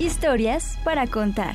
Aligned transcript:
Historias 0.00 0.78
para 0.82 1.06
contar. 1.06 1.54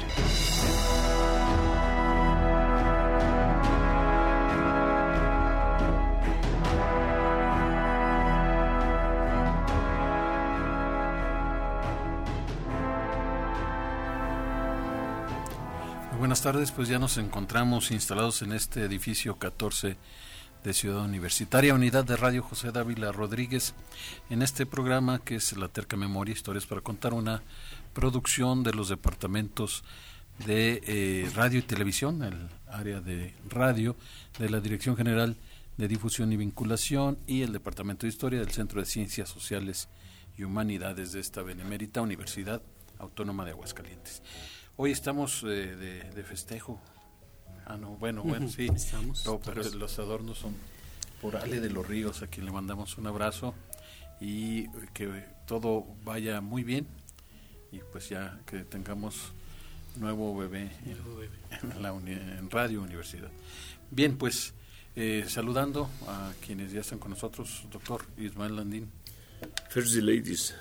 buenas 16.19 16.41
tardes, 16.41 16.71
pues 16.71 16.87
ya 16.87 16.99
nos 16.99 17.17
encontramos 17.17 17.89
instalados 17.89 18.41
en 18.41 18.51
este 18.51 18.83
edificio 18.83 19.37
14 19.37 19.97
de 20.63 20.73
Ciudad 20.73 21.03
Universitaria, 21.03 21.73
unidad 21.73 22.03
de 22.03 22.17
radio 22.17 22.41
José 22.41 22.71
Dávila 22.71 23.11
Rodríguez, 23.11 23.75
en 24.29 24.41
este 24.41 24.65
programa 24.65 25.19
que 25.19 25.35
es 25.35 25.55
La 25.55 25.67
Terca 25.67 25.95
Memoria, 25.95 26.33
Historias 26.33 26.65
para 26.65 26.81
Contar, 26.81 27.13
una 27.13 27.43
producción 27.95 28.61
de 28.61 28.73
los 28.73 28.89
departamentos 28.89 29.83
de 30.45 30.81
eh, 30.85 31.31
radio 31.33 31.59
y 31.59 31.61
televisión, 31.61 32.21
el 32.21 32.49
área 32.67 32.99
de 32.99 33.33
radio 33.49 33.95
de 34.37 34.49
la 34.49 34.59
Dirección 34.59 34.97
General 34.97 35.37
de 35.77 35.87
Difusión 35.87 36.31
y 36.33 36.37
Vinculación 36.37 37.17
y 37.25 37.41
el 37.41 37.53
Departamento 37.53 38.05
de 38.05 38.09
Historia 38.09 38.39
del 38.39 38.51
Centro 38.51 38.81
de 38.81 38.85
Ciencias 38.85 39.29
Sociales 39.29 39.87
y 40.37 40.43
Humanidades 40.43 41.13
de 41.13 41.21
esta 41.21 41.41
Benemérita 41.41 42.01
Universidad 42.01 42.61
Autónoma 42.99 43.45
de 43.45 43.51
Aguascalientes. 43.51 44.21
Hoy 44.75 44.91
estamos 44.91 45.43
eh, 45.43 46.11
de, 46.13 46.23
festejo. 46.23 46.81
Ah, 47.65 47.77
no, 47.77 47.91
bueno, 47.91 48.23
bueno, 48.23 48.49
sí. 48.49 48.67
Estamos. 48.75 49.23
pero 49.45 49.63
los 49.63 49.99
adornos 49.99 50.37
son 50.37 50.53
por 51.21 51.37
Ale 51.37 51.61
de 51.61 51.69
los 51.69 51.87
Ríos, 51.87 52.21
a 52.23 52.27
quien 52.27 52.45
le 52.45 52.51
mandamos 52.51 52.97
un 52.97 53.07
abrazo 53.07 53.55
y 54.19 54.67
que 54.93 55.25
todo 55.45 55.87
vaya 56.03 56.41
muy 56.41 56.63
bien 56.65 56.87
y 57.75 57.81
pues 57.91 58.09
ya 58.09 58.39
que 58.45 58.59
tengamos 58.63 59.33
nuevo 59.97 60.37
bebé, 60.37 60.71
En, 60.85 61.81
la 61.81 61.89
en 61.89 62.49
Radio 62.49 62.81
Universidad. 62.81 63.29
Bien, 63.91 64.17
pues 64.17 64.53
eh, 64.95 65.25
saludando 65.27 65.89
a 66.07 66.31
quienes 66.45 66.71
ya 66.71 66.81
están 66.81 66.99
con 66.99 67.11
nosotros, 67.11 67.65
doctor 67.71 68.05
Ismael 68.17 68.55
Landín. 68.55 68.89
First 69.69 69.95
ladies. 69.95 70.55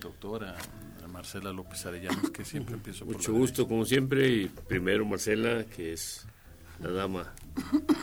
Doctora 0.00 0.56
Marcela 1.10 1.52
López 1.52 1.84
Arellanos, 1.86 2.30
que 2.30 2.44
siempre 2.44 2.74
empiezo 2.74 3.04
por 3.04 3.16
Mucho 3.16 3.32
gusto, 3.32 3.66
como 3.66 3.84
siempre, 3.84 4.28
y 4.28 4.48
primero 4.48 5.04
Marcela, 5.04 5.64
que 5.64 5.94
es 5.94 6.26
la 6.80 6.90
dama. 6.90 7.32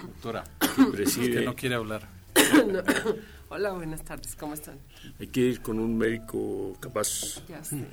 Doctora, 0.07 0.43
preside. 0.91 1.39
que 1.39 1.45
no 1.45 1.55
quiere 1.55 1.75
hablar. 1.75 2.09
Hola, 3.55 3.71
buenas 3.71 4.03
tardes, 4.03 4.35
¿cómo 4.35 4.53
están? 4.53 4.77
Hay 5.17 5.27
que 5.27 5.39
ir 5.39 5.61
con 5.61 5.79
un 5.79 5.97
médico 5.97 6.75
capaz. 6.81 7.41
Ya 7.47 7.63
sé. 7.63 7.85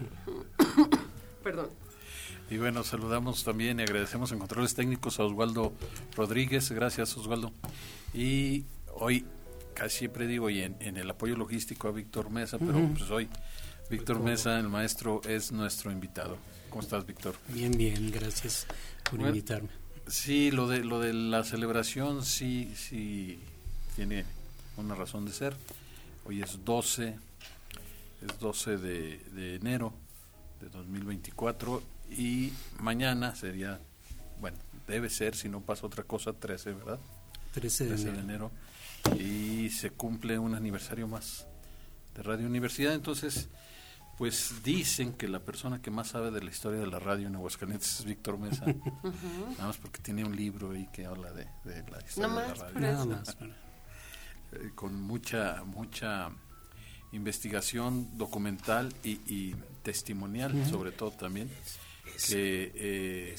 Perdón. 1.45 1.69
Y 2.51 2.57
bueno, 2.57 2.83
saludamos 2.83 3.45
también 3.45 3.79
y 3.79 3.85
agradecemos 3.85 4.33
en 4.33 4.41
controles 4.41 4.75
técnicos 4.75 5.21
a 5.21 5.25
Osvaldo 5.25 5.73
Rodríguez. 6.17 6.73
Gracias, 6.73 7.17
Osvaldo. 7.17 7.53
Y 8.13 8.65
hoy, 8.95 9.25
casi 9.73 9.99
siempre 9.99 10.27
digo, 10.27 10.51
y 10.51 10.63
en, 10.63 10.97
el 10.97 11.09
apoyo 11.09 11.37
logístico 11.37 11.87
a 11.87 11.93
Víctor 11.93 12.31
Mesa, 12.31 12.59
pero 12.59 12.81
pues 12.99 13.09
hoy 13.13 13.29
Víctor 13.89 14.19
Mesa, 14.19 14.59
el 14.59 14.69
maestro, 14.69 15.21
es 15.29 15.53
nuestro 15.53 15.93
invitado. 15.93 16.39
¿Cómo 16.71 16.83
estás, 16.83 17.07
Víctor? 17.07 17.37
Bien, 17.47 17.71
bien, 17.71 18.11
gracias 18.11 18.67
por 19.09 19.21
invitarme. 19.21 19.69
Sí, 20.09 20.51
lo 20.51 20.67
de, 20.67 20.83
lo 20.83 20.99
de 20.99 21.13
la 21.13 21.45
celebración 21.45 22.25
sí, 22.25 22.75
sí 22.75 23.39
tiene 23.95 24.25
una 24.77 24.95
razón 24.95 25.25
de 25.25 25.33
ser. 25.33 25.57
Hoy 26.25 26.43
es 26.43 26.65
12, 26.65 27.17
es 28.23 28.39
12 28.39 28.77
de, 28.79 29.57
enero 29.57 29.93
de 30.61 30.69
2024 30.69 31.83
y 32.11 32.53
mañana 32.81 33.35
sería, 33.35 33.81
bueno, 34.41 34.59
debe 34.87 35.11
ser, 35.11 35.35
si 35.35 35.49
no 35.49 35.61
pasa 35.61 35.87
otra 35.87 36.05
cosa, 36.05 36.33
13, 36.33 36.73
¿verdad? 36.73 36.99
13 37.55 37.87
de, 37.87 38.21
enero. 38.21 38.51
Y 39.19 39.71
se 39.71 39.91
cumple 39.91 40.39
un 40.39 40.55
aniversario 40.55 41.09
más 41.09 41.47
de 42.15 42.23
Radio 42.23 42.47
Universidad, 42.47 42.95
entonces 42.95 43.49
pues 44.19 44.63
dicen 44.63 45.15
que 45.15 45.27
la 45.27 45.41
persona 45.41 45.81
que 45.83 45.91
más 45.91 46.09
sabe 46.09 46.31
de 46.31 46.43
la 46.43 46.51
historia 46.51 46.79
de 46.79 46.87
la 46.87 47.01
radio 47.01 47.27
en 47.27 47.35
Aguascalientes 47.35 48.01
es 48.01 48.05
Víctor 48.05 48.39
Mesa. 48.39 48.67
Nada 48.67 49.67
más 49.67 49.79
porque 49.79 50.01
tiene 50.01 50.25
un 50.25 50.37
libro 50.37 50.71
ahí 50.71 50.87
que 50.93 51.07
habla 51.07 51.33
de, 51.33 51.47
la 51.65 52.01
historia 52.07 52.29
de 52.29 52.49
la 52.49 52.55
radio. 52.55 52.81
Nada 52.81 53.05
más. 53.05 53.37
Eh, 54.53 54.71
con 54.75 55.01
mucha, 55.01 55.63
mucha 55.65 56.31
investigación 57.13 58.17
documental 58.17 58.93
y, 59.05 59.55
testimonial, 59.83 60.55
sobre 60.71 60.93
todo 60.93 61.11
también, 61.11 61.51
que 62.29 62.73
eh, 62.75 63.37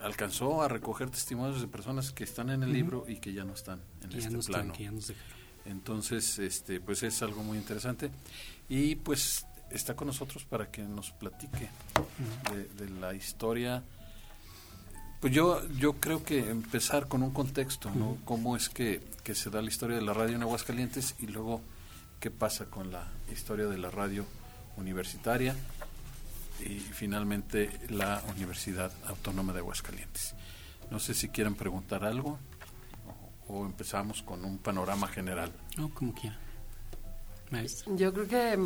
alcanzó 0.00 0.62
a 0.62 0.68
recoger 0.68 1.10
testimonios 1.10 1.60
de 1.60 1.68
personas 1.68 2.10
que 2.12 2.24
están 2.24 2.50
en 2.50 2.62
el 2.62 2.72
libro 2.72 3.04
y 3.06 3.16
que 3.16 3.32
ya 3.32 3.44
no 3.44 3.54
están 3.54 3.80
en 4.02 4.12
este 4.18 4.38
plano. 4.38 4.74
Entonces, 5.64 6.38
este, 6.38 6.80
pues 6.80 7.02
es 7.02 7.22
algo 7.22 7.42
muy 7.42 7.58
interesante. 7.58 8.10
Y 8.68 8.96
pues 8.96 9.46
está 9.70 9.94
con 9.94 10.08
nosotros 10.08 10.44
para 10.44 10.70
que 10.70 10.82
nos 10.82 11.10
platique 11.12 11.70
de, 12.76 12.90
la 12.90 13.14
historia. 13.14 13.84
Pues 15.20 15.34
yo, 15.34 15.60
yo 15.76 15.94
creo 15.94 16.24
que 16.24 16.50
empezar 16.50 17.06
con 17.06 17.22
un 17.22 17.30
contexto, 17.30 17.90
¿no? 17.90 18.16
Cómo 18.24 18.56
es 18.56 18.70
que, 18.70 19.02
se 19.34 19.48
da 19.48 19.62
la 19.62 19.68
historia 19.68 19.94
de 19.94 20.02
la 20.02 20.12
radio 20.12 20.34
en 20.34 20.42
Aguascalientes 20.42 21.14
y 21.20 21.28
luego 21.28 21.60
qué 22.18 22.32
pasa 22.32 22.64
con 22.64 22.90
la 22.90 23.06
historia 23.30 23.66
de 23.66 23.78
la 23.78 23.90
radio 23.90 24.24
universitaria 24.76 25.54
y 26.58 26.80
finalmente 26.80 27.70
la 27.90 28.20
Universidad 28.34 28.90
Autónoma 29.06 29.52
de 29.52 29.60
Aguascalientes. 29.60 30.34
No 30.90 30.98
sé 30.98 31.14
si 31.14 31.28
quieren 31.28 31.54
preguntar 31.54 32.04
algo 32.04 32.38
o, 33.46 33.66
empezamos 33.66 34.22
con 34.22 34.44
un 34.44 34.58
panorama 34.58 35.06
general. 35.06 35.52
No, 35.76 35.90
como 35.90 36.12
quiera. 36.12 36.36
Yo 37.94 38.12
creo 38.12 38.26
que 38.26 38.58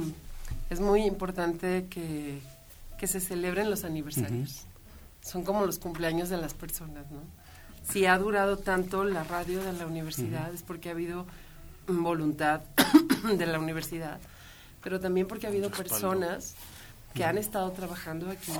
es 0.71 0.81
muy 0.81 1.03
importante 1.03 1.89
que, 1.91 2.41
se 3.07 3.21
celebren 3.21 3.69
los 3.69 3.85
aniversarios. 3.85 4.65
Son 5.25 5.43
como 5.43 5.65
los 5.65 5.79
cumpleaños 5.79 6.29
de 6.29 6.37
las 6.37 6.53
personas, 6.55 7.11
¿no? 7.11 7.21
Si 7.91 8.07
ha 8.07 8.17
durado 8.19 8.59
tanto 8.59 9.05
la 9.05 9.25
radio 9.25 9.63
de 9.63 9.73
la 9.73 9.87
universidad 9.87 10.53
es 10.53 10.63
porque 10.63 10.91
ha 10.91 10.93
habido 10.93 11.27
voluntad 11.87 12.61
de 13.39 13.47
la 13.47 13.59
universidad, 13.59 14.19
pero 14.83 15.01
también 15.01 15.27
porque 15.27 15.47
ha 15.47 15.51
habido 15.51 15.71
personas 15.71 16.55
que 17.15 17.25
han 17.25 17.39
estado 17.39 17.71
trabajando 17.73 18.31
aquí, 18.31 18.53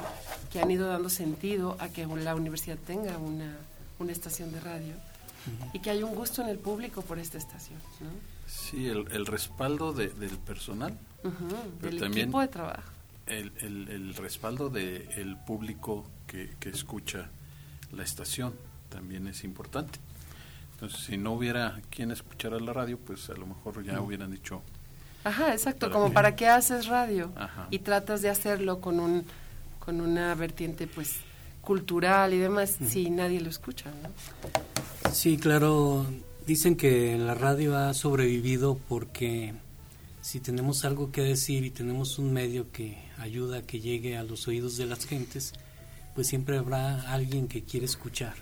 que 0.53 0.61
han 0.61 0.71
ido 0.71 0.89
dando 0.89 1.09
sentido 1.09 1.77
a 1.81 1.89
que 1.89 2.07
la 2.07 2.35
universidad 2.35 2.79
tenga 2.79 3.19
una, 3.19 3.57
una 3.99 4.13
estación 4.13 4.53
de 4.53 4.61
radio 4.61 4.95
y 5.73 5.81
que 5.81 5.91
hay 5.91 6.03
un 6.03 6.15
gusto 6.15 6.43
en 6.43 6.49
el 6.49 6.59
público 6.59 7.03
por 7.03 7.19
esta 7.19 7.39
estación. 7.39 7.79
¿no? 8.01 8.11
Sí, 8.47 8.89
el, 8.89 9.07
el 9.11 9.27
respaldo 9.27 9.93
del 9.93 10.39
personal 10.39 10.97
del 11.81 12.03
equipo 12.03 12.41
de 12.41 12.49
trabajo. 12.49 12.91
El, 13.27 13.53
el, 13.61 14.15
respaldo 14.17 14.69
del 14.69 15.37
público 15.47 16.05
que, 16.27 16.51
que, 16.61 16.71
escucha 16.71 17.31
la 17.93 18.03
estación 18.03 18.55
también 18.89 19.27
es 19.27 19.45
importante. 19.45 19.99
Entonces, 20.73 21.01
si 21.01 21.17
no 21.17 21.33
hubiera 21.33 21.81
quien 21.91 22.11
escuchara 22.11 22.59
la 22.59 22.73
radio, 22.73 22.99
pues 22.99 23.31
a 23.31 23.35
lo 23.35 23.47
mejor 23.47 23.83
ya 23.85 24.01
hubieran 24.01 24.31
dicho... 24.31 24.63
Ajá, 25.25 25.53
exacto, 25.53 25.91
como 25.91 26.13
para 26.13 26.37
qué 26.37 26.49
haces 26.49 26.87
radio 26.87 27.33
y 27.71 27.79
tratas 27.79 28.21
de 28.21 28.29
hacerlo 28.29 28.81
con 28.81 29.01
un 29.01 29.25
con 29.79 30.01
una 30.01 30.35
vertiente 30.35 30.87
pues 30.87 31.17
cultural 31.61 32.33
y 32.33 32.39
demás 32.39 32.77
si 32.87 33.11
nadie 33.11 33.41
lo 33.41 33.51
escucha, 33.51 33.91
¿no? 34.03 35.13
Sí, 35.13 35.37
claro, 35.37 36.07
dicen 36.47 36.77
que 36.77 37.17
la 37.19 37.35
radio 37.35 37.77
ha 37.77 37.93
sobrevivido 37.95 38.79
porque 38.89 39.55
si 40.21 40.41
tenemos 40.41 40.85
algo 40.85 41.13
que 41.13 41.23
decir 41.23 41.65
y 41.65 41.71
tenemos 41.71 42.19
un 42.19 42.33
medio 42.33 42.71
que 42.73 42.97
ayuda 43.19 43.59
a 43.59 43.63
que 43.63 43.81
llegue 43.81 44.17
a 44.17 44.23
los 44.23 44.49
oídos 44.49 44.77
de 44.77 44.87
las 44.87 45.05
gentes, 45.05 45.53
pues 46.15 46.29
siempre 46.29 46.59
habrá 46.59 47.13
alguien 47.13 47.49
que 47.49 47.65
quiere 47.65 47.87
escuchar. 47.87 48.35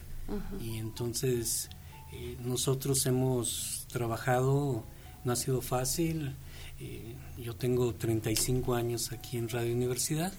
Y 0.60 0.78
entonces 0.78 1.68
eh, 2.12 2.36
nosotros 2.40 3.04
hemos 3.06 3.86
trabajado, 3.90 4.84
no 5.24 5.32
ha 5.32 5.36
sido 5.36 5.60
fácil, 5.60 6.36
Eh, 6.84 7.14
yo 7.38 7.54
tengo 7.54 7.94
35 7.94 8.74
años 8.74 9.12
aquí 9.12 9.38
en 9.38 9.48
Radio 9.48 9.72
Universidad, 9.72 10.32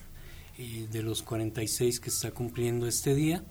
eh, 0.58 0.88
de 0.92 1.02
los 1.02 1.22
46 1.24 2.02
que 2.02 2.10
está 2.10 2.32
cumpliendo 2.32 2.86
este 2.86 3.16
día. 3.16 3.44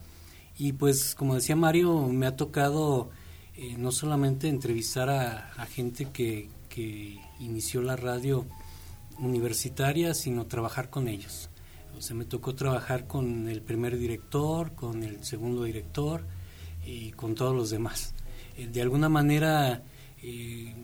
Y 0.59 0.75
pues, 0.75 1.15
como 1.15 1.35
decía 1.35 1.57
Mario, 1.57 2.07
me 2.09 2.27
ha 2.27 2.37
tocado 2.37 3.11
no 3.79 3.93
solamente 3.93 4.49
entrevistar 4.49 5.11
a, 5.11 5.67
gente 5.67 6.07
que, 6.07 6.49
que, 6.69 7.21
inició 7.39 7.83
la 7.83 7.97
radio 7.97 8.47
universitaria, 9.19 10.15
sino 10.15 10.47
trabajar 10.47 10.91
con 10.91 11.07
ellos. 11.07 11.49
O 11.97 12.01
sea, 12.01 12.17
me 12.17 12.25
tocó 12.25 12.55
trabajar 12.55 13.07
con 13.07 13.49
el 13.49 13.63
primer 13.63 13.99
director, 13.99 14.75
con 14.75 15.03
el 15.03 15.25
segundo 15.25 15.65
director 15.65 16.25
y 16.85 17.13
con 17.13 17.35
todos 17.35 17.55
los 17.55 17.71
demás. 17.71 18.15
Eh, 18.57 18.67
de 18.67 18.83
alguna 18.83 19.09
manera, 19.09 19.83
eh, 20.23 20.75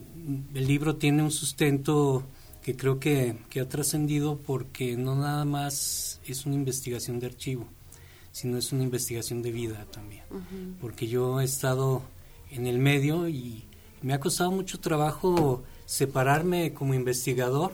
el 0.54 0.66
libro 0.66 0.96
tiene 0.96 1.22
un 1.22 1.30
sustento 1.30 2.24
que 2.62 2.76
creo 2.76 3.00
que, 3.00 3.36
que 3.48 3.60
ha 3.60 3.68
trascendido 3.68 4.38
porque 4.38 4.96
no 4.96 5.16
nada 5.16 5.44
más 5.44 6.20
es 6.26 6.46
una 6.46 6.54
investigación 6.54 7.18
de 7.18 7.26
archivo, 7.26 7.66
sino 8.30 8.58
es 8.58 8.72
una 8.72 8.84
investigación 8.84 9.42
de 9.42 9.52
vida 9.52 9.86
también. 9.90 10.24
Porque 10.80 11.06
yo 11.06 11.40
he 11.40 11.44
estado 11.44 12.02
en 12.50 12.66
el 12.66 12.78
medio 12.78 13.28
y 13.28 13.64
me 14.02 14.14
ha 14.14 14.20
costado 14.20 14.50
mucho 14.50 14.80
trabajo 14.80 15.62
separarme 15.86 16.74
como 16.74 16.94
investigador 16.94 17.72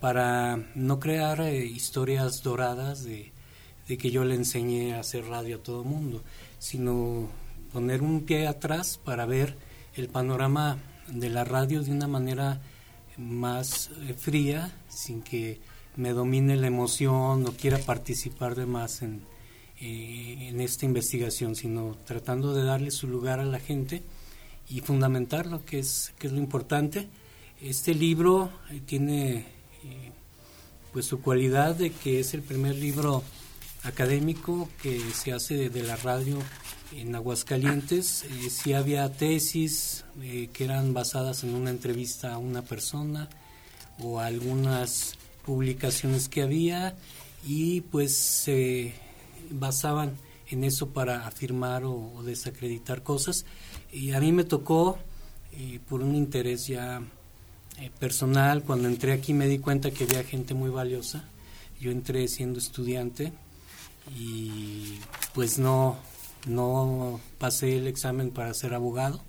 para 0.00 0.58
no 0.74 0.98
crear 0.98 1.40
eh, 1.40 1.64
historias 1.64 2.42
doradas 2.42 3.04
de, 3.04 3.32
que 3.86 4.10
yo 4.10 4.24
le 4.24 4.36
enseñé 4.36 4.94
a 4.94 5.00
hacer 5.00 5.26
radio 5.26 5.56
a 5.56 5.62
todo 5.62 5.82
mundo, 5.82 6.22
sino 6.58 7.28
poner 7.72 8.02
un 8.02 8.22
pie 8.22 8.46
atrás 8.46 9.00
para 9.04 9.26
ver 9.26 9.56
el 9.94 10.08
panorama 10.08 10.78
de 11.08 11.28
la 11.28 11.44
radio 11.44 11.82
de 11.82 11.90
una 11.90 12.06
manera 12.06 12.60
más 13.16 13.90
eh, 14.02 14.14
fría, 14.14 14.72
sin 14.88 15.22
que 15.22 15.60
me 15.96 16.10
domine 16.10 16.56
la 16.56 16.68
emoción 16.68 17.44
o 17.46 17.52
quiera 17.52 17.78
participar 17.78 18.54
de 18.54 18.66
más 18.66 19.02
en, 19.02 19.22
eh, 19.80 20.48
en 20.48 20.60
esta 20.60 20.86
investigación, 20.86 21.56
sino 21.56 21.96
tratando 22.06 22.54
de 22.54 22.64
darle 22.64 22.92
su 22.92 23.08
lugar 23.08 23.40
a 23.40 23.44
la 23.44 23.58
gente 23.58 24.02
y 24.68 24.80
fundamentar 24.80 25.46
lo 25.46 25.64
que 25.64 25.80
es, 25.80 26.14
lo 26.22 26.36
importante. 26.36 27.08
Este 27.60 27.92
libro 27.92 28.50
tiene 28.86 29.59
eh, 29.84 30.12
pues 30.92 31.06
su 31.06 31.20
cualidad 31.20 31.74
de 31.76 31.90
que 31.90 32.20
es 32.20 32.34
el 32.34 32.42
primer 32.42 32.74
libro 32.76 33.22
académico 33.82 34.68
que 34.82 35.00
se 35.12 35.32
hace 35.32 35.68
de, 35.70 35.82
la 35.82 35.96
radio 35.96 36.38
en 36.92 37.14
Aguascalientes. 37.14 38.24
Eh, 38.24 38.50
sí 38.50 38.72
había 38.72 39.10
tesis 39.12 40.04
que 40.52 40.64
eran 40.64 40.92
basadas 40.92 41.44
en 41.44 41.54
una 41.54 41.70
entrevista 41.70 42.34
a 42.34 42.38
una 42.38 42.62
persona 42.62 43.28
o 43.98 44.20
algunas 44.20 45.14
publicaciones 45.44 46.28
que 46.28 46.42
había 46.42 46.96
y 47.46 47.80
pues 47.82 48.16
se 48.16 48.94
basaban 49.50 50.16
en 50.48 50.64
eso 50.64 50.90
para 50.90 51.26
afirmar 51.26 51.84
o, 51.84 52.22
desacreditar 52.24 53.02
cosas. 53.02 53.44
Y 53.92 54.12
a 54.12 54.20
mí 54.20 54.32
me 54.32 54.44
tocó, 54.44 54.98
eh, 55.52 55.80
por 55.88 56.02
un 56.02 56.14
interés 56.14 56.66
ya 56.66 57.02
eh, 57.80 57.90
personal, 57.98 58.62
cuando 58.62 58.88
entré 58.88 59.12
aquí 59.12 59.32
me 59.32 59.48
di 59.48 59.58
cuenta 59.58 59.90
que 59.90 60.04
había 60.04 60.22
gente 60.22 60.54
muy 60.54 60.70
valiosa. 60.70 61.24
Yo 61.80 61.90
entré 61.90 62.28
siendo 62.28 62.58
estudiante 62.58 63.32
y 64.14 64.98
pues 65.34 65.58
no, 65.58 65.98
no 66.46 67.20
pasé 67.38 67.78
el 67.78 67.86
examen 67.86 68.30
para 68.30 68.52
ser 68.54 68.74
abogado. 68.74 69.22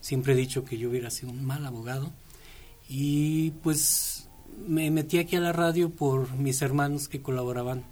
Siempre 0.00 0.32
he 0.32 0.36
dicho 0.36 0.64
que 0.64 0.78
yo 0.78 0.88
hubiera 0.88 1.10
sido 1.10 1.30
un 1.30 1.44
mal 1.44 1.66
abogado. 1.66 2.10
Y 2.88 3.50
pues 3.62 4.28
me 4.66 4.90
metí 4.90 5.18
aquí 5.18 5.36
a 5.36 5.40
la 5.40 5.52
radio 5.52 5.90
por 5.90 6.32
mis 6.34 6.62
hermanos 6.62 7.08
que 7.08 7.22
colaboraban 7.22 7.84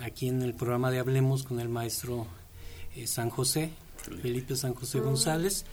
aquí 0.00 0.28
en 0.28 0.42
el 0.42 0.54
programa 0.54 0.90
de 0.90 0.98
Hablemos 0.98 1.42
con 1.42 1.60
el 1.60 1.68
maestro 1.68 2.26
eh, 2.96 3.06
San 3.06 3.30
José, 3.30 3.70
Felipe 4.22 4.56
San 4.56 4.74
José 4.74 5.00
González, 5.00 5.64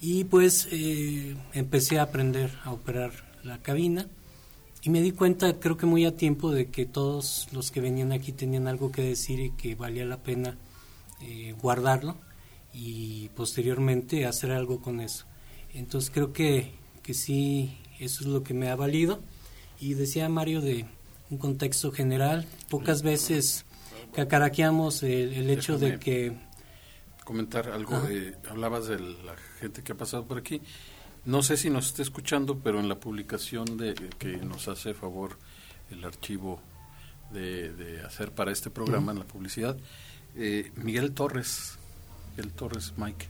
y 0.00 0.24
pues 0.24 0.68
eh, 0.70 1.36
empecé 1.52 1.98
a 1.98 2.02
aprender 2.02 2.50
a 2.64 2.72
operar 2.72 3.12
la 3.42 3.62
cabina 3.62 4.08
y 4.86 4.90
me 4.90 5.02
di 5.02 5.10
cuenta, 5.10 5.58
creo 5.58 5.76
que 5.76 5.86
muy 5.86 6.04
a 6.04 6.16
tiempo, 6.16 6.52
de 6.52 6.70
que 6.70 6.86
todos 6.86 7.48
los 7.50 7.72
que 7.72 7.80
venían 7.80 8.12
aquí 8.12 8.30
tenían 8.30 8.68
algo 8.68 8.92
que 8.92 9.02
decir 9.02 9.40
y 9.40 9.50
que 9.50 9.74
valía 9.74 10.04
la 10.04 10.18
pena 10.18 10.56
eh, 11.20 11.56
guardarlo 11.60 12.16
y 12.72 13.30
posteriormente 13.30 14.26
hacer 14.26 14.52
algo 14.52 14.80
con 14.80 15.00
eso. 15.00 15.24
Entonces 15.74 16.10
creo 16.14 16.32
que, 16.32 16.70
que 17.02 17.14
sí, 17.14 17.78
eso 17.98 18.22
es 18.22 18.28
lo 18.28 18.44
que 18.44 18.54
me 18.54 18.68
ha 18.68 18.76
valido. 18.76 19.20
Y 19.80 19.94
decía 19.94 20.28
Mario 20.28 20.60
de 20.60 20.86
un 21.30 21.38
contexto 21.38 21.90
general. 21.90 22.46
Pocas 22.70 23.02
veces 23.02 23.64
cacaraqueamos 24.14 25.02
el, 25.02 25.32
el 25.32 25.50
hecho 25.50 25.78
de 25.78 25.98
que... 25.98 26.32
Comentar 27.24 27.70
algo, 27.70 28.00
hablabas 28.48 28.86
de 28.86 29.00
la 29.00 29.34
gente 29.58 29.82
que 29.82 29.92
ha 29.92 29.96
pasado 29.96 30.24
por 30.24 30.38
aquí. 30.38 30.60
No 31.24 31.42
sé 31.42 31.56
si 31.56 31.70
nos 31.70 31.86
está 31.88 32.02
escuchando, 32.02 32.58
pero 32.58 32.78
en 32.78 32.88
la 32.88 33.00
publicación 33.00 33.76
de 33.76 33.94
que 34.18 34.36
nos 34.36 34.68
hace 34.68 34.94
favor 34.94 35.36
el 35.90 36.04
archivo 36.04 36.60
de, 37.32 38.02
hacer 38.06 38.32
para 38.32 38.52
este 38.52 38.70
programa, 38.70 39.12
en 39.12 39.18
la 39.18 39.24
publicidad, 39.24 39.76
eh, 40.36 40.70
Miguel 40.76 41.12
Torres, 41.12 41.78
Miguel 42.30 42.52
Torres 42.52 42.94
Mike, 42.96 43.26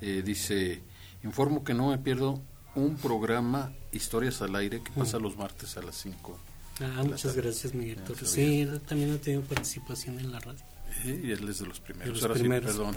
eh, 0.00 0.22
dice, 0.24 0.82
informo 1.22 1.62
que 1.62 1.74
no 1.74 1.90
me 1.90 1.98
pierdo 1.98 2.40
un 2.74 2.96
programa 2.96 3.72
Historias 3.92 4.40
al 4.40 4.54
Aire 4.56 4.82
que 4.82 4.92
pasa 4.92 5.18
los 5.18 5.36
martes 5.36 5.76
a 5.76 5.82
las 5.82 5.96
5 5.96 6.38
Ah, 6.80 7.02
muchas 7.04 7.36
gracias, 7.36 7.74
Miguel 7.74 7.98
Sí, 8.24 8.66
también 8.88 9.12
ha 9.12 9.18
tenido 9.18 9.42
participación 9.42 10.18
en 10.18 10.32
la 10.32 10.40
radio. 10.40 10.60
y 11.04 11.30
él 11.30 11.48
es 11.48 11.58
de 11.58 11.66
los 11.66 11.80
primeros. 11.80 12.20
perdón. 12.20 12.94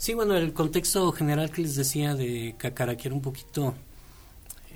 Sí, 0.00 0.14
bueno, 0.14 0.34
el 0.34 0.54
contexto 0.54 1.12
general 1.12 1.50
que 1.50 1.60
les 1.60 1.74
decía 1.74 2.14
de 2.14 2.54
cacaraquear 2.56 3.12
un 3.12 3.20
poquito 3.20 3.74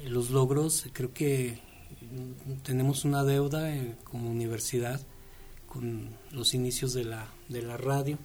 eh, 0.02 0.10
los 0.10 0.28
logros, 0.28 0.84
creo 0.92 1.14
que 1.14 1.60
tenemos 2.62 3.06
una 3.06 3.24
deuda 3.24 3.74
eh, 3.74 3.96
como 4.04 4.30
universidad 4.30 5.00
con 5.66 6.10
los 6.30 6.52
inicios 6.52 6.92
de 6.92 7.04
la, 7.04 7.26
de 7.48 7.62
la 7.62 7.78
radio, 7.78 8.18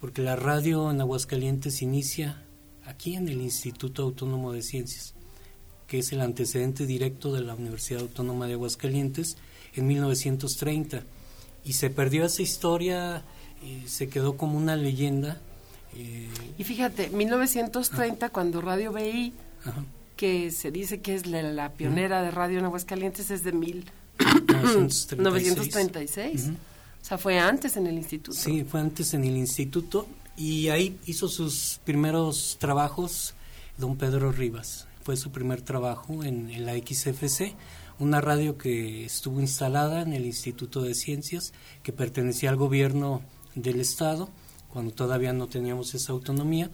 porque 0.00 0.22
la 0.22 0.36
radio 0.36 0.92
en 0.92 1.00
Aguascalientes 1.00 1.82
inicia 1.82 2.40
aquí 2.84 3.16
en 3.16 3.26
el 3.26 3.40
Instituto 3.40 4.04
Autónomo 4.04 4.52
de 4.52 4.62
Ciencias 4.62 5.12
que 5.88 5.98
es 5.98 6.12
el 6.12 6.20
antecedente 6.20 6.86
directo 6.86 7.32
de 7.32 7.40
la 7.40 7.56
Universidad 7.56 8.02
Autónoma 8.02 8.46
de 8.46 8.52
Aguascalientes, 8.52 9.38
en 9.74 9.88
1930. 9.88 11.02
Y 11.64 11.72
se 11.72 11.90
perdió 11.90 12.24
esa 12.24 12.42
historia, 12.42 13.24
y 13.60 13.88
se 13.88 14.08
quedó 14.08 14.36
como 14.36 14.56
una 14.56 14.76
leyenda. 14.76 15.40
Eh, 15.96 16.28
y 16.58 16.64
fíjate, 16.64 17.08
1930, 17.10 18.30
cuando 18.30 18.60
Radio 18.60 18.92
BI, 18.92 19.32
que 20.16 20.50
se 20.50 20.70
dice 20.70 21.00
que 21.00 21.14
es 21.14 21.26
la, 21.26 21.72
pionera 21.72 22.20
de 22.22 22.30
radio 22.30 22.58
en 22.58 22.66
Aguascalientes, 22.66 23.30
es 23.30 23.42
de 23.44 23.52
1936. 23.52 26.50
O 27.06 27.08
sea, 27.08 27.18
fue 27.18 27.38
antes 27.38 27.76
en 27.76 27.86
el 27.86 27.94
instituto. 27.94 28.36
Sí, 28.36 28.64
fue 28.64 28.80
antes 28.80 29.14
en 29.14 29.22
el 29.22 29.36
instituto 29.36 30.08
y 30.36 30.70
ahí 30.70 30.98
hizo 31.06 31.28
sus 31.28 31.78
primeros 31.84 32.56
trabajos 32.58 33.36
don 33.78 33.96
Pedro 33.96 34.32
Rivas. 34.32 34.86
Fue 35.02 35.16
su 35.16 35.30
primer 35.30 35.62
trabajo 35.62 36.24
en, 36.24 36.66
la 36.66 36.74
XFC, 36.74 37.54
una 38.00 38.20
radio 38.20 38.58
que 38.58 39.04
estuvo 39.04 39.40
instalada 39.40 40.02
en 40.02 40.14
el 40.14 40.26
Instituto 40.26 40.82
de 40.82 40.94
Ciencias, 40.94 41.52
que 41.82 41.92
pertenecía 41.92 42.50
al 42.50 42.56
gobierno 42.56 43.22
del 43.54 43.80
Estado, 43.80 44.28
cuando 44.76 44.92
todavía 44.92 45.32
no 45.32 45.46
teníamos 45.46 45.94
esa 45.94 46.12
autonomía, 46.12 46.68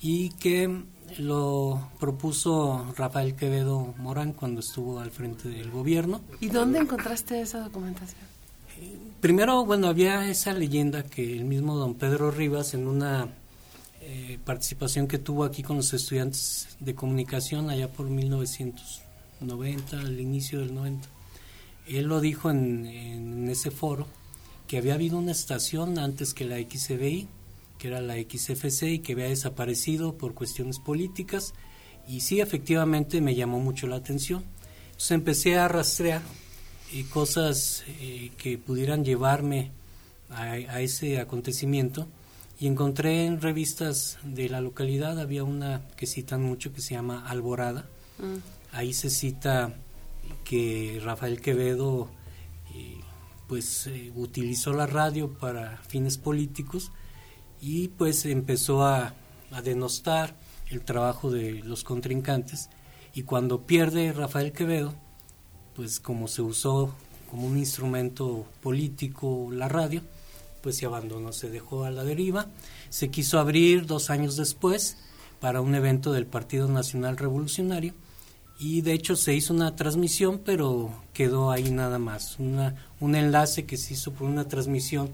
y 0.00 0.30
que 0.30 0.84
lo 1.18 1.90
propuso 2.00 2.86
Rafael 2.96 3.34
Quevedo 3.34 3.92
Morán 3.98 4.32
cuando 4.32 4.60
estuvo 4.60 5.00
al 5.00 5.10
frente 5.10 5.50
del 5.50 5.70
gobierno. 5.70 6.22
¿Y 6.40 6.48
dónde 6.48 6.78
encontraste 6.78 7.42
esa 7.42 7.60
documentación? 7.60 8.32
primero, 9.20 9.66
bueno, 9.66 9.88
había 9.88 10.30
esa 10.30 10.54
leyenda 10.54 11.02
que 11.02 11.36
el 11.36 11.44
mismo 11.44 11.76
don 11.76 11.94
Pedro 11.94 12.30
Rivas 12.30 12.72
en 12.72 12.88
una 12.88 13.28
eh, 14.00 14.38
participación 14.46 15.06
que 15.06 15.18
tuvo 15.18 15.44
aquí 15.44 15.62
con 15.62 15.76
los 15.76 15.92
estudiantes 15.92 16.68
de 16.80 16.94
comunicación 16.94 17.68
allá 17.68 17.92
por 17.92 18.06
1990, 18.08 20.00
al 20.00 20.18
inicio 20.18 20.60
del 20.60 20.74
90. 20.74 21.06
Él 21.86 22.06
lo 22.06 22.22
dijo 22.22 22.50
en, 22.50 23.46
ese 23.50 23.70
foro 23.70 24.06
que 24.66 24.78
había 24.78 24.94
habido 24.94 25.18
una 25.18 25.32
estación 25.32 25.98
antes 25.98 26.32
que 26.32 26.46
la 26.46 26.56
XCBI, 26.56 27.28
que 27.82 27.88
era 27.88 28.00
la 28.00 28.14
XFC 28.14 28.82
y 28.84 28.98
que 29.00 29.14
había 29.14 29.26
desaparecido 29.26 30.16
por 30.16 30.34
cuestiones 30.34 30.78
políticas 30.78 31.52
y 32.06 32.20
sí 32.20 32.40
efectivamente 32.40 33.20
me 33.20 33.34
llamó 33.34 33.58
mucho 33.58 33.88
la 33.88 33.96
atención. 33.96 34.44
Entonces 34.86 35.10
empecé 35.10 35.58
a 35.58 35.66
rastrear 35.66 36.22
eh, 36.92 37.04
cosas 37.10 37.82
eh, 38.00 38.30
que 38.36 38.56
pudieran 38.56 39.04
llevarme 39.04 39.72
a 40.30 40.80
ese 40.80 41.20
acontecimiento 41.20 42.06
y 42.62 42.68
encontré 42.68 43.26
en 43.26 43.40
revistas 43.40 44.18
de 44.22 44.48
la 44.48 44.60
localidad, 44.60 45.18
había 45.18 45.42
una 45.42 45.82
que 45.96 46.06
citan 46.06 46.40
mucho 46.40 46.72
que 46.72 46.80
se 46.80 46.94
llama 46.94 47.28
Alborada. 47.28 47.86
Mm. 48.18 48.36
ahí 48.70 48.92
se 48.92 49.10
cita 49.10 49.74
que 50.44 51.00
Rafael 51.02 51.40
Quevedo 51.40 52.08
eh, 52.72 53.00
pues 53.48 53.88
eh, 53.88 54.12
utilizó 54.14 54.72
la 54.72 54.86
radio 54.86 55.32
para 55.32 55.78
fines 55.88 56.18
políticos 56.18 56.92
y 57.62 57.88
pues 57.88 58.26
empezó 58.26 58.84
a, 58.84 59.14
denostar 59.62 60.34
el 60.70 60.80
trabajo 60.80 61.30
de 61.30 61.60
los 61.62 61.84
contrincantes. 61.84 62.70
Y 63.14 63.22
cuando 63.22 63.66
pierde 63.66 64.12
Rafael 64.12 64.52
Quevedo 64.52 64.94
pues 65.76 66.00
como 66.00 66.26
se 66.26 66.42
usó 66.42 66.94
como 67.30 67.46
un 67.46 67.58
instrumento 67.58 68.46
político 68.62 69.48
la 69.52 69.68
radio 69.68 70.02
pues 70.62 70.76
se 70.76 70.86
abandonó, 70.86 71.32
se 71.32 71.50
dejó 71.50 71.84
a 71.84 71.90
la 71.90 72.04
deriva, 72.04 72.46
se 72.88 73.10
quiso 73.10 73.38
abrir 73.38 73.86
dos 73.86 74.10
años 74.10 74.36
después 74.36 74.96
para 75.40 75.60
un 75.60 75.74
evento 75.74 76.12
del 76.12 76.26
Partido 76.26 76.68
Nacional 76.68 77.16
Revolucionario 77.16 77.94
y 78.58 78.80
de 78.80 78.94
hecho 78.94 79.16
se 79.16 79.34
hizo 79.34 79.52
una 79.52 79.76
transmisión 79.76 80.40
pero 80.44 80.94
quedó 81.12 81.50
ahí 81.50 81.70
nada 81.70 81.98
más, 81.98 82.38
un 82.38 83.14
enlace 83.14 83.66
que 83.66 83.76
se 83.76 83.94
hizo 83.94 84.12
por 84.12 84.28
una 84.28 84.48
transmisión 84.48 85.10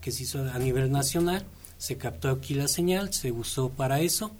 que 0.00 0.12
se 0.12 0.22
hizo 0.22 0.40
a 0.50 0.58
nivel 0.58 0.90
nacional, 0.90 1.44
se 1.82 1.98
captó 1.98 2.30
aquí 2.30 2.54
la 2.54 2.68
señal, 2.68 3.12
se 3.12 3.32
usó 3.32 3.70
para 3.70 3.98
eso 3.98 4.30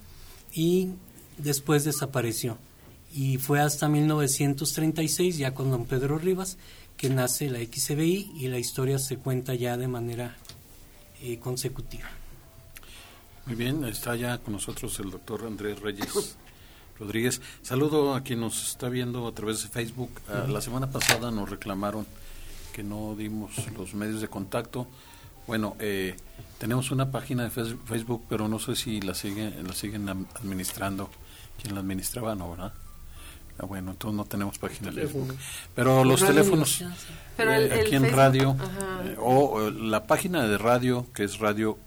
y 0.53 0.91
después 1.37 1.83
desapareció. 1.83 2.57
Y 3.13 3.37
fue 3.37 3.59
hasta 3.59 3.89
1936, 3.89 5.39
ya 5.39 5.53
con 5.53 5.69
don 5.69 5.83
Pedro 5.83 6.17
Rivas, 6.17 6.57
que 6.95 7.09
nace 7.09 7.49
la 7.49 7.59
XCBI 7.59 8.31
y 8.37 8.47
la 8.47 8.59
historia 8.59 8.97
se 8.97 9.17
cuenta 9.17 9.55
ya 9.55 9.75
de 9.75 9.89
manera 9.89 10.37
eh, 11.21 11.37
consecutiva. 11.37 12.07
Muy 13.45 13.55
bien, 13.55 13.83
está 13.83 14.15
ya 14.15 14.37
con 14.37 14.53
nosotros 14.53 14.97
el 14.99 15.11
doctor 15.11 15.43
Andrés 15.45 15.81
Reyes 15.81 16.37
Rodríguez. 16.97 17.41
Saludo 17.61 18.15
a 18.15 18.23
quien 18.23 18.39
nos 18.39 18.69
está 18.69 18.87
viendo 18.87 19.27
a 19.27 19.33
través 19.33 19.63
de 19.63 19.67
Facebook. 19.67 20.11
Ah, 20.29 20.45
la 20.47 20.61
semana 20.61 20.89
pasada 20.89 21.29
nos 21.29 21.49
reclamaron 21.49 22.07
que 22.71 22.83
no 22.83 23.17
dimos 23.17 23.51
los 23.77 23.93
medios 23.95 24.21
de 24.21 24.29
contacto. 24.29 24.87
Bueno, 25.45 25.75
eh, 25.79 26.15
tenemos 26.63 26.91
una 26.91 27.11
página 27.11 27.43
de 27.43 27.49
Facebook, 27.49 28.23
pero 28.29 28.47
no 28.47 28.57
sé 28.57 28.77
si 28.77 29.01
la, 29.01 29.13
siguen 29.13 29.67
la 29.67 29.73
siguen 29.73 30.07
administrando. 30.07 31.09
Quien 31.61 31.75
la 31.75 31.81
administraba, 31.81 32.35
no, 32.35 32.51
¿verdad? 32.51 32.71
Ah, 33.59 33.65
bueno, 33.65 33.91
entonces 33.91 34.15
no 34.15 34.23
tenemos 34.23 34.59
página 34.59 34.89
de 34.89 35.01
Facebook. 35.01 35.35
Pero 35.75 36.05
los 36.05 36.25
teléfonos 36.25 36.81
eh, 37.37 37.81
aquí 37.81 37.97
en 37.97 38.09
radio 38.09 38.55
eh, 39.03 39.17
o 39.19 39.71
la 39.71 40.07
página 40.07 40.47
de 40.47 40.57
radio 40.57 41.05
que 41.13 41.25
es 41.25 41.39
radio 41.39 41.77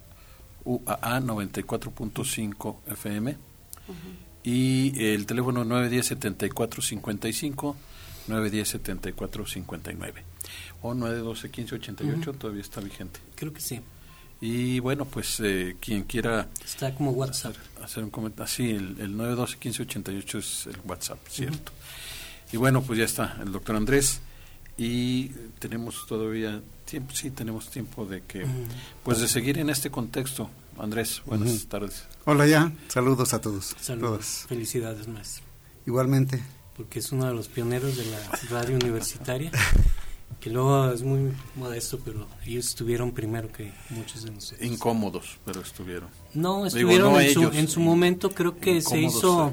UAA 0.64 1.21
94.5 1.21 2.76
FM 2.88 3.35
y 4.42 5.02
el 5.02 5.25
teléfono 5.25 5.64
910-7455, 5.64 7.75
910-7459 8.28 10.12
o 10.83 10.92
912-1588 10.92 12.37
todavía 12.37 12.61
está 12.61 12.83
vigente. 12.83 13.21
Creo 13.37 13.54
que 13.54 13.62
sí. 13.62 13.80
Y 14.40 14.81
bueno, 14.81 15.05
pues 15.05 15.40
eh, 15.40 15.76
quien 15.81 16.05
quiera... 16.05 16.49
Está 16.64 16.95
como 16.95 17.12
WhatsApp. 17.12 17.57
Hacer, 17.83 18.05
un 18.05 18.11
comentario. 18.11 18.52
Sí, 18.52 18.71
el, 18.71 19.00
el 19.00 19.14
912-1588 19.16 20.38
es 20.38 20.66
el 20.66 20.78
WhatsApp, 20.85 21.19
cierto. 21.28 21.73
Y 22.52 22.57
bueno, 22.57 22.83
pues 22.83 22.99
ya 22.99 23.05
está 23.05 23.38
el 23.43 23.52
doctor 23.52 23.76
Andrés 23.76 24.21
y 24.76 25.28
tenemos 25.59 26.07
todavía 26.07 26.61
tiempo, 26.85 27.12
sí, 27.14 27.31
tenemos 27.31 27.71
tiempo 27.71 28.05
de 28.05 28.23
que, 28.23 28.47
pues 29.02 29.21
de 29.21 29.28
seguir 29.28 29.59
en 29.59 29.71
este 29.71 29.90
contexto. 29.90 30.50
Andrés, 30.78 31.23
buenas 31.25 31.66
tardes. 31.66 32.05
Hola 32.26 32.47
ya, 32.47 32.71
saludos 32.88 33.33
a 33.33 33.40
todos. 33.40 33.75
Saludos. 33.81 34.45
Felicidades, 34.49 35.09
maestro. 35.09 35.45
Igualmente. 35.87 36.43
Porque 36.76 36.99
es 36.99 37.11
uno 37.11 37.26
de 37.26 37.33
los 37.33 37.49
pioneros 37.49 37.97
de 37.97 38.05
la 38.07 38.21
radio 38.50 38.76
universitaria, 38.76 39.50
que 40.40 40.50
luego 40.50 40.90
es 40.90 41.02
muy 41.02 41.33
modesto, 41.55 41.99
pero 42.05 42.26
ellos 42.45 42.66
estuvieron 42.66 43.12
primero 43.12 43.50
que 43.50 43.73
muchos 43.90 44.25
de 44.25 44.31
nosotros. 44.31 44.69
Incómodos, 44.69 45.38
pero 45.45 45.61
estuvieron. 45.61 46.09
No, 46.35 46.66
estuvieron 46.66 47.21
en, 47.21 47.33
su, 47.33 47.43
en, 47.43 47.69
su, 47.69 47.81
momento, 47.81 48.31
creo 48.31 48.59
que 48.59 48.81
se 48.81 49.00
hizo, 49.00 49.52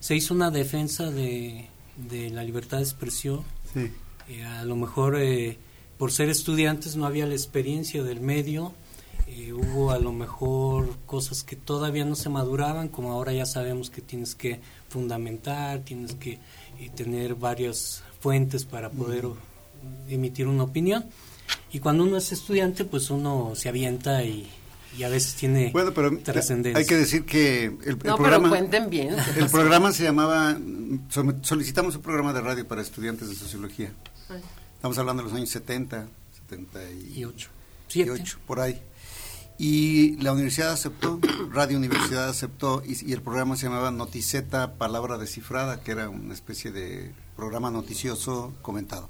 se 0.00 0.16
hizo 0.16 0.34
una 0.34 0.50
defensa 0.50 1.10
de, 1.10 1.68
de 1.96 2.30
la 2.30 2.42
libertad 2.42 2.78
de 2.78 2.84
expresión. 2.84 3.42
Sí 3.72 3.90
eh, 4.28 4.42
a 4.42 4.64
lo 4.64 4.76
mejor 4.76 5.16
eh, 5.20 5.58
por 5.98 6.10
ser 6.10 6.30
estudiantes 6.30 6.96
no 6.96 7.06
había 7.06 7.26
la 7.26 7.34
experiencia 7.34 8.02
del 8.02 8.20
medio, 8.20 8.72
eh, 9.26 9.52
hubo 9.52 9.90
a 9.90 9.98
lo 9.98 10.12
mejor 10.12 10.96
cosas 11.06 11.42
que 11.42 11.56
todavía 11.56 12.04
no 12.04 12.14
se 12.14 12.30
maduraban, 12.30 12.88
como 12.88 13.12
ahora 13.12 13.32
ya 13.32 13.46
sabemos 13.46 13.90
que 13.90 14.00
tienes 14.00 14.34
que 14.34 14.60
fundamentar, 14.88 15.80
tienes 15.80 16.14
que 16.14 16.38
tener 16.96 17.34
varias 17.34 18.02
fuentes 18.20 18.64
para 18.64 18.90
poder 18.90 19.26
emitir 20.08 20.46
una 20.46 20.64
opinión. 20.64 21.04
Y 21.72 21.80
cuando 21.80 22.04
uno 22.04 22.16
es 22.16 22.32
estudiante, 22.32 22.84
pues 22.84 23.10
uno 23.10 23.52
se 23.54 23.68
avienta 23.68 24.24
y, 24.24 24.50
a 25.04 25.08
veces 25.08 25.34
tiene 25.34 25.70
bueno, 25.72 25.92
pero 25.92 26.16
trascendencia. 26.18 26.78
Hay 26.78 26.86
que 26.86 26.96
decir 26.96 27.24
que 27.24 27.64
el, 27.64 27.98
no, 28.04 28.16
programa, 28.16 28.48
pero 28.48 28.50
cuenten 28.50 28.90
bien. 28.90 29.16
El 29.36 29.48
programa 29.50 29.90
se 29.92 30.04
llamaba, 30.04 30.56
solicitamos 31.42 31.96
un 31.96 32.02
programa 32.02 32.32
de 32.32 32.40
radio 32.40 32.66
para 32.66 32.80
estudiantes 32.80 33.28
de 33.28 33.34
sociología. 33.34 33.92
Estamos 34.76 34.96
hablando 34.98 35.22
de 35.22 35.30
los 35.30 35.36
años 35.36 35.50
70, 35.50 36.06
78. 36.48 37.50
por 38.46 38.60
ahí. 38.60 38.80
Y 39.58 40.16
la 40.16 40.32
universidad 40.32 40.72
aceptó, 40.72 41.20
Radio 41.52 41.78
Universidad 41.78 42.28
aceptó, 42.28 42.82
y, 42.84 43.12
el 43.12 43.22
programa 43.22 43.56
se 43.56 43.66
llamaba 43.66 43.90
Noticeta 43.90 44.74
Palabra 44.74 45.16
Descifrada, 45.16 45.80
que 45.80 45.92
era 45.92 46.08
una 46.08 46.34
especie 46.34 46.72
de 46.72 47.12
programa 47.36 47.70
noticioso 47.70 48.52
comentado. 48.62 49.08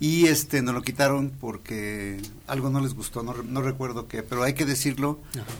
Y 0.00 0.26
este 0.26 0.62
nos 0.62 0.74
lo 0.74 0.82
quitaron 0.82 1.32
porque 1.40 2.20
algo 2.46 2.70
no 2.70 2.80
les 2.80 2.94
gustó, 2.94 3.22
no, 3.22 3.62
recuerdo 3.62 4.06
qué, 4.06 4.22
pero 4.22 4.44
hay 4.44 4.54
que 4.54 4.64
decirlo, 4.64 5.18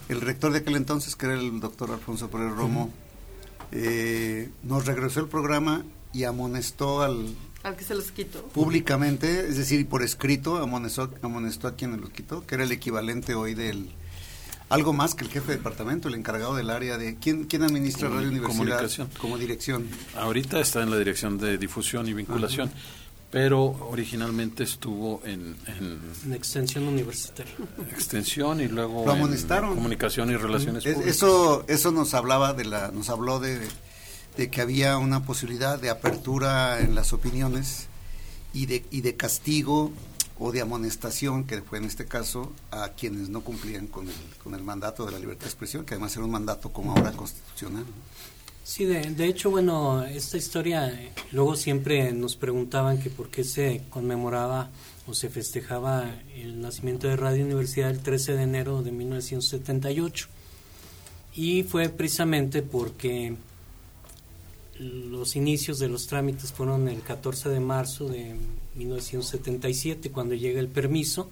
el 0.09 0.21
rector 0.21 0.53
de 0.53 0.59
aquel 0.59 0.77
entonces, 0.77 1.17
que 1.17 1.27
era 1.27 1.35
el 1.35 1.59
doctor 1.59 1.91
Alfonso 1.91 2.31
Pérez 2.31 2.53
Romo, 2.53 2.91
eh, 3.73 4.49
nos 4.63 4.87
regresó 4.87 5.21
el 5.21 5.27
programa 5.27 5.85
y 6.13 6.23
amonestó 6.25 7.03
al, 7.03 7.35
al 7.63 7.77
que 7.77 7.85
se 7.85 7.95
los 7.95 8.13
quitó. 8.13 8.43
Públicamente, 8.45 9.49
es 9.49 9.57
decir, 9.57 9.87
por 9.89 10.03
escrito, 10.03 10.59
amonestó, 10.59 11.13
amonestó 11.23 11.69
a 11.69 11.75
quien 11.75 12.01
los 12.01 12.11
quitó, 12.11 12.47
que 12.47 12.55
era 12.55 12.65
el 12.65 12.73
equivalente 12.73 13.35
hoy 13.35 13.55
del... 13.55 13.91
Algo 14.69 14.93
más 14.93 15.15
que 15.15 15.25
el 15.25 15.31
jefe 15.31 15.53
de 15.53 15.57
departamento, 15.57 16.09
el 16.09 16.15
encargado 16.15 16.55
del 16.55 16.71
área 16.71 16.99
de... 16.99 17.17
¿Quién, 17.17 17.45
quién 17.45 17.63
administra 17.63 18.11
Radio 18.11 18.29
Universidad 18.29 19.09
como 19.19 19.39
dirección? 19.39 19.89
Ahorita 20.15 20.61
está 20.61 20.83
en 20.83 20.91
la 20.91 20.99
dirección 20.99 21.39
de 21.39 21.57
difusión 21.57 22.07
y 22.07 22.13
vinculación. 22.13 22.71
Pero 23.31 23.65
originalmente 23.91 24.65
estuvo 24.65 25.21
en, 25.25 25.57
en, 25.67 26.33
extensión 26.33 26.89
universitaria. 26.89 27.55
Extensión 27.91 28.61
y 28.61 28.69
luego 28.69 29.05
lo 29.05 29.13
amonestaron. 29.13 29.75
comunicación 29.75 30.31
y 30.31 30.37
relaciones 30.37 30.85
públicas. 30.85 31.07
Eso 31.07 31.65
eso 31.69 31.93
nos 31.93 32.15
hablaba 32.15 32.55
de 32.55 32.65
la 32.65 32.91
nos 32.91 33.11
habló 33.11 33.39
de 33.39 33.59
de 34.39 34.51
que 34.51 34.61
había 34.61 34.99
una 34.99 35.25
posibilidad 35.25 35.81
de 35.81 35.91
apertura 35.91 36.79
en 36.79 36.95
las 36.95 37.13
opiniones 37.13 37.89
y 38.55 38.67
de, 38.67 38.85
y 38.93 39.01
de 39.01 39.17
castigo 39.17 39.93
o 40.39 40.53
de 40.53 40.61
amonestación, 40.61 41.43
que 41.43 41.61
fue 41.61 41.79
en 41.79 41.85
este 41.85 42.07
caso, 42.07 42.53
a 42.71 42.91
quienes 42.91 43.29
no 43.29 43.41
cumplían 43.41 43.89
con 43.89 44.07
el, 44.07 44.15
con 44.43 44.55
el 44.55 44.63
mandato 44.63 45.05
de 45.05 45.11
la 45.11 45.19
libertad 45.19 45.43
de 45.43 45.49
expresión, 45.49 45.85
que 45.85 45.95
además 45.95 46.15
era 46.15 46.25
un 46.25 46.31
mandato 46.31 46.73
como 46.73 46.93
ahora 46.93 47.11
constitucional. 47.11 47.85
Sí, 48.69 48.85
de, 48.85 49.01
de 49.01 49.25
hecho, 49.25 49.51
bueno, 49.51 50.05
esta 50.05 50.37
historia, 50.37 50.91
eh, 50.91 51.11
luego 51.33 51.57
siempre 51.57 52.13
nos 52.13 52.37
preguntaban 52.37 53.01
que 53.01 53.09
por 53.09 53.31
qué 53.31 53.43
se 53.43 53.81
conmemoraba 53.89 54.69
o 55.07 55.15
se 55.15 55.31
festejaba 55.31 56.15
el 56.37 56.61
nacimiento 56.61 57.09
de 57.09 57.17
Radio 57.17 57.47
Universidad 57.47 57.89
el 57.89 58.01
13 58.01 58.35
de 58.35 58.43
enero 58.43 58.83
de 58.83 58.93
1978. 58.93 60.29
Y 61.35 61.63
fue 61.63 61.89
precisamente 61.89 62.61
porque 62.61 63.37
los 64.79 65.35
inicios 65.35 65.79
de 65.79 65.89
los 65.89 66.07
trámites 66.07 66.53
fueron 66.53 66.89
el 66.89 67.01
14 67.01 67.49
de 67.49 67.61
marzo 67.61 68.07
de 68.07 68.37
1977, 68.75 70.11
cuando 70.11 70.35
llega 70.35 70.61
el 70.61 70.69
permiso 70.69 71.31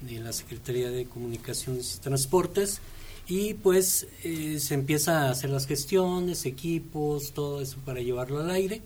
de 0.00 0.20
la 0.20 0.32
Secretaría 0.32 0.90
de 0.90 1.04
Comunicaciones 1.04 1.96
y 1.96 2.00
Transportes 2.00 2.80
y 3.28 3.54
pues 3.54 4.06
eh, 4.24 4.58
se 4.58 4.74
empieza 4.74 5.22
a 5.22 5.30
hacer 5.30 5.50
las 5.50 5.66
gestiones, 5.66 6.44
equipos, 6.44 7.32
todo 7.32 7.60
eso 7.60 7.78
para 7.84 8.00
llevarlo 8.00 8.40
al 8.40 8.50
aire. 8.50 8.82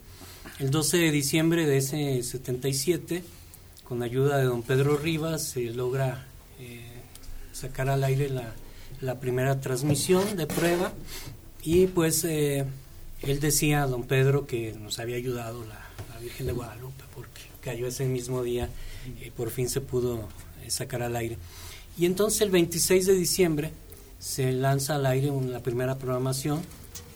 El 0.58 0.70
12 0.70 0.98
de 0.98 1.10
diciembre 1.10 1.66
de 1.66 1.78
ese 1.78 2.22
77, 2.22 3.22
con 3.84 4.02
ayuda 4.02 4.38
de 4.38 4.44
don 4.44 4.62
Pedro 4.62 4.96
Rivas, 4.96 5.42
se 5.42 5.70
logra 5.70 6.26
eh, 6.60 6.82
sacar 7.52 7.88
al 7.88 8.04
aire 8.04 8.30
la, 9.00 9.20
primera 9.20 9.60
transmisión 9.60 10.36
de 10.36 10.46
prueba 10.46 10.92
y 11.62 11.86
pues 11.86 12.24
eh, 12.24 12.64
él 13.22 13.40
decía, 13.40 13.86
don 13.86 14.04
Pedro, 14.04 14.46
que 14.46 14.72
nos 14.72 14.98
había 14.98 15.16
ayudado 15.16 15.64
la, 15.64 15.82
Virgen 16.20 16.46
de 16.46 16.52
Guadalupe, 16.54 17.04
porque 17.14 17.42
cayó 17.60 17.86
ese 17.86 18.06
mismo 18.06 18.42
día 18.42 18.68
y 19.24 19.30
por 19.30 19.50
fin 19.50 19.68
se 19.68 19.80
pudo 19.80 20.28
sacar 20.66 21.02
al 21.02 21.14
aire. 21.14 21.36
Y 21.98 22.06
entonces 22.06 22.40
el 22.40 22.50
26 22.50 23.06
de 23.06 23.14
diciembre 23.14 23.70
se 24.18 24.52
lanza 24.52 24.96
al 24.96 25.06
aire 25.06 25.30
la 25.48 25.62
primera 25.62 25.98
programación 25.98 26.62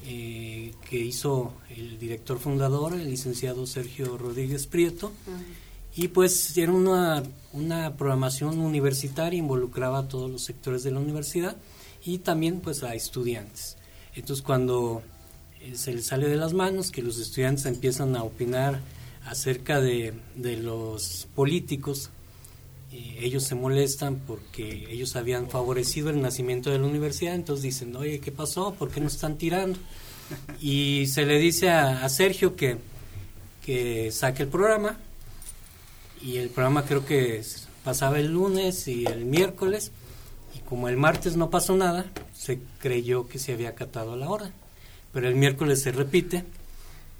eh, 0.07 0.73
que 0.89 0.99
hizo 0.99 1.53
el 1.69 1.99
director 1.99 2.39
fundador, 2.39 2.95
el 2.95 3.11
licenciado 3.11 3.67
Sergio 3.67 4.17
Rodríguez 4.17 4.67
Prieto. 4.67 5.13
Y 5.95 6.09
pues 6.09 6.57
era 6.57 6.73
una, 6.73 7.23
una 7.53 7.97
programación 7.97 8.61
universitaria, 8.61 9.39
involucraba 9.39 10.01
a 10.01 10.09
todos 10.09 10.31
los 10.31 10.43
sectores 10.43 10.83
de 10.85 10.93
la 10.93 11.01
universidad 11.01 11.57
y 12.05 12.19
también 12.19 12.61
pues 12.61 12.83
a 12.83 12.95
estudiantes. 12.95 13.77
Entonces 14.15 14.43
cuando 14.43 15.03
eh, 15.61 15.75
se 15.75 15.93
les 15.93 16.07
sale 16.07 16.29
de 16.29 16.37
las 16.37 16.55
manos, 16.55 16.91
que 16.91 17.03
los 17.03 17.19
estudiantes 17.19 17.67
empiezan 17.67 18.17
a 18.17 18.23
opinar 18.23 18.81
acerca 19.27 19.81
de, 19.81 20.15
de 20.37 20.57
los 20.57 21.29
políticos, 21.35 22.11
ellos 22.93 23.45
se 23.45 23.55
molestan 23.55 24.17
porque 24.27 24.87
ellos 24.91 25.15
habían 25.15 25.49
favorecido 25.49 26.11
el 26.11 26.21
nacimiento 26.21 26.71
de 26.71 26.79
la 26.79 26.87
universidad, 26.87 27.35
entonces 27.35 27.63
dicen, 27.63 27.95
oye, 27.97 28.21
¿qué 28.21 28.33
pasó? 28.33 28.75
¿Por 28.75 28.91
qué 28.91 29.01
nos 29.01 29.15
están 29.15 29.39
tirando? 29.39 29.79
Y 30.61 31.07
se 31.07 31.25
le 31.25 31.39
dice 31.39 31.71
a, 31.71 32.09
Sergio 32.09 32.57
que, 32.57 32.79
que 33.65 34.11
saque 34.11 34.45
el 34.45 34.49
programa, 34.49 34.99
y 36.23 36.37
el 36.37 36.51
programa 36.51 36.85
creo 36.85 37.05
que 37.07 37.43
pasaba 37.85 38.19
el 38.19 38.33
lunes 38.33 38.89
y 38.89 39.07
el 39.07 39.25
miércoles, 39.25 39.93
y 40.57 40.61
como 40.61 40.89
el 40.89 40.97
martes 40.97 41.37
no 41.37 41.51
pasó 41.51 41.77
nada, 41.77 42.07
se 42.35 42.59
creyó 42.81 43.29
que 43.29 43.39
se 43.39 43.53
había 43.53 43.71
acatado 43.71 44.17
la 44.17 44.29
orden. 44.29 44.53
Pero 45.13 45.29
el 45.29 45.35
miércoles 45.35 45.83
se 45.83 45.93
repite 45.93 46.45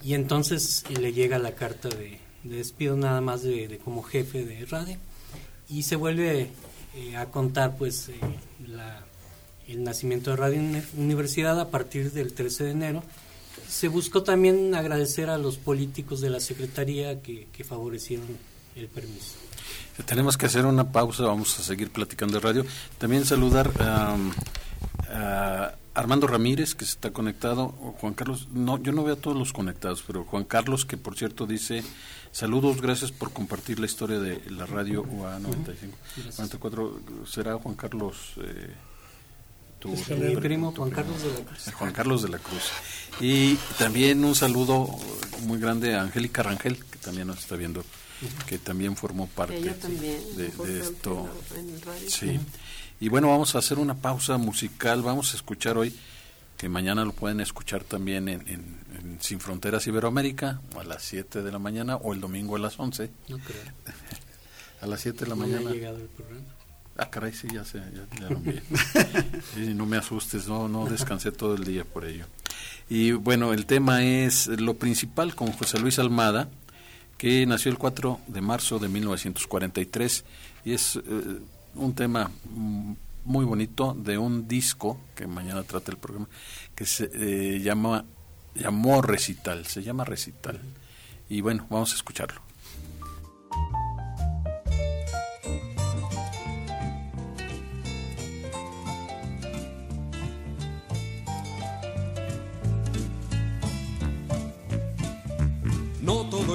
y 0.05 0.15
entonces 0.15 0.85
le 0.89 1.13
llega 1.13 1.39
la 1.39 1.55
carta 1.55 1.89
de, 1.89 2.21
despido 2.45 2.97
nada 2.97 3.21
más 3.21 3.43
de, 3.43 3.81
como 3.85 4.03
jefe 4.03 4.45
de 4.45 4.65
radio 4.67 4.99
y 5.71 5.83
se 5.85 5.97
vuelve 5.97 6.51
eh, 6.95 7.17
a 7.17 7.27
contar 7.27 7.77
pues 7.77 8.09
eh, 8.09 8.15
el 9.69 9.85
nacimiento 9.85 10.31
de 10.31 10.37
Radio 10.37 10.61
Universidad 10.97 11.59
a 11.61 11.71
partir 11.71 12.13
del 12.13 12.33
13 12.33 12.65
de 12.65 12.71
enero. 12.73 13.03
Se 13.69 13.89
buscó 13.89 14.23
también 14.23 14.75
agradecer 14.75 15.31
a 15.31 15.39
los 15.39 15.57
políticos 15.57 16.21
de 16.21 16.31
la 16.31 16.41
Secretaría 16.41 17.23
que, 17.23 17.47
favorecieron 17.67 18.27
el 18.75 18.89
permiso. 18.89 19.37
Tenemos 20.07 20.37
que 20.37 20.47
hacer 20.47 20.67
una 20.67 20.91
pausa, 20.91 21.25
vamos 21.25 21.59
a 21.61 21.63
seguir 21.63 21.91
platicando 21.91 22.35
de 22.35 22.41
radio. 22.41 22.65
También 22.99 23.25
saludar 23.25 23.71
a 23.79 25.75
Armando 25.95 26.27
Ramírez, 26.27 26.75
que 26.75 26.85
se 26.85 26.93
está 26.93 27.13
conectado, 27.13 27.69
Juan 28.01 28.15
Carlos, 28.15 28.49
no, 28.53 28.81
yo 28.81 28.93
no 28.93 29.03
veo 29.03 29.15
a 29.15 29.19
todos 29.19 29.37
los 29.37 29.53
conectados, 29.53 30.05
pero 30.07 30.25
Juan 30.25 30.45
Carlos, 30.45 30.85
que 30.85 30.97
por 30.97 31.17
cierto 31.17 31.47
dice, 31.47 31.83
saludos, 32.31 32.81
gracias 32.81 33.11
por 33.11 33.33
compartir 33.33 33.81
la 33.81 33.87
historia 33.87 34.21
de 34.21 34.41
la 34.51 34.67
radio 34.67 35.03
UA 35.03 35.41
95, 35.41 35.97
94, 36.39 37.01
será 37.27 37.57
Juan 37.57 37.75
Carlos... 37.75 38.35
Eh, 38.39 38.75
tu, 39.81 39.95
primo 40.41 40.75
Juan 40.77 40.91
Carlos 40.91 41.23
de 41.23 41.33
la 41.33 41.41
Cruz. 41.41 41.75
Juan 41.75 41.93
Carlos 41.93 42.23
de 42.23 42.29
la 42.29 42.39
Cruz. 42.39 42.65
Y 43.19 43.55
también 43.79 44.23
un 44.27 44.35
saludo 44.35 44.87
muy 45.47 45.59
grande 45.59 45.95
a 45.95 46.03
Angélica 46.03 46.43
Rangel, 46.43 46.85
que 46.85 46.99
también 46.99 47.27
nos 47.27 47.39
está 47.39 47.57
viendo 47.57 47.83
que 48.47 48.59
también 48.59 48.97
formó 48.97 49.27
parte 49.27 49.59
de, 49.59 50.81
esto. 50.81 51.29
Sí. 52.07 52.39
Y 53.01 53.09
bueno, 53.09 53.29
vamos 53.29 53.55
a 53.55 53.59
hacer 53.59 53.79
una 53.79 53.95
pausa 53.95 54.37
musical. 54.37 55.01
Vamos 55.01 55.33
a 55.33 55.37
escuchar 55.37 55.79
hoy, 55.79 55.97
que 56.59 56.69
mañana 56.69 57.03
lo 57.03 57.13
pueden 57.13 57.41
escuchar 57.41 57.83
también 57.83 58.29
en, 58.29 59.19
Sin 59.21 59.41
Fronteras 59.41 59.87
Iberoamérica, 59.87 60.61
a 60.79 60.85
las 60.85 61.03
7 61.05 61.43
de 61.43 61.51
la 61.51 61.59
mañana, 61.59 61.97
o 61.97 62.13
el 62.13 62.21
domingo 62.21 62.57
a 62.57 62.59
las 62.59 62.79
11. 62.79 63.11
No 63.29 63.39
creo. 63.39 63.63
a 64.83 64.87
las 64.87 65.01
7 65.01 65.25
de 65.25 65.31
la 65.31 65.35
mañana. 65.35 65.71
Ha 65.71 65.73
llegado 65.73 65.97
el 65.97 66.09
programa. 66.09 66.45
Ah, 66.99 67.09
caray, 67.09 67.33
sí, 67.33 67.49
ya 67.51 67.65
sé, 67.65 67.81
ya, 68.21 68.29
lo 68.29 68.39
vi. 68.41 68.61
no 69.75 69.87
me 69.87 69.97
asustes, 69.97 70.47
no, 70.47 70.69
no 70.69 70.85
descansé 70.85 71.33
todo 71.33 71.55
el 71.55 71.65
día 71.65 71.85
por 71.85 72.05
ello. 72.05 72.27
Y 72.91 73.13
bueno, 73.13 73.55
el 73.55 73.65
tema 73.65 74.05
es 74.05 74.47
lo 74.49 74.75
principal 74.75 75.35
con 75.35 75.53
José 75.53 75.79
Luis 75.79 75.99
Almada, 75.99 76.51
que 77.17 77.47
nació 77.47 77.71
el 77.71 77.79
4 77.79 78.21
de 78.27 78.41
marzo 78.43 78.79
de 78.79 78.89
1943 78.89 80.25
y 80.67 80.73
es 80.75 80.97
eh, 80.97 81.01
un 81.75 81.95
tema 81.95 82.31
muy 83.25 83.45
bonito 83.45 83.95
de 83.95 84.19
un 84.19 84.49
disco 84.49 84.99
que 85.15 85.27
mañana 85.27 85.63
trata 85.63 85.93
el 85.93 85.99
programa 85.99 86.29
que 86.75 86.87
se 86.87 87.11
eh, 87.13 87.61
llama 87.61 88.05
llamó 88.55 89.01
recital 89.03 89.67
se 89.67 89.83
llama 89.83 90.05
recital. 90.05 90.61
Y 91.29 91.41
bueno 91.41 91.67
vamos 91.71 91.93
a 91.93 91.95
escucharlo 91.95 92.50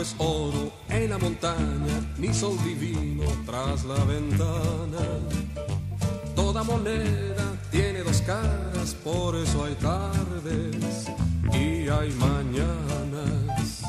es 0.01 0.15
oro 0.17 0.71
en 0.89 1.09
la 1.09 1.17
montaña, 1.17 2.13
ni 2.17 2.33
sol 2.33 2.57
divino 2.63 3.23
tras 3.45 3.85
la 3.85 4.03
ventana. 4.05 5.03
Toda 6.35 6.63
moneda 6.63 7.45
tiene 7.71 7.99
dos 8.03 8.21
caras, 8.21 8.95
por 9.03 9.35
eso 9.35 9.65
hay 9.65 9.75
tardes 9.75 11.07
y 11.53 11.87
hay 11.87 12.11
mañanas. 12.13 13.83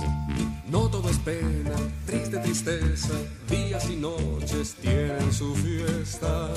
No 0.69 0.89
todo 0.89 1.09
es 1.09 1.19
pena, 1.19 1.77
triste 2.07 2.39
tristeza, 2.39 3.15
días 3.49 3.89
y 3.91 3.97
noches 3.97 4.77
tienen 4.81 5.33
su 5.33 5.55
fiesta. 5.55 6.51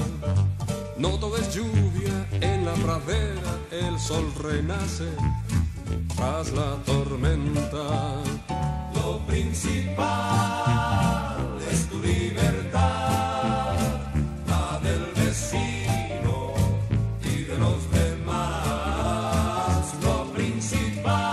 No 0.97 1.17
todo 1.19 1.37
es 1.37 1.55
lluvia 1.55 2.27
en 2.41 2.65
la 2.65 2.73
pradera, 2.73 3.57
el 3.71 3.99
sol 3.99 4.31
renace 4.37 5.09
tras 6.15 6.51
la 6.51 6.75
tormenta 6.85 8.21
principal 9.39 10.07
es 11.71 11.87
tu 11.87 11.97
libertad, 11.99 13.73
la 14.47 14.79
del 14.83 15.05
vecino 15.15 16.35
y 17.23 17.43
de 17.43 17.57
los 17.57 17.89
demás. 17.91 18.25
Lo 20.03 20.25
principal 20.33 21.23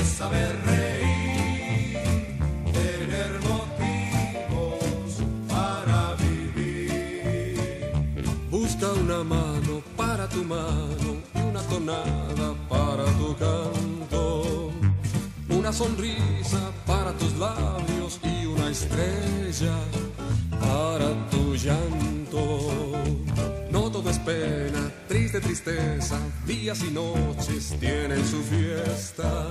es 0.00 0.08
saber 0.08 0.52
reír, 0.66 1.98
tener 2.72 3.30
motivos 3.52 5.22
para 5.48 6.00
vivir. 6.16 7.92
Busca 8.50 8.88
una 9.04 9.22
mano 9.22 9.74
para 9.96 10.28
tu 10.28 10.42
mano 10.44 11.22
y 11.36 11.40
una 11.40 11.62
tonada 11.62 12.57
Una 15.68 15.76
sonrisa 15.76 16.72
para 16.86 17.12
tus 17.12 17.34
labios 17.36 18.18
y 18.22 18.46
una 18.46 18.70
estrella 18.70 19.76
para 20.58 21.10
tu 21.28 21.54
llanto. 21.56 22.72
No 23.70 23.92
todo 23.92 24.08
es 24.08 24.18
pena, 24.20 24.90
triste 25.08 25.42
tristeza, 25.42 26.18
días 26.46 26.82
y 26.82 26.90
noches 26.90 27.76
tienen 27.78 28.26
su 28.26 28.42
fiesta. 28.44 29.48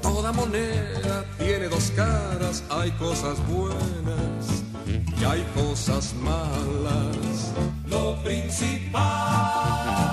Toda 0.00 0.30
moneda 0.30 1.24
tiene 1.38 1.66
dos 1.66 1.90
caras, 1.96 2.62
hay 2.70 2.92
cosas 2.92 3.44
buenas 3.48 4.62
y 5.20 5.24
hay 5.24 5.44
cosas 5.56 6.14
malas. 6.22 7.52
Lo 7.88 8.14
principal 8.22 10.09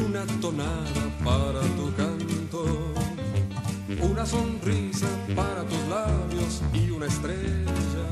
una 0.00 0.24
tonada 0.40 1.02
para 1.24 1.60
tu 1.76 1.92
canto. 1.94 2.94
Una 4.00 4.24
sonrisa 4.26 5.06
para 5.34 5.64
tus 5.64 5.82
labios 5.88 6.62
y 6.72 6.90
una 6.90 7.06
estrella 7.06 8.04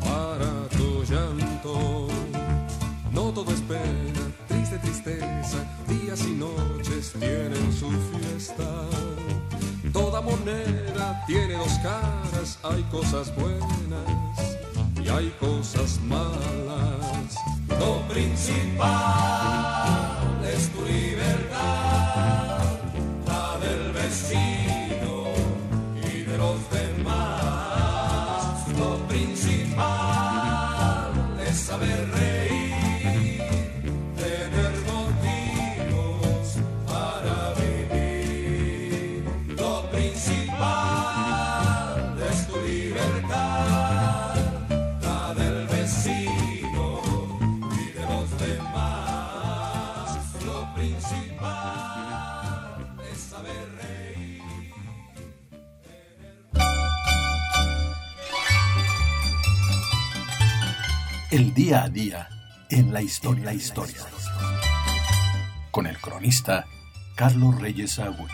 para 0.00 0.68
tu 0.76 1.04
llanto. 1.04 2.08
No 3.12 3.32
todo 3.32 3.50
es 3.52 3.60
pena, 3.62 4.22
triste 4.46 4.78
tristeza, 4.78 5.58
días 5.88 6.20
y 6.26 6.32
noches 6.32 7.12
tienen 7.18 7.72
su 7.72 7.90
fiesta. 8.10 8.84
Toda 9.92 10.20
moneda 10.20 11.24
tiene 11.26 11.54
dos 11.54 11.72
caras, 11.82 12.58
hay 12.62 12.82
cosas 12.84 13.34
buenas 13.34 14.56
y 15.02 15.08
hay 15.08 15.28
cosas 15.40 15.98
malas 16.02 16.58
El 20.48 21.77
día 61.58 61.82
a 61.82 61.88
día 61.88 62.28
en 62.70 62.92
la 62.92 63.02
historia. 63.02 63.46
la 63.46 63.52
historia. 63.52 63.96
Con 65.72 65.88
el 65.88 65.98
cronista 65.98 66.64
Carlos 67.16 67.60
Reyes 67.60 67.98
Agüe. 67.98 68.28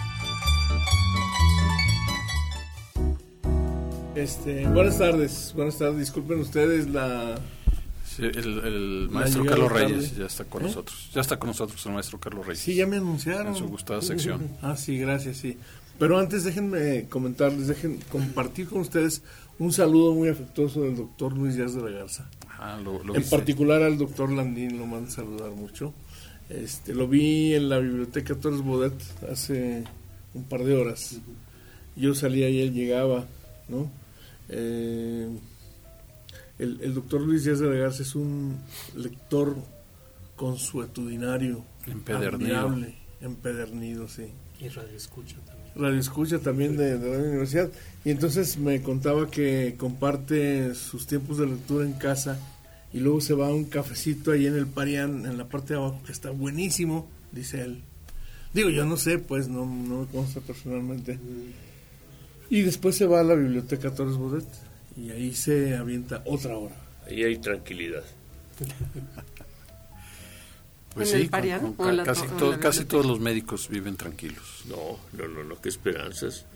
Este, 4.15 4.67
buenas 4.67 4.99
tardes, 4.99 5.55
buenas 5.57 5.79
tardes. 5.79 6.01
Disculpen 6.01 6.39
ustedes 6.41 6.87
la 6.91 7.37
el, 8.19 9.09
maestro 9.11 9.47
Carlos 9.47 9.73
Reyes 9.73 10.17
ya 10.17 10.27
está 10.27 10.45
con 10.45 10.61
¿Eh? 10.61 10.67
nosotros. 10.67 11.11
Ya 11.15 11.23
está 11.23 11.39
con 11.39 11.49
nosotros 11.49 11.87
el 11.87 11.93
maestro 11.93 12.21
Carlos 12.21 12.47
Reyes. 12.47 12.63
Sí, 12.63 12.75
ya 12.75 12.87
me 12.87 12.99
anunciaron. 12.99 13.47
En 13.47 13.55
su 13.55 13.69
gustada 13.69 14.03
sección. 14.03 14.51
Ah, 14.61 14.77
sí, 14.77 14.99
gracias, 14.99 15.39
sí. 15.39 15.57
Pero 15.99 16.19
antes 16.19 16.45
déjenme 16.45 17.09
comentarles, 17.09 17.69
dejen 17.69 18.01
compartir 18.13 18.69
con 18.69 18.83
ustedes 18.83 19.23
un 19.59 19.73
saludo 19.73 20.13
muy 20.13 20.29
afectuoso 20.29 20.83
del 20.83 20.97
doctor 20.97 21.33
Luis 21.33 21.57
Díaz 21.57 21.73
de 21.73 21.81
la 21.81 21.91
Garza. 21.91 22.29
Ah, 22.59 22.79
lo, 22.83 23.15
en 23.15 23.29
particular 23.29 23.83
al 23.83 23.99
doctor 23.99 24.31
Landín, 24.31 24.79
lo 24.79 24.87
mando 24.87 25.09
a 25.09 25.13
saludar 25.13 25.51
mucho. 25.51 25.93
Este, 26.49 26.95
lo 26.95 27.09
vi 27.09 27.55
en 27.55 27.69
la 27.69 27.79
biblioteca 27.79 28.35
Torres 28.35 28.61
Bodet 28.61 28.95
hace 29.31 29.85
un 30.35 30.45
par 30.45 30.65
de 30.65 30.77
horas. 30.77 31.19
Yo 31.97 32.15
salía 32.15 32.49
y 32.49 32.61
él 32.61 32.73
llegaba, 32.73 33.25
¿no? 33.69 33.91
Eh, 34.49 35.29
el, 36.59 36.95
doctor 36.95 37.21
Luis 37.21 37.45
Díaz 37.45 37.61
de 37.61 37.79
Garza 37.79 38.03
es 38.03 38.15
un 38.15 38.59
lector 38.95 39.57
consuetudinario, 40.37 41.65
empedernido, 41.87 42.77
empedernido, 43.21 44.09
sí. 44.09 44.29
Y 44.61 44.69
radio 44.69 44.97
escucha 44.97 45.37
también. 45.47 45.64
Radio 45.77 45.99
escucha 45.99 46.39
también 46.39 46.77
de, 46.77 46.99
de, 46.99 47.11
la 47.11 47.23
universidad. 47.23 47.71
Y 48.05 48.11
entonces 48.11 48.57
me 48.59 48.83
contaba 48.83 49.31
que 49.31 49.75
comparte 49.77 50.75
sus 50.75 51.07
tiempos 51.07 51.39
de 51.39 51.47
lectura 51.47 51.85
en 51.85 51.95
casa 51.95 52.39
y 52.93 53.01
luego 53.01 53.21
se 53.21 53.35
va 53.35 53.49
a 53.49 53.53
un 53.53 53.65
cafecito 53.65 54.31
ahí 54.31 54.47
en 54.47 54.55
el 54.55 54.67
Parián, 54.67 55.27
en 55.27 55.37
la 55.37 55.49
parte 55.49 55.75
de 55.75 55.81
abajo, 55.81 56.01
que 56.07 56.13
está 56.13 56.31
buenísimo, 56.31 57.09
dice 57.33 57.63
él. 57.63 57.83
Digo, 58.53 58.71
yo 58.71 58.85
no 58.85 58.97
sé, 58.97 59.19
pues 59.19 59.49
no, 59.49 59.67
no 59.67 60.03
me 60.03 60.07
consta 60.07 60.41
personalmente. 60.41 61.19
Y 62.51 62.63
después 62.63 62.95
se 62.95 63.07
va 63.07 63.19
a 63.19 63.25
la 63.25 63.35
biblioteca 63.35 63.93
Torres 63.93 64.15
Bodet 64.15 64.47
y 64.97 65.11
ahí 65.11 65.35
se 65.35 65.77
avienta 65.77 66.23
otra 66.25 66.57
hora. 66.57 66.77
Ahí 67.07 67.25
hay 67.25 67.37
tranquilidad. 67.39 68.05
Pues 70.95 71.11
sí, 71.11 71.29
casi, 71.29 72.27
casi 72.61 72.85
todos 72.85 73.05
los 73.05 73.19
médicos 73.19 73.69
viven 73.69 73.97
tranquilos. 73.97 74.65
No, 74.69 74.99
no, 75.13 75.29
no, 75.29 75.43
no, 75.43 75.61
qué 75.61 75.69
esperanzas. 75.69 76.47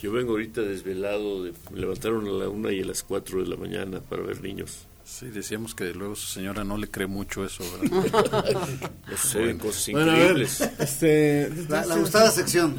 Yo 0.00 0.12
vengo 0.12 0.32
ahorita 0.32 0.60
desvelado, 0.60 1.44
de, 1.44 1.52
me 1.72 1.80
levantaron 1.80 2.26
a 2.28 2.30
la 2.30 2.48
una 2.48 2.72
y 2.72 2.80
a 2.80 2.84
las 2.84 3.02
cuatro 3.02 3.42
de 3.42 3.48
la 3.48 3.56
mañana 3.56 4.00
para 4.00 4.22
ver 4.22 4.40
niños. 4.40 4.86
Sí, 5.04 5.26
decíamos 5.28 5.74
que 5.74 5.92
luego 5.94 6.14
su 6.14 6.26
señora 6.26 6.64
no 6.64 6.76
le 6.76 6.88
cree 6.88 7.06
mucho 7.06 7.44
eso, 7.44 7.64
¿verdad? 7.80 8.90
no 9.52 9.58
cosas 9.58 9.88
increíbles. 9.88 10.60
este, 10.78 11.50
la, 11.68 11.96
gustada 11.96 12.30
sección. 12.30 12.76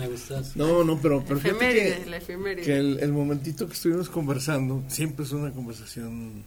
No, 0.55 0.83
no, 0.83 1.01
pero, 1.01 1.25
pero 1.27 1.41
que, 1.41 1.57
que 2.63 2.77
el, 2.77 2.99
el, 2.99 3.11
momentito 3.11 3.67
que 3.67 3.73
estuvimos 3.73 4.09
conversando, 4.09 4.83
siempre 4.87 5.25
es 5.25 5.31
una 5.31 5.51
conversación 5.51 6.43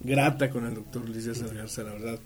grata 0.00 0.50
con 0.50 0.66
el 0.66 0.74
doctor 0.74 1.08
Luis 1.08 1.26
Garza, 1.26 1.84
la 1.84 1.92
verdad 1.92 2.18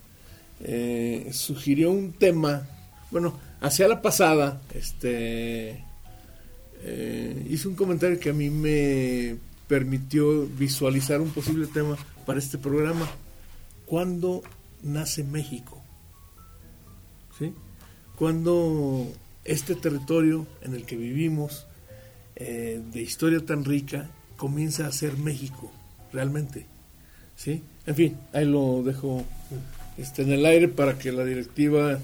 eh, 0.60 1.28
sugirió 1.32 1.90
un 1.90 2.12
tema, 2.12 2.66
bueno, 3.10 3.38
hacia 3.60 3.88
la 3.88 4.02
pasada, 4.02 4.60
este, 4.72 5.84
eh, 6.82 7.60
un 7.64 7.74
comentario 7.74 8.20
que 8.20 8.30
a 8.30 8.34
mí 8.34 8.50
me 8.50 9.36
permitió 9.66 10.46
visualizar 10.46 11.20
un 11.20 11.30
posible 11.30 11.66
tema 11.66 11.96
para 12.26 12.38
este 12.38 12.58
programa. 12.58 13.08
¿Cuándo 13.86 14.42
nace 14.82 15.24
México? 15.24 15.82
¿Sí? 17.38 17.52
¿Cuándo 18.16 19.06
este 19.44 19.74
territorio 19.74 20.46
en 20.62 20.74
el 20.74 20.84
que 20.84 20.96
vivimos, 20.96 21.66
eh, 22.36 22.80
de 22.92 23.02
historia 23.02 23.44
tan 23.44 23.64
rica, 23.64 24.10
comienza 24.36 24.86
a 24.86 24.92
ser 24.92 25.16
México, 25.16 25.72
realmente? 26.12 26.66
¿Sí? 27.36 27.62
En 27.86 27.94
fin, 27.94 28.18
ahí 28.32 28.44
lo 28.44 28.82
dejo 28.82 29.24
este, 29.98 30.22
en 30.22 30.32
el 30.32 30.46
aire 30.46 30.68
para 30.68 30.98
que 30.98 31.12
la 31.12 31.24
directiva, 31.24 31.98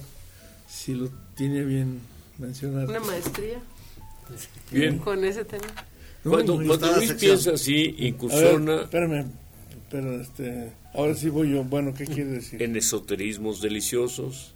si 0.68 0.94
lo 0.94 1.08
tiene 1.36 1.64
bien 1.64 2.00
mencionar. 2.38 2.88
Una 2.88 3.00
maestría. 3.00 3.60
Bien. 4.70 4.98
Con 4.98 5.24
ese 5.24 5.44
tema. 5.44 5.66
cuando, 6.22 6.60
Luis 6.60 7.12
piensa 7.14 7.52
así, 7.52 7.94
incursiona. 7.98 8.82
espérame, 8.82 9.26
pero 9.90 10.20
este, 10.20 10.72
ahora 10.94 11.14
sí 11.14 11.28
voy 11.28 11.50
yo. 11.50 11.64
Bueno, 11.64 11.92
¿qué 11.94 12.06
quiere 12.06 12.30
decir? 12.30 12.62
En 12.62 12.76
esoterismos 12.76 13.60
deliciosos, 13.60 14.54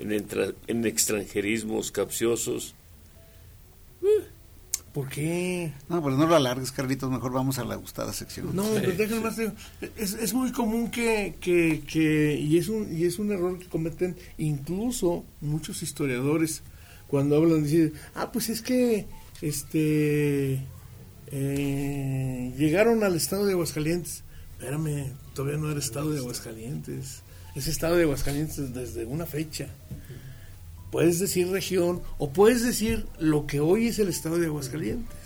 en, 0.00 0.26
en 0.66 0.86
extranjerismos 0.86 1.92
capciosos. 1.92 2.74
¿Por 4.96 5.10
qué? 5.10 5.74
No, 5.90 6.02
pero 6.02 6.16
no 6.16 6.26
lo 6.26 6.36
alargues, 6.36 6.72
Carlitos, 6.72 7.10
mejor 7.10 7.30
vamos 7.30 7.58
a 7.58 7.64
la 7.66 7.74
gustada 7.74 8.14
sección. 8.14 8.56
No, 8.56 8.64
pero 8.72 8.92
déjenme 8.92 9.20
más, 9.20 9.38
es, 9.38 10.14
es 10.14 10.32
muy 10.32 10.52
común 10.52 10.90
que, 10.90 11.36
que, 11.38 11.82
que, 11.86 12.34
y, 12.40 12.56
es 12.56 12.68
un, 12.68 12.96
y 12.96 13.04
es 13.04 13.18
un 13.18 13.30
error 13.30 13.58
que 13.58 13.66
cometen 13.66 14.16
incluso 14.38 15.26
muchos 15.42 15.82
historiadores 15.82 16.62
cuando 17.08 17.36
hablan, 17.36 17.64
dicen, 17.64 17.92
ah, 18.14 18.32
pues 18.32 18.48
es 18.48 18.62
que, 18.62 19.06
este, 19.42 20.64
eh, 21.26 22.54
llegaron 22.56 23.04
al 23.04 23.16
estado 23.16 23.44
de 23.44 23.52
Aguascalientes. 23.52 24.24
Espérame, 24.52 25.12
todavía 25.34 25.58
no 25.58 25.70
era 25.70 25.78
estado 25.78 26.10
de 26.10 26.20
Aguascalientes. 26.20 27.20
Es 27.54 27.66
estado 27.66 27.96
de 27.96 28.04
Aguascalientes 28.04 28.72
desde 28.72 29.04
una 29.04 29.26
fecha 29.26 29.68
puedes 30.90 31.18
decir 31.18 31.48
región 31.48 32.00
o 32.18 32.32
puedes 32.32 32.62
decir 32.62 33.06
lo 33.18 33.46
que 33.46 33.60
hoy 33.60 33.88
es 33.88 33.98
el 33.98 34.08
estado 34.08 34.38
de 34.38 34.46
Aguascalientes. 34.46 35.16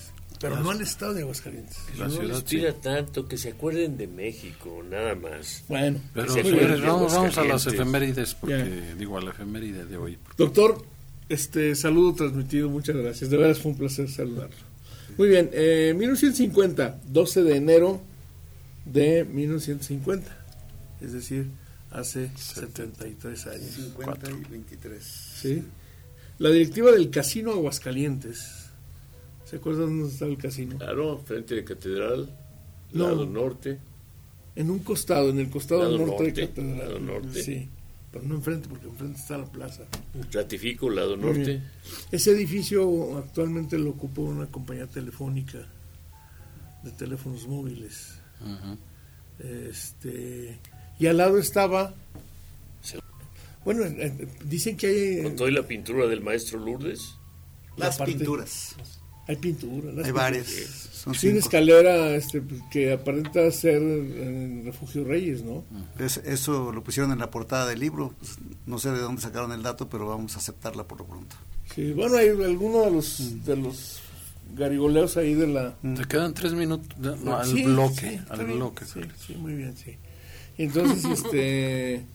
Pero 0.40 0.59
no 0.61 0.73
el 0.73 0.81
estado 0.81 1.12
de 1.12 1.23
Aguascalientes. 1.23 1.77
La 1.99 2.09
no 2.09 2.14
ciudad 2.14 2.42
les 2.42 2.81
tanto 2.81 3.29
que 3.29 3.37
se 3.37 3.51
acuerden 3.51 3.99
de 3.99 4.07
México, 4.07 4.83
nada 4.88 5.14
más. 5.14 5.64
Bueno, 5.68 6.01
pero 6.14 6.35
vamos, 6.83 7.37
a 7.37 7.44
las 7.44 7.66
efemérides, 7.66 8.35
porque 8.35 8.94
digo 8.99 9.18
a 9.18 9.20
la 9.20 9.31
efeméride 9.33 9.85
de 9.85 9.99
hoy. 9.99 10.18
Doctor, 10.38 10.83
este 11.29 11.75
saludo 11.77 12.14
transmitido, 12.14 12.70
muchas 12.70 12.96
gracias. 12.96 13.29
De 13.29 13.37
verdad 13.37 13.55
fue 13.55 13.73
un 13.73 13.79
placer 13.79 14.09
saludarlo. 14.09 14.57
Muy 15.18 15.29
bien, 15.29 15.51
eh, 15.53 15.94
1950, 15.96 17.01
12 17.07 17.42
de 17.42 17.57
enero 17.57 18.01
de 18.87 19.25
1950. 19.25 20.37
Es 21.03 21.12
decir, 21.12 21.51
hace 21.90 22.31
73 22.37 23.46
años. 23.46 23.70
50 23.70 24.31
y 24.31 24.50
23. 24.50 25.03
Sí. 25.03 25.62
La 26.38 26.50
directiva 26.50 26.90
del 26.92 27.11
Casino 27.11 27.53
Aguascalientes. 27.53 28.70
¿Se 29.44 29.57
acuerdan 29.57 29.98
dónde 29.98 30.12
está 30.12 30.26
el 30.26 30.38
casino? 30.38 30.79
Claro, 30.79 31.18
frente 31.18 31.57
de 31.57 31.64
Catedral, 31.64 32.35
lado 32.92 33.26
norte. 33.26 33.79
En 34.55 34.70
un 34.70 34.79
costado, 34.79 35.31
en 35.31 35.40
el 35.40 35.50
costado 35.50 35.98
norte, 35.98 36.24
de 36.24 36.46
Catedral. 36.46 36.79
Lado 36.79 37.00
norte. 37.00 37.42
Sí, 37.42 37.68
pero 38.12 38.24
no 38.24 38.37
enfrente, 38.37 38.68
porque 38.68 38.87
enfrente 38.87 39.18
está 39.18 39.38
la 39.38 39.50
plaza. 39.50 39.83
Ratifico, 40.33 40.88
lado 40.88 41.16
norte. 41.16 41.61
Ese 42.12 42.31
edificio 42.31 43.18
actualmente 43.18 43.76
lo 43.76 43.90
ocupa 43.90 44.22
una 44.22 44.46
compañía 44.46 44.87
telefónica 44.87 45.59
de 46.85 46.90
teléfonos 46.92 47.48
móviles. 47.48 48.14
Este 49.40 50.59
y 51.01 51.07
al 51.09 51.17
lado 51.17 51.39
estaba 51.39 51.95
bueno 53.65 53.85
eh, 53.85 53.95
eh, 53.99 54.29
dicen 54.45 54.77
que 54.77 54.87
hay 54.87 55.23
con 55.25 55.37
toda 55.37 55.51
la 55.51 55.63
pintura 55.65 56.07
del 56.07 56.21
maestro 56.21 56.61
Lourdes 56.61 57.17
las 57.77 57.99
pinturas 57.99 58.77
Hay 59.27 59.37
pintura. 59.37 59.93
Hay 60.05 60.11
bares. 60.11 60.89
Son 60.93 61.15
una 61.23 61.39
escalera 61.39 62.15
este, 62.15 62.43
que 62.71 62.93
aparenta 62.93 63.51
ser 63.53 63.81
en 63.81 64.63
Refugio 64.67 65.05
Reyes, 65.05 65.43
¿no? 65.43 65.65
eso 65.99 66.73
lo 66.73 66.83
pusieron 66.83 67.13
en 67.13 67.21
la 67.21 67.31
portada 67.31 67.67
del 67.67 67.81
libro. 67.81 68.13
Pues, 68.19 68.39
no 68.67 68.79
sé 68.79 68.91
de 68.91 68.99
dónde 68.99 69.23
sacaron 69.23 69.53
el 69.53 69.63
dato, 69.63 69.89
pero 69.89 70.07
vamos 70.07 70.35
a 70.35 70.41
aceptarla 70.41 70.85
por 70.85 70.99
lo 70.99 71.07
pronto. 71.07 71.37
Sí, 71.75 71.93
bueno, 71.93 72.17
hay 72.17 72.29
algunos 72.29 72.85
de 72.85 72.91
los, 72.91 73.21
mm. 73.21 73.45
de 73.45 73.57
los 73.57 74.01
garigoleos 74.57 75.17
ahí 75.17 75.35
de 75.35 75.47
la... 75.47 75.75
Te 75.81 76.05
quedan 76.07 76.35
tres 76.35 76.53
minutos 76.53 76.89
al 77.03 77.55
bloque. 77.65 78.21
al 78.29 78.45
bloque. 78.45 78.85
Sí, 78.85 79.35
muy 79.37 79.55
bien, 79.55 79.77
sí. 79.77 79.97
Entonces, 80.59 81.05
este, 81.05 82.07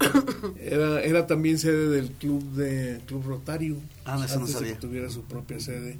era, 0.59 1.01
era 1.01 1.27
también 1.27 1.57
sede 1.57 1.89
del 1.89 2.11
club 2.11 2.43
de 2.51 3.01
Club 3.07 3.23
Rotario. 3.25 3.77
Ah, 4.05 4.21
eso 4.23 4.39
no 4.39 4.47
sabía. 4.47 4.73
que 4.73 4.79
tuviera 4.79 5.09
su 5.09 5.23
propia 5.23 5.59
sede. 5.59 5.97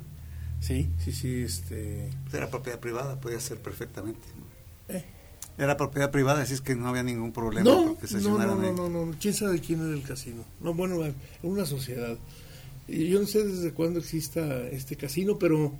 Sí, 0.60 0.90
sí, 1.04 1.12
sí, 1.12 1.42
este... 1.42 2.10
Era 2.34 2.50
propiedad 2.50 2.80
privada, 2.80 3.20
podía 3.20 3.40
ser 3.40 3.60
perfectamente. 3.60 4.22
Eh. 4.90 5.04
Era 5.58 5.78
propiedad 5.78 6.12
privada, 6.12 6.42
así 6.42 6.54
es 6.54 6.62
que 6.62 6.76
no 6.76 6.88
había 6.88 7.04
ningún 7.04 7.32
problema. 7.32 7.70
No, 7.70 7.98
no, 8.12 8.56
no, 8.56 8.74
no, 8.74 8.90
no, 8.90 9.16
quién 9.20 9.34
sabe 9.34 9.60
quién 9.60 9.82
era 9.82 9.94
el 9.94 10.04
casino. 10.04 10.44
No, 10.60 10.74
bueno, 10.74 11.02
una 11.44 11.66
sociedad. 11.66 12.18
Yo 12.88 13.20
no 13.20 13.26
sé 13.26 13.46
desde 13.46 13.72
cuándo 13.72 14.00
exista 14.00 14.68
este 14.68 14.96
casino, 14.98 15.40
pero, 15.40 15.74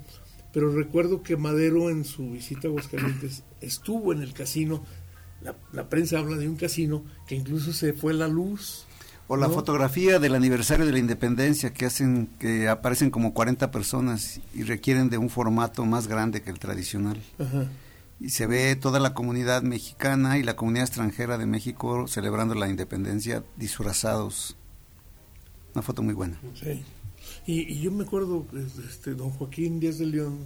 pero 0.54 0.72
recuerdo 0.72 1.22
que 1.24 1.36
Madero 1.36 1.90
en 1.90 2.06
su 2.06 2.32
visita 2.32 2.68
a 2.68 2.72
Aguascalientes 2.72 3.44
estuvo 3.62 4.14
en 4.14 4.22
el 4.22 4.34
casino. 4.34 4.84
La, 5.46 5.56
la 5.74 5.90
prensa 5.90 6.18
habla 6.18 6.38
de 6.38 6.50
un 6.50 6.56
casino 6.56 7.04
que 7.28 7.36
incluso 7.36 7.72
se 7.72 7.94
fue 7.94 8.14
la 8.16 8.28
luz. 8.28 8.88
O 9.28 9.38
la 9.38 9.50
fotografía 9.50 10.20
del 10.20 10.36
aniversario 10.36 10.86
de 10.86 10.92
la 10.92 11.00
independencia 11.00 11.72
que 11.72 11.86
hacen 11.86 12.30
que 12.40 12.68
aparecen 12.68 13.12
como 13.12 13.34
40 13.34 13.72
personas 13.72 14.40
y 14.54 14.64
requieren 14.64 15.10
de 15.10 15.18
un 15.18 15.30
formato 15.30 15.86
más 15.86 16.08
grande 16.08 16.42
que 16.42 16.50
el 16.50 16.60
tradicional. 16.60 17.20
Y 18.20 18.30
se 18.30 18.48
ve 18.48 18.76
toda 18.76 19.00
la 19.00 19.14
comunidad 19.14 19.62
mexicana 19.62 20.38
y 20.38 20.44
la 20.44 20.56
comunidad 20.56 20.86
extranjera 20.86 21.38
de 21.38 21.46
México 21.46 22.08
celebrando 22.08 22.56
la 22.56 22.70
independencia 22.70 23.44
disfrazados. 23.58 24.58
Una 25.74 25.82
foto 25.82 26.02
muy 26.02 26.14
buena. 26.14 26.40
Sí. 26.54 26.84
Y, 27.46 27.80
yo 27.82 27.92
me 27.92 28.04
acuerdo, 28.04 28.46
este, 28.88 29.14
don 29.14 29.30
Joaquín 29.30 29.80
Díaz 29.80 29.98
de 30.00 30.06
León 30.08 30.40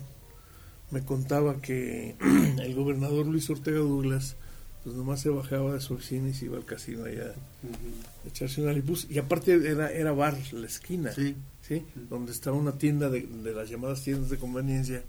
me 0.91 1.03
contaba 1.03 1.62
que 1.62 2.15
el 2.62 2.75
gobernador 2.75 3.25
Luis 3.25 3.49
Ortega 3.49 3.79
Douglas, 3.79 4.38
pues 4.84 4.96
nomás 4.96 5.22
se 5.22 5.30
bajaba 5.30 5.74
de 5.74 5.82
su 5.82 5.94
oficina 5.96 6.30
y 6.30 6.34
se 6.34 6.46
iba 6.46 6.58
al 6.58 6.65
casino 6.65 7.06
allá 7.06 7.34
a 7.34 8.28
echarse 8.28 8.62
una 8.62 8.72
lipus. 8.72 9.08
Y 9.10 9.18
aparte 9.18 9.54
era, 9.54 9.92
era 9.92 10.12
bar, 10.12 10.38
la 10.54 10.68
esquina, 10.68 11.12
sí. 11.12 11.36
¿sí? 11.62 11.84
donde 12.10 12.32
estaba 12.32 12.56
una 12.56 12.78
tienda 12.78 13.10
de, 13.10 13.28
las 13.54 13.70
llamadas 13.70 14.04
tiendas 14.04 14.30
de 14.30 14.38
conveniencia. 14.38 15.04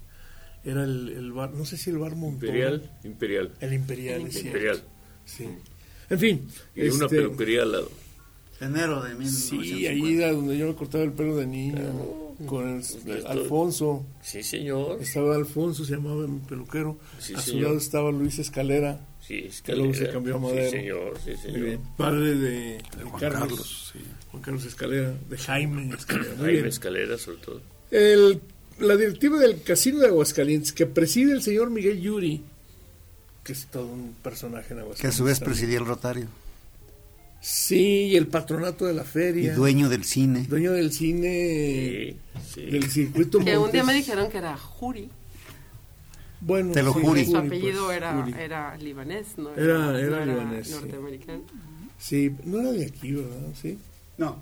Era 0.63 0.83
el, 0.83 1.31
bar, 1.31 1.51
no 1.53 1.65
sé 1.65 1.77
si 1.77 1.89
el 1.89 1.97
bar 1.97 2.15
Montoro. 2.15 2.47
Imperial, 2.47 2.91
Imperial. 3.03 3.51
El 3.61 3.73
Imperial, 3.73 4.21
Imperial. 4.21 4.83
Sí. 5.25 5.47
En 6.09 6.19
fin. 6.19 6.47
Y 6.75 6.89
una 6.89 7.05
este, 7.05 7.17
peluquería 7.17 7.63
al 7.63 7.71
lado. 7.71 7.89
Enero 8.59 9.01
de 9.01 9.25
Sí, 9.25 9.87
ahí 9.87 10.17
era 10.17 10.33
donde 10.33 10.55
yo 10.55 10.67
me 10.67 10.75
cortaba 10.75 11.03
el 11.03 11.13
pelo 11.13 11.35
de 11.37 11.47
niño. 11.47 12.27
Con 12.45 12.81
Alfonso. 13.27 14.05
Sí, 14.21 14.43
señor. 14.43 15.01
Estaba 15.01 15.35
Alfonso, 15.35 15.85
se 15.85 15.95
llamaba 15.95 16.27
mi 16.27 16.39
peluquero. 16.39 16.99
a 17.35 17.41
su 17.41 17.59
lado 17.59 17.77
estaba 17.77 18.11
Luis 18.11 18.37
Escalera. 18.39 18.99
Sí, 19.51 19.71
luego 19.73 19.93
se 19.93 20.09
cambió 20.09 20.35
a 20.35 20.39
Madero. 20.39 20.69
Sí, 20.69 20.77
señor. 20.77 21.19
Sí, 21.23 21.35
señor. 21.37 21.79
Padre 21.97 22.35
de, 22.35 22.83
Juan 23.03 23.19
Carlos. 23.19 23.93
Juan 24.31 24.43
Carlos 24.43 24.65
Escalera, 24.65 25.13
de 25.29 25.37
Jaime 25.37 25.93
Escalera. 25.93 26.35
Jaime 26.37 26.67
Escalera, 26.67 27.17
sobre 27.17 27.37
todo. 27.37 27.61
El, 27.91 28.41
la 28.79 28.95
directiva 28.95 29.39
del 29.39 29.61
Casino 29.61 29.99
de 29.99 30.07
Aguascalientes, 30.07 30.71
que 30.71 30.85
preside 30.85 31.33
el 31.33 31.41
señor 31.41 31.69
Miguel 31.69 32.01
Yuri, 32.01 32.43
que 33.43 33.53
es 33.53 33.67
todo 33.67 33.87
un 33.87 34.15
personaje 34.21 34.73
en 34.73 34.79
Aguascalientes. 34.79 35.01
Que 35.01 35.07
a 35.07 35.11
su 35.11 35.23
vez 35.23 35.39
presidía 35.39 35.79
el 35.79 35.85
Rotario. 35.85 36.27
Sí, 37.41 38.09
y 38.11 38.15
el 38.17 38.27
patronato 38.27 38.85
de 38.85 38.93
la 38.93 39.03
feria. 39.03 39.51
Y 39.51 39.55
dueño 39.55 39.89
del 39.89 40.03
cine. 40.05 40.45
Dueño 40.47 40.73
del 40.73 40.91
cine. 40.91 42.15
Sí, 42.53 42.61
Del 42.61 42.89
circuito 42.89 43.39
Que 43.39 43.57
un 43.57 43.71
día 43.71 43.83
me 43.83 43.93
dijeron 43.95 44.29
que 44.29 44.37
era 44.37 44.55
Juri. 44.55 45.09
Bueno, 46.41 46.71
Te 46.71 46.81
lo 46.81 46.93
juri. 46.93 47.25
Su 47.25 47.37
apellido 47.37 47.85
pues, 47.85 47.97
era, 47.97 48.27
era 48.39 48.77
libanés, 48.77 49.37
¿no? 49.37 49.51
Era, 49.55 49.99
era, 49.99 50.25
libanés. 50.25 50.71
norteamericano. 50.71 51.43
Sí. 51.99 52.35
no 52.45 52.59
era 52.59 52.71
de 52.71 52.85
aquí, 52.85 53.11
¿verdad? 53.11 53.53
Sí. 53.59 53.77
No. 54.17 54.37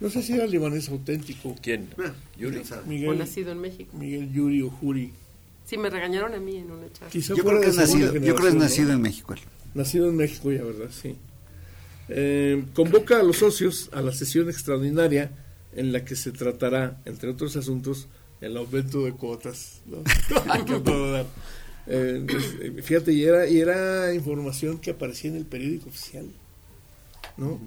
No 0.00 0.10
sé 0.10 0.22
si 0.22 0.32
era 0.32 0.46
libanés 0.46 0.88
auténtico. 0.88 1.54
¿Quién? 1.62 1.88
Ah, 1.98 2.12
Yuri. 2.38 2.62
Miguel, 2.86 3.10
o 3.10 3.14
nacido 3.14 3.52
en 3.52 3.60
México. 3.60 3.96
Miguel 3.96 4.32
Yuri 4.32 4.62
o 4.62 4.70
Juri. 4.70 5.12
Sí, 5.66 5.76
me 5.76 5.90
regañaron 5.90 6.34
a 6.34 6.38
mí 6.38 6.56
en 6.56 6.70
una 6.70 6.90
charla. 6.92 7.10
yo, 7.12 7.34
creo 7.36 7.60
que 7.60 7.68
es 7.68 7.76
nacido, 7.76 8.14
yo 8.14 8.20
creo 8.20 8.36
que 8.36 8.48
es 8.48 8.54
nacido 8.54 8.92
en 8.92 9.02
México. 9.02 9.34
Nacido 9.74 10.08
en 10.08 10.16
México 10.16 10.52
ya, 10.52 10.62
¿verdad? 10.62 10.90
Sí. 10.90 11.16
Eh, 12.08 12.64
convoca 12.74 13.18
a 13.18 13.22
los 13.22 13.38
socios 13.38 13.90
a 13.92 14.00
la 14.00 14.12
sesión 14.12 14.48
extraordinaria 14.48 15.32
en 15.74 15.92
la 15.92 16.04
que 16.04 16.14
se 16.14 16.30
tratará, 16.30 17.00
entre 17.04 17.30
otros 17.30 17.56
asuntos, 17.56 18.06
el 18.40 18.56
aumento 18.56 19.04
de 19.04 19.12
cuotas. 19.12 19.82
Eh, 21.88 22.26
pues, 22.28 22.84
fíjate, 22.84 23.12
y 23.12 23.22
era, 23.22 23.48
y 23.48 23.60
era 23.60 24.12
información 24.12 24.78
que 24.78 24.90
aparecía 24.90 25.30
en 25.30 25.36
el 25.36 25.46
periódico 25.46 25.88
oficial, 25.88 26.26
¿no? 27.36 27.60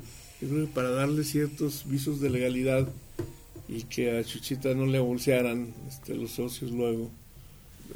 para 0.74 0.90
darle 0.90 1.24
ciertos 1.24 1.84
visos 1.86 2.20
de 2.20 2.30
legalidad 2.30 2.86
y 3.70 3.84
que 3.84 4.18
a 4.18 4.24
Chuchita 4.24 4.74
no 4.74 4.86
le 4.86 5.00
bolsearan 5.00 5.74
este, 5.88 6.16
los 6.16 6.32
socios 6.32 6.72
luego. 6.72 7.10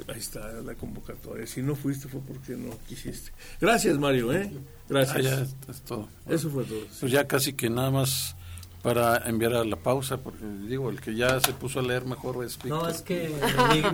Ahí 0.08 0.18
está 0.18 0.52
la 0.62 0.74
convocatoria. 0.74 1.46
Si 1.46 1.62
no 1.62 1.74
fuiste 1.74 2.08
fue 2.08 2.20
porque 2.20 2.56
no 2.56 2.70
quisiste. 2.88 3.30
Gracias, 3.60 3.98
Mario, 3.98 4.32
¿eh? 4.32 4.50
Gracias. 4.88 5.16
Ah, 5.16 5.20
ya 5.20 5.72
es 5.72 5.80
todo. 5.82 6.08
Eso 6.28 6.50
fue 6.50 6.64
todo. 6.64 6.86
Pues 7.00 7.12
ya 7.12 7.26
casi 7.26 7.52
que 7.52 7.70
nada 7.70 7.90
más 7.90 8.36
para 8.84 9.16
enviar 9.26 9.54
a 9.54 9.64
la 9.64 9.76
pausa, 9.76 10.18
porque 10.18 10.44
digo, 10.68 10.90
el 10.90 11.00
que 11.00 11.16
ya 11.16 11.40
se 11.40 11.54
puso 11.54 11.80
a 11.80 11.82
leer 11.82 12.04
mejor 12.04 12.44
es 12.44 12.62
No, 12.66 12.86
es 12.86 13.00
que 13.00 13.34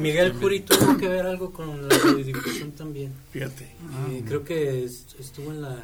Miguel 0.01 0.33
Curi 0.33 0.61
tuvo 0.61 0.99
que 0.99 1.07
ver 1.07 1.27
algo 1.27 1.53
con 1.53 1.89
la 1.89 1.97
radiodifusión 1.97 2.73
también. 2.73 3.13
Fíjate. 3.31 3.73
creo 4.27 4.43
que 4.43 4.85
estuvo 4.85 5.53
en 5.53 5.63
la, 5.63 5.79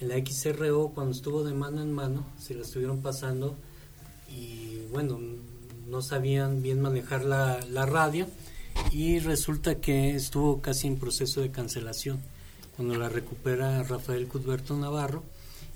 en 0.00 0.08
la 0.08 0.16
XRO 0.16 0.88
cuando 0.88 1.12
estuvo 1.12 1.44
de 1.44 1.54
mano 1.54 1.80
en 1.80 1.92
mano, 1.92 2.26
se 2.36 2.54
la 2.54 2.62
estuvieron 2.62 3.02
pasando 3.02 3.54
y 4.28 4.80
bueno, 4.90 5.20
no 5.86 6.02
sabían 6.02 6.60
bien 6.60 6.80
manejar 6.80 7.24
la, 7.24 7.60
la 7.70 7.86
radio 7.86 8.26
y 8.90 9.20
resulta 9.20 9.76
que 9.76 10.16
estuvo 10.16 10.60
casi 10.60 10.88
en 10.88 10.98
proceso 10.98 11.40
de 11.40 11.52
cancelación 11.52 12.20
cuando 12.74 12.96
la 12.96 13.08
recupera 13.08 13.84
Rafael 13.84 14.26
Cudberto 14.26 14.76
Navarro 14.76 15.22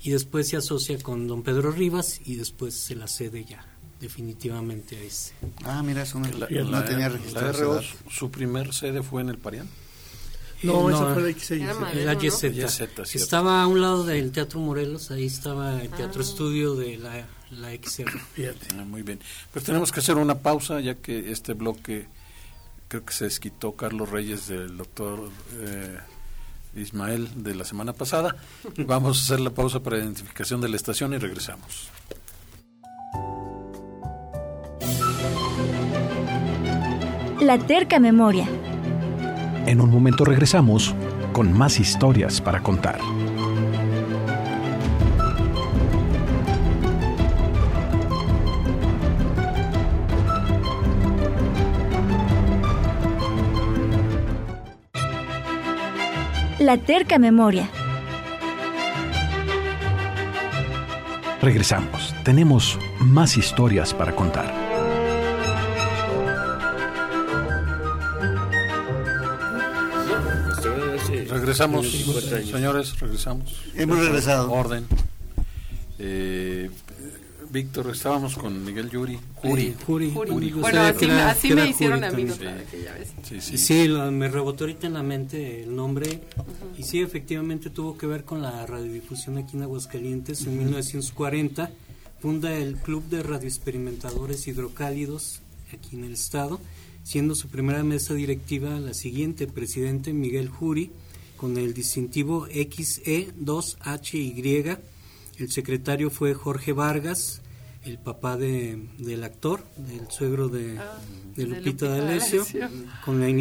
y 0.01 0.11
después 0.11 0.47
se 0.47 0.57
asocia 0.57 0.97
con 0.99 1.27
don 1.27 1.43
Pedro 1.43 1.71
Rivas 1.71 2.21
y 2.25 2.35
después 2.35 2.73
se 2.75 2.95
la 2.95 3.07
cede 3.07 3.45
ya 3.45 3.65
definitivamente 3.99 4.95
a 4.97 5.01
ese. 5.01 5.33
Ah, 5.63 5.83
mira, 5.83 6.03
eso 6.03 6.19
no, 6.19 6.29
la, 6.29 6.85
tenía 6.85 7.09
registrado. 7.09 7.81
su 8.09 8.31
primer 8.31 8.73
sede 8.73 9.03
fue 9.03 9.21
en 9.21 9.29
el 9.29 9.37
Parián. 9.37 9.67
No, 10.63 10.89
esa 10.89 11.13
fue 11.13 11.33
la 12.03 12.19
XZ. 12.19 13.15
Estaba 13.15 13.63
a 13.63 13.67
un 13.67 13.81
lado 13.81 14.03
del 14.03 14.31
Teatro 14.31 14.59
Morelos, 14.59 15.11
ahí 15.11 15.25
estaba 15.25 15.81
el 15.81 15.89
Teatro 15.89 16.21
ah. 16.21 16.25
Estudio 16.25 16.75
de 16.75 16.97
la, 16.97 17.25
la 17.51 17.71
XR. 17.71 18.19
Fíjate. 18.33 18.67
Ah, 18.77 18.83
muy 18.83 19.03
bien. 19.03 19.19
Pues 19.53 19.63
tenemos 19.63 19.91
que 19.91 20.01
hacer 20.01 20.17
una 20.17 20.39
pausa 20.39 20.79
ya 20.81 20.95
que 20.95 21.31
este 21.31 21.53
bloque 21.53 22.07
creo 22.89 23.05
que 23.05 23.13
se 23.13 23.25
desquitó 23.25 23.73
Carlos 23.73 24.09
Reyes 24.09 24.47
del 24.47 24.75
doctor 24.75 25.29
eh, 25.53 25.97
Ismael 26.75 27.43
de 27.43 27.55
la 27.55 27.63
semana 27.63 27.93
pasada. 27.93 28.35
Vamos 28.85 29.17
a 29.17 29.23
hacer 29.23 29.39
la 29.39 29.49
pausa 29.49 29.81
para 29.81 29.97
identificación 29.97 30.61
de 30.61 30.69
la 30.69 30.75
estación 30.75 31.13
y 31.13 31.17
regresamos. 31.17 31.89
La 37.41 37.57
terca 37.57 37.99
memoria. 37.99 38.47
En 39.65 39.81
un 39.81 39.89
momento 39.89 40.25
regresamos 40.25 40.93
con 41.31 41.57
más 41.57 41.79
historias 41.79 42.41
para 42.41 42.61
contar. 42.61 42.99
La 56.59 56.77
terca 56.77 57.17
memoria. 57.17 57.69
Regresamos. 61.41 62.13
Tenemos 62.25 62.77
más 62.99 63.37
historias 63.37 63.93
para 63.93 64.13
contar. 64.13 64.53
Regresamos, 71.29 71.89
señores, 71.89 72.99
regresamos. 72.99 73.61
Hemos 73.75 73.99
regresado. 73.99 74.51
Orden. 74.51 74.85
Eh, 75.97 76.69
Víctor, 77.51 77.89
estábamos 77.91 78.35
con 78.35 78.63
Miguel 78.63 78.91
Yuri. 78.91 79.19
Juri. 79.35 79.75
Juri. 79.85 80.11
Bueno, 80.11 80.81
así, 80.81 81.51
me 81.51 81.69
hicieron 81.69 82.03
a 82.03 82.11
mí 82.11 82.27
sí. 83.23 83.41
Sí, 83.41 83.57
sí. 83.57 83.87
me 84.11 84.27
rebotó 84.27 84.65
ahorita 84.65 84.85
en 84.87 84.93
la 84.93 85.01
mente 85.01 85.63
el 85.63 85.75
nombre. 85.75 86.21
Y 86.77 86.83
sí, 86.83 87.01
efectivamente 87.01 87.71
tuvo 87.71 87.97
que 87.97 88.05
ver 88.05 88.23
con 88.23 88.43
la 88.43 88.67
radiodifusión 88.67 89.39
aquí 89.39 89.57
en 89.57 89.63
Aguascalientes. 89.63 90.45
En 90.45 90.59
1940 90.59 91.71
funda 92.19 92.55
el 92.55 92.75
Club 92.75 93.03
de 93.09 93.23
Radioexperimentadores 93.23 94.47
Hidrocálidos 94.47 95.41
aquí 95.73 95.95
en 95.95 96.03
el 96.03 96.13
estado, 96.13 96.59
siendo 97.03 97.33
su 97.33 97.47
primera 97.47 97.83
mesa 97.83 98.13
directiva 98.13 98.79
la 98.79 98.93
siguiente, 98.93 99.47
presidente 99.47 100.13
Miguel 100.13 100.49
Juri, 100.49 100.91
con 101.35 101.57
el 101.57 101.73
distintivo 101.73 102.45
XE2HY 102.47 104.77
el 105.39 105.51
secretario 105.51 106.09
fue 106.09 106.33
Jorge 106.33 106.73
Vargas, 106.73 107.41
el 107.83 107.97
papá 107.97 108.35
de, 108.37 108.89
del 108.97 109.23
actor, 109.23 109.63
del 109.77 110.11
suegro 110.11 110.49
de, 110.49 110.77
ah, 110.77 110.99
Lupita 111.37 111.87
D'Alessio, 111.87 112.45
con 113.05 113.23
el, 113.23 113.37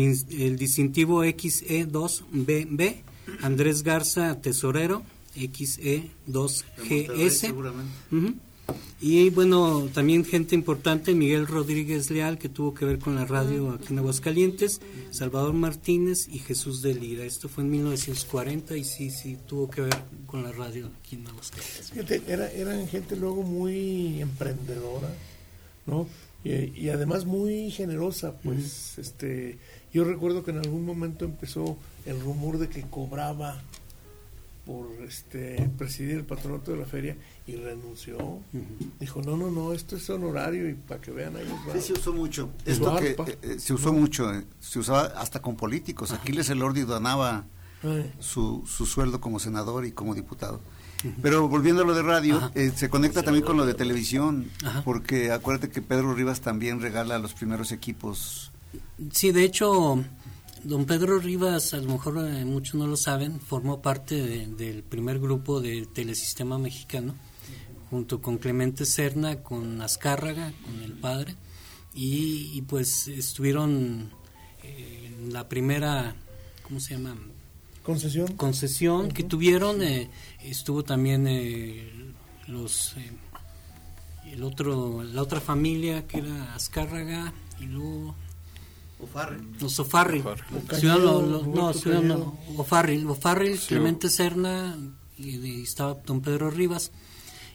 distintivo 0.57 1.25
XE2BB, 1.25 2.95
Andrés 3.43 3.83
Garza, 3.83 4.41
tesorero, 4.41 5.03
XE2GS. 5.37 7.53
Y 9.01 9.31
bueno, 9.31 9.89
también 9.95 10.25
gente 10.25 10.57
importante, 10.57 11.15
Miguel 11.15 11.47
Rodríguez 11.47 12.11
Leal, 12.11 12.37
que 12.37 12.49
tuvo 12.49 12.75
que 12.75 12.85
ver 12.85 12.99
con 12.99 13.15
la 13.15 13.25
radio 13.25 13.71
aquí 13.71 13.93
en 13.93 14.01
Aguascalientes, 14.01 14.81
Salvador 15.13 15.53
Martínez 15.53 16.27
y 16.29 16.41
Jesús 16.41 16.83
de 16.83 16.95
Lira. 16.95 17.25
Esto 17.25 17.49
fue 17.49 17.63
en 17.63 17.71
1940 17.71 18.77
y 18.77 18.83
sí, 18.83 19.11
sí, 19.11 19.39
tuvo 19.47 19.71
que 19.71 19.83
ver 19.83 19.97
con 20.27 20.43
la 20.43 20.51
radio 20.51 20.91
aquí 20.99 21.15
en 21.15 21.29
Aguascalientes. 21.29 22.29
era, 22.29 22.51
eran 22.51 22.89
gente 22.89 23.15
luego 23.15 23.45
muy 23.45 24.21
emprendedora, 24.21 25.09
¿no? 25.87 26.09
Y, 26.45 26.89
además 26.89 27.25
muy 27.25 27.71
generosa, 27.71 28.35
pues, 28.43 28.99
este, 28.99 29.59
yo 29.93 30.05
recuerdo 30.05 30.45
que 30.45 30.51
en 30.51 30.59
algún 30.59 30.85
momento 30.85 31.25
empezó 31.25 31.77
el 32.07 32.21
rumor 32.21 32.59
de 32.59 32.69
que 32.69 32.83
cobraba 32.83 33.63
por 34.69 34.87
este 35.03 35.71
presidir 35.79 36.17
el 36.17 36.27
patronato 36.27 36.73
de 36.73 36.77
la 36.77 36.85
feria 36.85 37.17
y 37.47 37.57
renunció. 37.57 38.41
Dijo, 39.01 39.23
no, 39.23 39.35
no, 39.35 39.51
no, 39.51 39.73
esto 39.73 39.97
es 39.97 40.11
honorario 40.11 40.69
y 40.69 40.75
para 40.75 41.01
que 41.01 41.11
vean 41.11 41.37
ahí. 41.37 41.51
Sí, 41.73 41.81
se 41.81 41.93
usó 41.95 42.13
mucho. 42.13 42.51
Esto 42.67 42.95
que 42.97 43.13
eh, 43.13 43.39
eh, 43.41 43.59
se 43.59 43.73
usó 43.73 43.95
mucho, 43.95 44.31
eh, 44.31 44.45
se 44.61 44.79
usaba 44.79 45.05
hasta 45.17 45.41
con 45.41 45.57
políticos. 45.57 46.13
Aquiles 46.13 46.51
Elordi 46.51 46.83
donaba 46.83 47.47
su, 48.21 48.63
su 48.67 48.85
sueldo 48.85 49.23
como 49.23 49.39
senador 49.39 49.87
y 49.87 49.93
como 49.93 50.15
diputado. 50.15 50.61
Pero 51.23 51.49
volviendo 51.49 51.83
a 51.83 51.87
lo 51.87 51.95
de 51.95 52.03
radio, 52.03 52.51
se 52.75 52.91
conecta 52.91 53.23
también 53.23 53.47
con 53.47 53.57
lo 53.57 53.65
de 53.65 53.73
televisión, 53.73 54.51
porque 54.85 55.33
acuérdate 55.33 55.71
que 55.71 55.81
Pedro 55.81 56.13
Rivas 56.13 56.43
también 56.43 56.83
regala 56.83 57.19
los 57.19 57.33
primeros 57.33 57.73
equipos. 57.73 58.53
Sí, 59.13 59.33
de 59.33 59.45
hecho, 59.45 60.05
don 60.65 60.85
Pedro 60.85 61.19
Rivas, 61.19 61.75
a 61.75 61.79
lo 61.79 61.93
mejor 61.93 62.15
muchos 62.45 62.75
no 62.75 62.87
lo 62.87 62.97
saben, 62.97 63.41
formó 63.41 63.81
parte 63.81 64.47
del 64.47 64.83
primer 64.83 65.19
grupo 65.19 65.61
de 65.61 65.87
Telesistema 65.87 66.59
Mexicano 66.59 67.15
junto 67.91 68.21
con 68.21 68.39
Clemente 68.39 68.85
Serna, 68.85 69.43
con 69.43 69.81
Azcárraga, 69.81 70.53
con 70.65 70.83
el 70.83 70.93
padre, 70.93 71.35
y, 71.95 72.63
pues 72.63 73.09
estuvieron 73.09 74.11
eh, 74.63 75.13
en 75.19 75.33
la 75.33 75.49
primera, 75.49 76.15
¿cómo 76.63 76.79
se 76.79 76.95
llama? 76.95 77.17
Concesión. 77.83 78.37
Concesión 78.37 79.09
que 79.09 79.25
tuvieron, 79.25 79.83
eh, 79.83 80.11
estuvo 80.45 80.85
también 80.85 81.27
eh, 81.27 81.91
los, 82.47 82.95
el 84.27 84.43
otro, 84.45 85.03
la 85.03 85.23
otra 85.23 85.41
familia 85.41 86.07
que 86.07 86.19
era 86.19 86.55
Azcárraga 86.55 87.33
y 87.61 87.65
luego... 87.65 88.15
Los 89.61 89.79
Ofarri. 89.79 90.23
no, 92.03 92.39
Ofarri, 92.57 93.59
Clemente 93.59 94.11
Serna 94.11 94.77
y 95.17 95.63
estaba 95.63 95.95
don 96.07 96.21
Pedro 96.21 96.51
Rivas. 96.51 96.91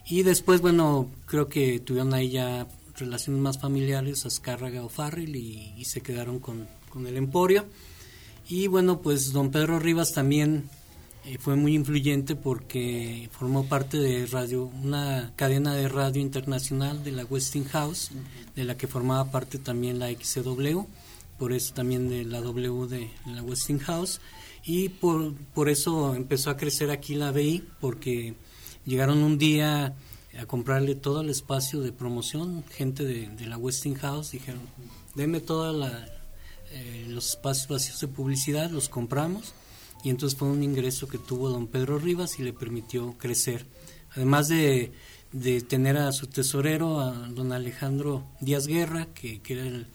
Y 0.05 0.23
después, 0.23 0.61
bueno, 0.61 1.09
creo 1.25 1.47
que 1.47 1.79
tuvieron 1.79 2.13
ahí 2.13 2.29
ya 2.29 2.67
relaciones 2.95 3.41
más 3.41 3.59
familiares, 3.59 4.25
Azcárraga 4.25 4.83
o 4.83 4.89
Farril, 4.89 5.35
y, 5.35 5.85
se 5.85 6.01
quedaron 6.01 6.39
con, 6.39 6.67
el 7.07 7.17
Emporio. 7.17 7.65
Y 8.47 8.67
bueno, 8.67 8.99
pues 8.99 9.31
don 9.31 9.51
Pedro 9.51 9.79
Rivas 9.79 10.11
también 10.13 10.69
eh, 11.25 11.37
fue 11.39 11.55
muy 11.55 11.73
influyente 11.73 12.35
porque 12.35 13.29
formó 13.31 13.65
parte 13.65 13.97
de 13.97 14.25
radio, 14.25 14.65
una 14.65 15.31
cadena 15.37 15.73
de 15.73 15.87
radio 15.87 16.21
internacional 16.21 17.03
de 17.03 17.13
la 17.13 17.23
Westinghouse, 17.23 18.11
de 18.55 18.63
la 18.65 18.75
que 18.75 18.87
formaba 18.87 19.31
parte 19.31 19.57
también 19.57 19.99
la 19.99 20.11
XCW, 20.11 20.85
por 21.43 21.51
eso 21.51 21.73
también 21.73 22.07
de 22.07 22.23
la 22.23 22.39
W 22.39 22.87
de 22.87 23.09
la 23.25 23.43
Westinghouse. 23.43 24.21
Y 24.63 24.87
por, 24.87 25.33
por 25.53 25.67
eso 25.67 26.15
empezó 26.15 26.49
a 26.49 26.55
crecer 26.55 26.89
aquí 26.89 27.15
la 27.15 27.33
BI, 27.33 27.65
porque 27.81 28.35
Llegaron 28.85 29.23
un 29.23 29.37
día 29.37 29.95
a 30.37 30.45
comprarle 30.45 30.95
todo 30.95 31.21
el 31.21 31.29
espacio 31.29 31.79
de 31.79 31.93
promoción, 31.93 32.65
gente 32.69 33.05
de, 33.05 33.47
la 33.47 33.57
Westinghouse, 33.57 34.31
dijeron, 34.31 34.61
denme 35.15 35.39
todos 35.39 35.89
eh, 36.71 37.05
los 37.07 37.29
espacios 37.29 37.69
vacíos 37.69 38.01
de 38.01 38.09
publicidad, 38.09 38.69
los 38.69 38.89
compramos, 38.89 39.53
y 40.03 40.09
entonces 40.09 40.37
fue 40.37 40.49
un 40.49 40.63
ingreso 40.63 41.07
que 41.07 41.17
tuvo 41.17 41.47
don 41.47 41.67
Pedro 41.67 41.97
Rivas 41.97 42.39
y 42.39 42.43
le 42.43 42.51
permitió 42.51 43.15
crecer. 43.17 43.65
Además 44.15 44.49
de, 44.49 44.91
tener 45.69 45.95
a 45.95 46.11
su 46.11 46.27
tesorero, 46.27 46.99
a 46.99 47.11
don 47.29 47.53
Alejandro 47.53 48.25
Díaz 48.41 48.67
Guerra, 48.67 49.07
que, 49.13 49.41
que 49.41 49.53
era 49.53 49.65
el 49.65 49.87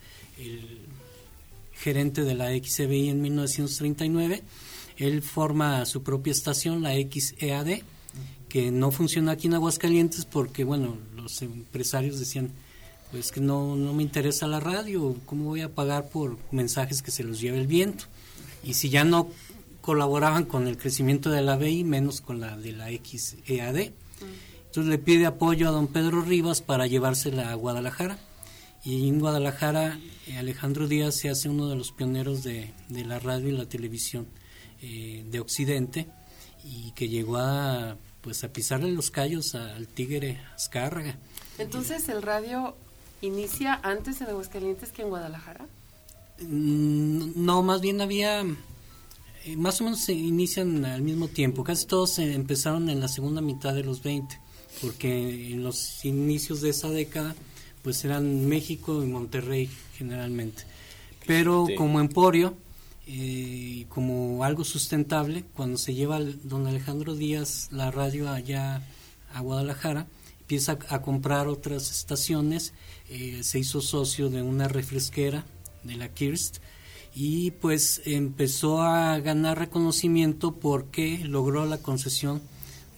gerente 1.78 2.24
de 2.24 2.34
la 2.34 2.50
XCBI 2.50 3.08
en 3.10 3.22
1939, 3.22 4.42
él 4.96 5.22
forma 5.22 5.84
su 5.86 6.02
propia 6.02 6.32
estación, 6.32 6.82
la 6.82 6.92
XEAD, 6.94 7.82
que 8.48 8.70
no 8.70 8.90
funciona 8.90 9.32
aquí 9.32 9.46
en 9.46 9.54
Aguascalientes 9.54 10.24
porque, 10.24 10.64
bueno, 10.64 10.96
los 11.16 11.40
empresarios 11.42 12.18
decían, 12.18 12.50
pues 13.10 13.30
que 13.30 13.40
no, 13.40 13.76
no 13.76 13.92
me 13.92 14.02
interesa 14.02 14.46
la 14.46 14.60
radio, 14.60 15.16
¿cómo 15.26 15.44
voy 15.44 15.60
a 15.60 15.74
pagar 15.74 16.08
por 16.08 16.38
mensajes 16.50 17.02
que 17.02 17.10
se 17.10 17.24
los 17.24 17.40
lleve 17.40 17.58
el 17.58 17.66
viento? 17.66 18.04
Y 18.64 18.74
si 18.74 18.90
ya 18.90 19.04
no 19.04 19.28
colaboraban 19.80 20.44
con 20.44 20.66
el 20.66 20.76
crecimiento 20.76 21.30
de 21.30 21.42
la 21.42 21.56
BI, 21.56 21.84
menos 21.84 22.20
con 22.20 22.40
la 22.40 22.56
de 22.56 22.72
la 22.72 22.88
XEAD. 22.88 23.92
Entonces 24.66 24.90
le 24.90 24.98
pide 24.98 25.24
apoyo 25.24 25.68
a 25.68 25.72
don 25.72 25.86
Pedro 25.86 26.20
Rivas 26.20 26.60
para 26.60 26.86
llevársela 26.86 27.50
a 27.50 27.54
Guadalajara. 27.54 28.18
Y 28.88 29.06
en 29.06 29.20
Guadalajara 29.20 30.00
eh, 30.26 30.38
Alejandro 30.38 30.88
Díaz 30.88 31.14
se 31.14 31.28
hace 31.28 31.50
uno 31.50 31.68
de 31.68 31.76
los 31.76 31.92
pioneros 31.92 32.42
de, 32.42 32.72
de 32.88 33.04
la 33.04 33.18
radio 33.18 33.50
y 33.50 33.52
la 33.52 33.66
televisión 33.66 34.26
eh, 34.80 35.26
de 35.30 35.40
Occidente 35.40 36.08
y 36.64 36.92
que 36.92 37.10
llegó 37.10 37.36
a 37.36 37.98
pues 38.22 38.44
a 38.44 38.48
pisarle 38.48 38.90
los 38.90 39.10
callos 39.10 39.54
al 39.54 39.88
tigre 39.88 40.40
Azcárraga. 40.54 41.18
Entonces 41.58 42.08
el 42.08 42.22
radio 42.22 42.76
inicia 43.20 43.78
antes 43.82 44.22
en 44.22 44.28
Aguascalientes 44.28 44.90
que 44.90 45.02
en 45.02 45.10
Guadalajara. 45.10 45.66
Mm, 46.40 47.44
no, 47.44 47.62
más 47.62 47.82
bien 47.82 48.00
había, 48.00 48.40
eh, 48.40 49.56
más 49.58 49.82
o 49.82 49.84
menos 49.84 50.00
se 50.00 50.14
inician 50.14 50.86
al 50.86 51.02
mismo 51.02 51.28
tiempo, 51.28 51.62
casi 51.62 51.86
todos 51.86 52.18
empezaron 52.20 52.88
en 52.88 53.00
la 53.00 53.08
segunda 53.08 53.42
mitad 53.42 53.74
de 53.74 53.84
los 53.84 54.02
20, 54.02 54.40
porque 54.80 55.50
en 55.50 55.62
los 55.62 56.06
inicios 56.06 56.62
de 56.62 56.70
esa 56.70 56.88
década 56.88 57.36
pues 57.88 58.04
eran 58.04 58.46
México 58.46 59.02
y 59.02 59.06
Monterrey 59.06 59.70
generalmente. 59.96 60.64
Pero 61.26 61.66
como 61.78 62.00
Emporio, 62.00 62.54
eh, 63.06 63.86
como 63.88 64.44
algo 64.44 64.62
sustentable, 64.62 65.44
cuando 65.54 65.78
se 65.78 65.94
lleva 65.94 66.20
don 66.20 66.66
Alejandro 66.66 67.14
Díaz 67.14 67.68
la 67.72 67.90
radio 67.90 68.28
allá 68.28 68.82
a 69.32 69.40
Guadalajara, 69.40 70.06
empieza 70.40 70.76
a, 70.90 71.00
comprar 71.00 71.48
otras 71.48 71.90
estaciones, 71.90 72.74
eh, 73.08 73.40
se 73.42 73.58
hizo 73.58 73.80
socio 73.80 74.28
de 74.28 74.42
una 74.42 74.68
refresquera 74.68 75.46
de 75.82 75.96
la 75.96 76.10
Kirst 76.10 76.58
y 77.14 77.52
pues 77.52 78.02
empezó 78.04 78.82
a 78.82 79.18
ganar 79.20 79.60
reconocimiento 79.60 80.52
porque 80.52 81.20
logró 81.24 81.64
la 81.64 81.78
concesión 81.78 82.42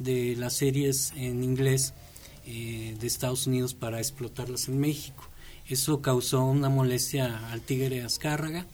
de 0.00 0.34
las 0.34 0.54
series 0.54 1.12
en 1.14 1.44
inglés 1.44 1.94
eh, 2.52 2.96
de 2.98 3.06
Estados 3.06 3.46
Unidos 3.46 3.74
para 3.74 3.98
explotarlas 3.98 4.66
en 4.68 4.80
México. 4.80 5.22
Eso 5.68 6.02
causó 6.02 6.44
una 6.44 6.68
molestia 6.68 7.48
al 7.52 7.60
tigre 7.60 8.02
Azcárraga 8.02 8.66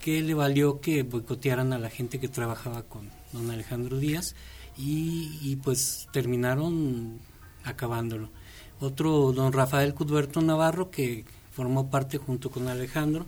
que 0.00 0.22
le 0.22 0.32
valió 0.32 0.80
que 0.80 1.02
boicotearan 1.02 1.74
a 1.74 1.78
la 1.78 1.90
gente 1.90 2.18
que 2.18 2.28
trabajaba 2.28 2.84
con 2.84 3.10
don 3.34 3.50
Alejandro 3.50 3.98
Díaz 3.98 4.34
y, 4.78 5.56
pues 5.56 6.08
terminaron 6.10 7.18
acabándolo. 7.64 8.30
Otro, 8.80 9.32
don 9.32 9.52
Rafael 9.52 9.92
Cudberto 9.92 10.40
Navarro, 10.40 10.90
que 10.90 11.26
formó 11.52 11.90
parte 11.90 12.16
junto 12.16 12.50
con 12.50 12.66
Alejandro 12.68 13.26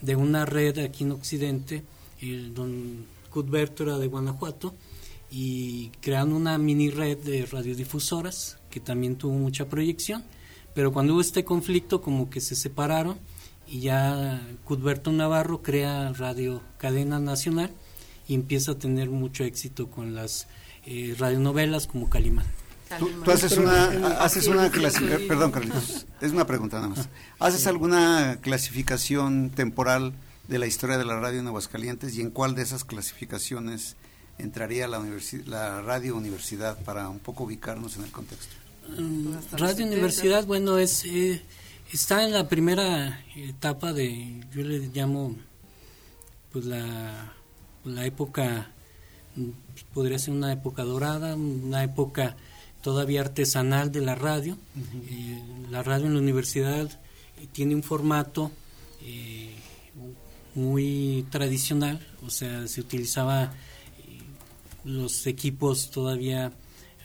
de 0.00 0.16
una 0.16 0.44
red 0.44 0.78
aquí 0.80 1.04
en 1.04 1.12
Occidente, 1.12 1.84
el 2.20 2.52
don 2.52 3.06
Cudberto 3.30 3.84
era 3.84 3.98
de 3.98 4.08
Guanajuato, 4.08 4.74
y 5.30 5.90
crearon 6.00 6.32
una 6.32 6.58
mini 6.58 6.90
red 6.90 7.18
de 7.18 7.46
radiodifusoras 7.46 8.58
que 8.74 8.80
también 8.80 9.14
tuvo 9.14 9.34
mucha 9.34 9.68
proyección, 9.68 10.24
pero 10.74 10.92
cuando 10.92 11.12
hubo 11.12 11.20
este 11.20 11.44
conflicto 11.44 12.02
como 12.02 12.28
que 12.28 12.40
se 12.40 12.56
separaron 12.56 13.20
y 13.68 13.82
ya 13.82 14.42
Cudberto 14.64 15.12
Navarro 15.12 15.62
crea 15.62 16.12
Radio 16.12 16.60
Cadena 16.76 17.20
Nacional 17.20 17.70
y 18.26 18.34
empieza 18.34 18.72
a 18.72 18.74
tener 18.74 19.10
mucho 19.10 19.44
éxito 19.44 19.88
con 19.88 20.16
las 20.16 20.48
eh, 20.86 21.14
radionovelas 21.16 21.86
como 21.86 22.10
Calimán. 22.10 22.46
Tú, 22.98 23.30
haces 23.30 23.56
una, 23.58 23.84
haces 24.18 24.48
una 24.48 24.68
clasificación, 24.72 25.28
perdón 25.28 25.52
Carlitos, 25.52 26.06
es 26.20 26.32
una 26.32 26.44
pregunta 26.44 26.78
nada 26.78 26.88
más. 26.88 27.08
¿Haces 27.38 27.68
alguna 27.68 28.38
clasificación 28.40 29.50
temporal 29.50 30.14
de 30.48 30.58
la 30.58 30.66
historia 30.66 30.98
de 30.98 31.04
la 31.04 31.20
radio 31.20 31.38
en 31.38 31.46
Aguascalientes 31.46 32.16
y 32.16 32.22
en 32.22 32.30
cuál 32.30 32.56
de 32.56 32.62
esas 32.62 32.82
clasificaciones 32.82 33.94
entraría 34.38 34.88
la, 34.88 35.00
la 35.46 35.80
radio 35.80 36.16
universidad 36.16 36.76
para 36.82 37.08
un 37.08 37.20
poco 37.20 37.44
ubicarnos 37.44 37.96
en 37.98 38.02
el 38.02 38.10
contexto? 38.10 38.63
Radio 39.52 39.86
universidad, 39.86 40.46
bueno, 40.46 40.78
es 40.78 41.04
eh, 41.04 41.42
está 41.92 42.24
en 42.24 42.32
la 42.32 42.48
primera 42.48 43.24
etapa 43.36 43.92
de, 43.92 44.40
yo 44.52 44.62
le 44.62 44.78
llamo, 44.92 45.36
pues 46.52 46.64
la, 46.64 47.32
la 47.84 48.04
época, 48.04 48.70
podría 49.92 50.18
ser 50.18 50.34
una 50.34 50.52
época 50.52 50.82
dorada, 50.82 51.36
una 51.36 51.84
época 51.84 52.36
todavía 52.82 53.20
artesanal 53.20 53.92
de 53.92 54.00
la 54.00 54.14
radio. 54.14 54.58
Eh, 55.08 55.40
la 55.70 55.82
radio 55.82 56.06
en 56.06 56.14
la 56.14 56.20
universidad 56.20 56.90
eh, 57.40 57.46
tiene 57.52 57.74
un 57.74 57.82
formato 57.82 58.50
eh, 59.02 59.54
muy 60.54 61.26
tradicional, 61.30 62.04
o 62.26 62.30
sea, 62.30 62.66
se 62.66 62.80
utilizaba 62.80 63.54
los 64.84 65.26
equipos 65.26 65.90
todavía 65.90 66.52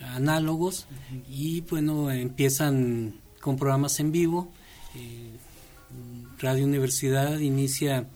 análogos 0.02 0.88
y 1.30 1.62
bueno, 1.62 2.12
empiezan 2.12 3.16
con 3.42 3.58
programas 3.58 4.00
en 4.00 4.12
vivo. 4.12 4.52
Radio 6.40 6.66
Universidad 6.66 7.40
inicia 7.40 8.08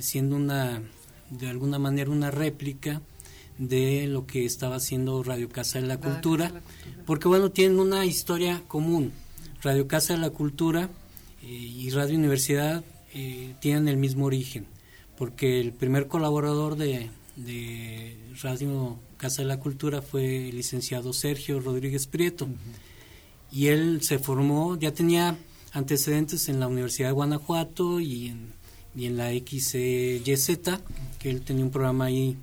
siendo 0.00 0.36
una, 0.36 0.82
de 1.30 1.48
alguna 1.48 1.78
manera, 1.78 2.10
una 2.10 2.30
réplica 2.30 3.02
de 3.58 4.06
lo 4.06 4.26
que 4.26 4.44
estaba 4.44 4.76
haciendo 4.76 5.22
Radio 5.22 5.48
Casa 5.48 5.80
de 5.80 5.86
la 5.86 5.98
Cultura, 5.98 6.52
porque 7.06 7.28
bueno, 7.28 7.50
tienen 7.50 7.78
una 7.78 8.04
historia 8.04 8.62
común. 8.68 9.12
Radio 9.62 9.88
Casa 9.88 10.14
de 10.14 10.20
la 10.20 10.30
Cultura 10.30 10.90
eh, 11.42 11.46
y 11.46 11.90
Radio 11.90 12.18
Universidad 12.18 12.84
eh, 13.14 13.54
tienen 13.60 13.88
el 13.88 13.96
mismo 13.96 14.26
origen, 14.26 14.66
porque 15.16 15.60
el 15.60 15.72
primer 15.72 16.06
colaborador 16.06 16.76
de, 16.76 17.08
Radio 18.42 18.98
Casa 19.18 19.42
de 19.42 19.48
la 19.48 19.60
Cultura 19.60 20.00
fue 20.00 20.48
el 20.48 20.56
licenciado 20.56 21.12
Sergio 21.12 21.60
Rodríguez 21.60 22.06
Prieto, 22.06 22.48
y 23.52 23.66
él 23.66 24.00
se 24.02 24.18
formó, 24.18 24.76
ya 24.78 24.92
tenía 24.92 25.36
antecedentes 25.72 26.48
en 26.48 26.60
la 26.60 26.66
Universidad 26.66 27.10
de 27.10 27.12
Guanajuato 27.12 28.00
y 28.00 28.28
en, 28.28 28.52
y 28.94 29.06
en 29.06 29.16
la 29.18 29.30
XYZ, 29.30 30.80
que 31.18 31.30
él 31.30 31.42
tenía 31.42 31.64
un 31.64 31.70
programa 31.70 32.06
ahí 32.06 32.38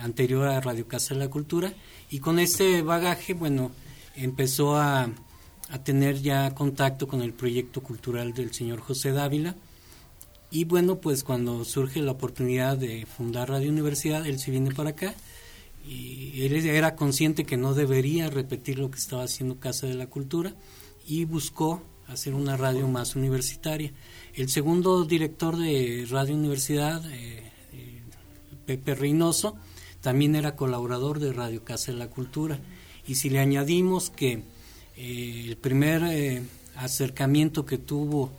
anterior 0.00 0.48
a 0.48 0.60
Radio 0.60 0.88
Casa 0.88 1.14
de 1.14 1.20
la 1.20 1.28
Cultura. 1.28 1.72
Y 2.10 2.20
con 2.20 2.38
este 2.38 2.82
bagaje, 2.82 3.34
bueno, 3.34 3.70
empezó 4.16 4.76
a, 4.76 5.10
a 5.70 5.84
tener 5.84 6.22
ya 6.22 6.54
contacto 6.54 7.06
con 7.06 7.20
el 7.20 7.34
proyecto 7.34 7.82
cultural 7.82 8.32
del 8.32 8.54
señor 8.54 8.80
José 8.80 9.12
Dávila 9.12 9.54
y 10.50 10.64
bueno, 10.64 11.00
pues 11.00 11.24
cuando 11.24 11.64
surge 11.64 12.00
la 12.00 12.12
oportunidad 12.12 12.78
de 12.78 13.06
fundar 13.06 13.50
Radio 13.50 13.70
Universidad, 13.70 14.26
él 14.26 14.38
se 14.38 14.50
viene 14.50 14.70
para 14.70 14.90
acá 14.90 15.14
y 15.86 16.42
él 16.42 16.54
era 16.66 16.96
consciente 16.96 17.44
que 17.44 17.56
no 17.56 17.74
debería 17.74 18.28
repetir 18.28 18.78
lo 18.78 18.90
que 18.90 18.98
estaba 18.98 19.24
haciendo 19.24 19.58
Casa 19.58 19.86
de 19.86 19.94
la 19.94 20.06
Cultura 20.06 20.54
y 21.06 21.24
buscó 21.24 21.82
hacer 22.06 22.34
una 22.34 22.56
radio 22.56 22.88
más 22.88 23.16
universitaria. 23.16 23.92
El 24.34 24.48
segundo 24.48 25.04
director 25.04 25.56
de 25.56 26.06
Radio 26.10 26.34
Universidad, 26.34 27.02
eh, 27.10 27.42
eh, 27.72 28.02
Pepe 28.66 28.94
Reynoso, 28.94 29.56
también 30.00 30.34
era 30.34 30.56
colaborador 30.56 31.18
de 31.18 31.32
Radio 31.32 31.64
Casa 31.64 31.92
de 31.92 31.98
la 31.98 32.08
Cultura. 32.08 32.58
Y 33.06 33.14
si 33.14 33.30
le 33.30 33.38
añadimos 33.38 34.10
que 34.10 34.42
eh, 34.96 35.44
el 35.48 35.56
primer 35.56 36.42
acercamiento 36.76 37.64
que 37.64 37.78
tuvo 37.78 38.30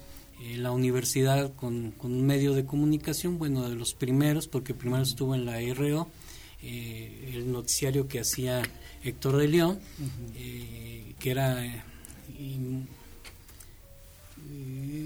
eh, 0.41 0.57
la 0.57 0.71
universidad 0.71 1.53
con, 1.55 1.93
un 2.01 2.25
medio 2.25 2.53
de 2.53 2.65
comunicación, 2.65 3.37
bueno, 3.37 3.67
de 3.69 3.75
los 3.75 3.93
primeros, 3.93 4.47
porque 4.47 4.73
primero 4.73 5.03
estuvo 5.03 5.35
en 5.35 5.45
la 5.45 5.59
RO, 5.73 6.09
el 6.61 7.51
noticiario 7.51 8.07
que 8.07 8.19
hacía 8.19 8.61
Héctor 9.03 9.37
de 9.37 9.47
León, 9.47 9.79
que 10.33 11.31
era... 11.31 11.85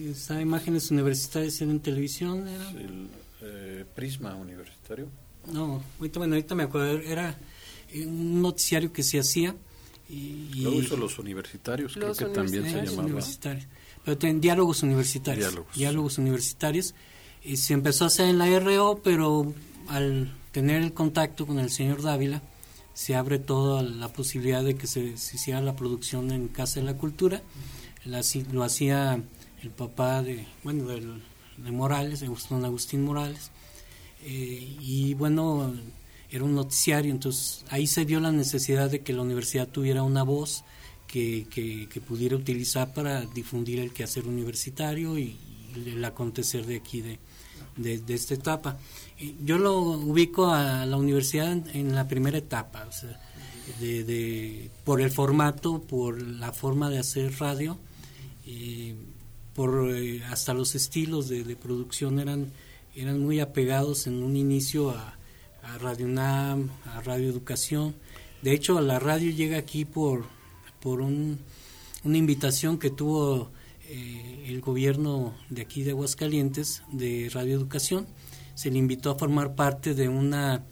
¿Esa 0.10 0.42
imágenes 0.42 0.90
universitarias 0.90 1.62
en 1.62 1.80
televisión? 1.80 2.48
Era? 2.48 2.70
El 2.72 3.86
Prisma 3.94 4.36
Universitario. 4.36 5.10
No, 5.52 5.84
ahorita, 6.00 6.20
bueno, 6.20 6.36
ahorita 6.36 6.56
me 6.56 6.64
acuerdo, 6.64 7.00
era 7.00 7.38
un 7.96 8.42
noticiario 8.42 8.92
que 8.92 9.04
se 9.04 9.20
hacía. 9.20 9.56
Y, 10.10 10.62
Luego 10.62 10.82
hizo 10.82 10.98
los 10.98 11.18
universitarios, 11.20 11.94
creo 11.94 12.14
que 12.14 12.26
también 12.26 12.64
se 12.64 12.86
llamaba. 12.86 13.22
En 14.06 14.42
diálogos 14.42 14.84
universitarios. 14.84 15.56
Diálogos. 15.76 16.18
universitarios. 16.18 16.94
Y 17.44 17.58
se 17.58 17.74
empezó 17.74 18.06
a 18.06 18.08
hacer 18.08 18.28
en 18.28 18.38
la 18.38 18.48
RO, 18.60 19.02
pero 19.04 19.54
al 19.88 20.34
tener 20.52 20.82
el 20.82 20.94
contacto 20.94 21.46
con 21.46 21.60
el 21.60 21.70
señor 21.70 22.02
Dávila, 22.02 22.42
se 22.94 23.16
abre 23.16 23.40
toda 23.40 23.82
la 23.82 24.10
posibilidad 24.10 24.64
de 24.64 24.76
que 24.76 24.88
se, 24.88 25.02
hiciera 25.02 25.62
la 25.62 25.76
producción 25.76 26.32
en 26.32 26.48
Casa 26.48 26.80
de 26.80 26.86
la 26.86 26.96
Cultura. 26.96 27.42
lo 28.06 28.64
hacía 28.64 29.22
el 29.62 29.70
papá 29.70 30.22
de, 30.22 30.46
bueno, 30.64 30.86
de 30.86 31.72
Morales, 31.72 32.20
de 32.20 32.30
Don 32.50 32.66
Agustín 32.66 33.04
Morales 33.04 33.52
eh, 34.26 34.78
y 34.80 35.14
bueno, 35.16 35.74
era 36.32 36.44
un 36.44 36.56
noticiario, 36.56 37.12
entonces 37.12 37.66
ahí 37.70 37.88
se 37.88 38.06
dio 38.06 38.20
la 38.20 38.32
necesidad 38.32 38.90
de 38.90 39.02
que 39.02 39.14
la 39.14 39.22
universidad 39.22 39.68
tuviera 39.68 40.04
una 40.04 40.24
voz 40.24 40.64
que, 41.14 41.88
que, 41.90 42.02
pudiera 42.02 42.36
utilizar 42.36 42.92
para 42.94 43.22
difundir 43.26 43.80
el 43.80 43.94
quehacer 43.94 44.26
universitario 44.28 45.18
y, 45.20 45.38
el 45.76 46.04
acontecer 46.06 46.66
de 46.66 46.78
aquí, 46.78 47.02
de, 47.02 47.20
de, 47.78 48.14
esta 48.14 48.34
etapa. 48.34 48.78
Yo 49.44 49.58
lo 49.58 49.80
ubico 49.80 50.48
a 50.48 50.86
la 50.86 50.98
universidad 50.98 51.52
en, 51.76 51.96
la 51.96 52.08
primera 52.08 52.38
etapa, 52.38 52.86
o 52.88 52.92
sea, 52.92 53.20
de, 53.80 54.04
de, 54.04 54.70
por 54.84 55.02
el 55.02 55.12
formato, 55.12 55.82
por 55.82 56.22
la 56.22 56.52
forma 56.52 56.90
de 56.90 57.00
hacer 57.00 57.34
radio, 57.40 57.78
eh, 58.46 58.96
por 59.56 59.96
eh, 59.96 60.24
hasta 60.26 60.54
los 60.54 60.76
estilos 60.76 61.30
de, 61.30 61.44
de 61.44 61.56
producción 61.56 62.20
eran 62.20 62.52
eran 62.96 63.20
muy 63.20 63.40
apegados 63.40 64.08
en 64.08 64.22
un 64.24 64.36
inicio 64.36 64.92
a, 64.92 65.18
Radio 65.80 66.08
UNAM, 66.08 66.70
a 66.86 67.02
Radio 67.02 67.30
Educación. 67.30 67.96
De 68.42 68.52
hecho, 68.52 68.82
la 68.82 69.00
radio 69.00 69.32
llega 69.32 69.58
aquí 69.58 69.86
por, 69.86 70.26
por 70.84 71.00
un, 71.00 71.40
una 72.04 72.18
invitación 72.18 72.78
que 72.78 72.90
tuvo 72.90 73.52
eh, 73.88 74.48
el 74.50 74.60
gobierno 74.60 75.34
de 75.50 75.62
aquí 75.62 75.84
de 75.84 75.92
Aguascalientes 75.92 76.84
de 76.92 77.32
Radio 77.34 77.56
Educación. 77.56 78.06
Se 78.54 78.70
le 78.70 78.80
invitó 78.80 79.10
a 79.10 79.18
formar 79.18 79.56
parte 79.56 79.94
de 79.94 80.10
una 80.10 80.66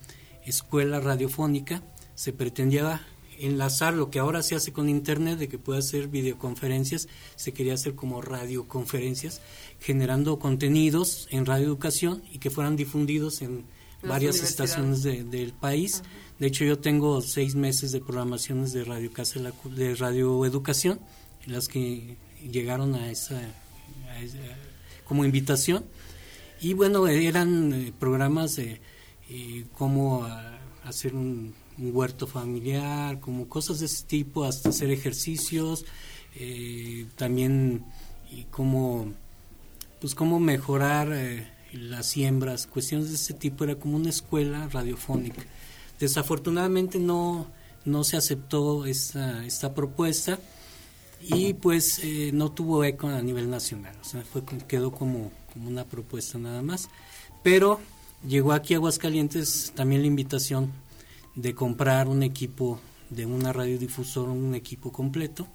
escuela 0.46 1.00
radiofónica. 1.00 1.82
Se 2.14 2.34
pretendía 2.34 3.08
enlazar 3.40 3.94
lo 3.94 4.12
que 4.12 4.20
ahora 4.20 4.44
se 4.44 4.56
hace 4.56 4.74
con 4.74 4.90
internet, 4.90 5.40
de 5.40 5.48
que 5.48 5.58
pueda 5.58 5.80
hacer 5.80 6.10
videoconferencias, 6.10 7.08
se 7.38 7.54
quería 7.54 7.76
hacer 7.76 7.96
como 7.96 8.22
radioconferencias, 8.22 9.42
generando 9.80 10.40
contenidos 10.40 11.28
en 11.32 11.46
radioeducación 11.46 12.22
y 12.32 12.40
que 12.40 12.50
fueran 12.50 12.76
difundidos 12.76 13.42
en 13.42 13.66
varias 14.04 14.42
estaciones 14.44 15.04
del 15.04 15.54
país. 15.54 16.04
De 16.42 16.48
hecho, 16.48 16.66
yo 16.66 16.80
tengo 16.80 17.22
seis 17.22 17.54
meses 17.54 17.92
de 17.92 18.00
programaciones 18.00 18.74
de 18.74 18.84
radio 18.84 19.12
de 19.76 19.94
radioeducación, 19.94 21.00
las 21.46 21.68
que 21.68 22.18
llegaron 22.52 22.96
a 22.96 23.12
esa, 23.12 23.40
como 25.06 25.24
invitación. 25.24 25.86
Y 26.60 26.74
bueno, 26.74 27.08
eran 27.08 27.72
eh, 27.74 27.94
programas 28.00 28.56
de 28.56 28.82
eh, 29.30 29.66
cómo 29.78 30.24
ah, 30.24 30.58
hacer 30.84 31.14
un 31.14 31.54
huerto 31.78 32.26
familiar, 32.26 33.20
como 33.20 33.48
cosas 33.48 33.80
de 33.80 33.86
ese 33.86 34.04
tipo, 34.08 34.44
hasta 34.44 34.70
hacer 34.70 34.90
ejercicios, 34.90 35.86
eh, 36.34 37.06
también 37.18 37.86
y 38.32 38.46
cómo, 38.46 39.14
pues 40.00 40.16
cómo 40.16 40.40
mejorar 40.40 41.16
las 41.72 42.08
siembras, 42.08 42.66
cuestiones 42.66 43.10
de 43.10 43.16
ese 43.16 43.36
tipo, 43.36 43.64
era 43.64 43.76
como 43.76 43.96
una 43.96 44.10
escuela 44.10 44.68
radiofónica. 44.70 45.46
Desafortunadamente 46.02 47.00
no, 47.00 47.46
no 47.86 48.04
se 48.04 48.18
aceptó 48.18 48.88
esta, 48.88 49.46
esta 49.46 49.76
propuesta 49.76 50.40
y 51.22 51.54
pues 51.54 52.00
eh, 52.00 52.32
no 52.34 52.52
tuvo 52.52 52.84
eco 52.84 53.08
a 53.08 53.22
nivel 53.22 53.52
nacional, 53.52 53.96
o 54.02 54.04
sea, 54.04 54.24
quedó 54.68 54.92
como, 54.92 55.32
como 55.54 55.68
una 55.68 55.86
propuesta 55.86 56.40
nada 56.40 56.64
más. 56.64 56.90
Pero 57.44 57.80
llegó 58.28 58.52
aquí 58.54 58.74
a 58.74 58.78
Aguascalientes 58.78 59.74
también 59.76 60.02
la 60.02 60.08
invitación 60.08 60.72
de 61.36 61.54
comprar 61.54 62.08
un 62.08 62.24
equipo 62.24 62.80
de 63.12 63.28
una 63.28 63.54
radiodifusora, 63.54 64.32
un 64.32 64.56
equipo 64.56 64.92
completo, 64.92 65.48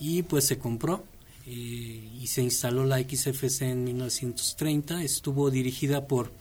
y 0.00 0.22
pues 0.22 0.46
se 0.46 0.58
compró 0.58 1.04
eh, 1.44 2.10
y 2.20 2.26
se 2.28 2.40
instaló 2.42 2.86
la 2.86 3.00
XFC 3.00 3.62
en 3.62 3.84
1930. 3.84 5.02
Estuvo 5.02 5.50
dirigida 5.50 6.06
por 6.06 6.32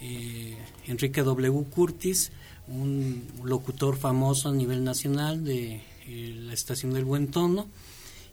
eh, 0.00 0.56
Enrique 0.86 1.22
W. 1.22 1.64
Curtis, 1.70 2.32
un 2.68 3.26
locutor 3.44 3.96
famoso 3.96 4.48
a 4.48 4.52
nivel 4.52 4.84
nacional 4.84 5.44
de 5.44 5.82
eh, 6.06 6.34
la 6.36 6.52
estación 6.52 6.92
del 6.92 7.04
Buen 7.04 7.28
Tono, 7.28 7.66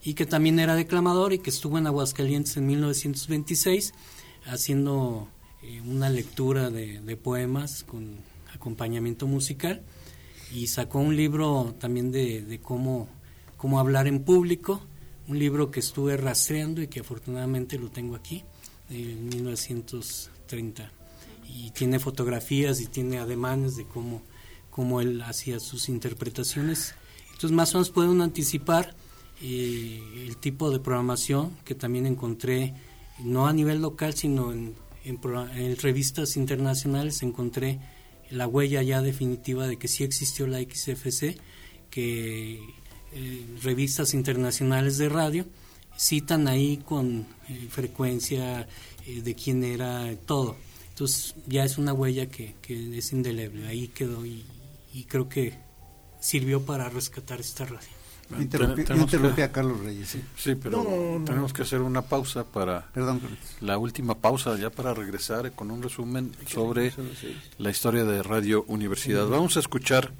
y 0.03 0.13
que 0.13 0.25
también 0.25 0.59
era 0.59 0.75
declamador 0.75 1.33
y 1.33 1.39
que 1.39 1.51
estuvo 1.51 1.77
en 1.77 1.87
Aguascalientes 1.87 2.57
en 2.57 2.65
1926 2.65 3.93
haciendo 4.45 5.27
una 5.85 6.09
lectura 6.09 6.71
de 6.71 7.17
poemas 7.17 7.83
con 7.83 8.17
acompañamiento 8.55 9.27
musical 9.27 9.83
y 10.53 10.67
sacó 10.67 10.99
un 10.99 11.15
libro 11.15 11.75
también 11.79 12.11
de, 12.11 12.59
cómo, 12.61 13.07
cómo 13.57 13.79
hablar 13.79 14.07
en 14.07 14.23
público, 14.23 14.81
un 15.27 15.39
libro 15.39 15.71
que 15.71 15.79
estuve 15.79 16.17
rastreando 16.17 16.81
y 16.81 16.87
que 16.87 16.99
afortunadamente 16.99 17.77
lo 17.77 17.89
tengo 17.89 18.15
aquí, 18.15 18.43
en 18.89 19.29
1930. 19.29 20.91
Y 21.53 21.71
tiene 21.71 21.99
fotografías 21.99 22.79
y 22.81 22.87
tiene 22.87 23.19
ademanes 23.19 23.75
de 23.75 23.85
cómo, 23.85 24.21
cómo 24.69 25.01
él 25.01 25.21
hacía 25.21 25.59
sus 25.59 25.89
interpretaciones. 25.89 26.95
Entonces 27.27 27.51
más 27.51 27.73
o 27.73 27.79
menos 27.79 27.89
pueden 27.89 28.21
anticipar 28.21 28.95
eh, 29.41 30.27
el 30.27 30.37
tipo 30.37 30.69
de 30.69 30.79
programación 30.79 31.57
que 31.65 31.73
también 31.73 32.05
encontré, 32.05 32.75
no 33.19 33.47
a 33.47 33.53
nivel 33.53 33.81
local, 33.81 34.13
sino 34.13 34.51
en, 34.51 34.75
en 35.03 35.77
revistas 35.77 36.37
internacionales, 36.37 37.23
encontré 37.23 37.79
la 38.29 38.47
huella 38.47 38.83
ya 38.83 39.01
definitiva 39.01 39.67
de 39.67 39.77
que 39.77 39.87
sí 39.87 40.03
existió 40.03 40.45
la 40.45 40.61
XFC, 40.61 41.37
que 41.89 42.59
eh, 43.13 43.45
revistas 43.63 44.13
internacionales 44.13 44.97
de 44.99 45.09
radio 45.09 45.45
citan 45.97 46.47
ahí 46.47 46.77
con 46.77 47.25
eh, 47.49 47.67
frecuencia 47.69 48.67
de 49.05 49.35
quién 49.35 49.63
era 49.63 50.15
todo. 50.27 50.55
Entonces 51.01 51.33
ya 51.47 51.63
es 51.63 51.79
una 51.79 51.93
huella 51.93 52.27
que, 52.27 52.53
que 52.61 52.95
es 52.95 53.11
indeleble, 53.11 53.67
ahí 53.67 53.87
quedó 53.87 54.23
y, 54.23 54.45
creo 55.07 55.27
que 55.27 55.57
sirvió 56.19 56.63
para 56.63 56.89
rescatar 56.89 57.39
esta 57.39 57.65
radio. 57.65 57.89
Interrumpí, 58.39 59.41
a 59.41 59.51
Carlos 59.51 59.79
Reyes. 59.79 60.15
Sí, 60.37 60.53
pero 60.53 61.23
tenemos 61.25 61.53
que 61.53 61.63
hacer 61.63 61.81
una 61.81 62.03
pausa 62.03 62.43
para 62.43 62.91
la 63.61 63.79
última 63.79 64.13
pausa 64.13 64.55
ya 64.59 64.69
para 64.69 64.93
regresar 64.93 65.51
con 65.53 65.71
un 65.71 65.81
resumen 65.81 66.33
sobre 66.45 66.93
la 67.57 67.71
historia 67.71 68.03
de 68.03 68.21
Radio 68.21 68.63
Universidad. 68.67 69.25
Vamos 69.25 69.57
a 69.57 69.59
escuchar 69.61 70.13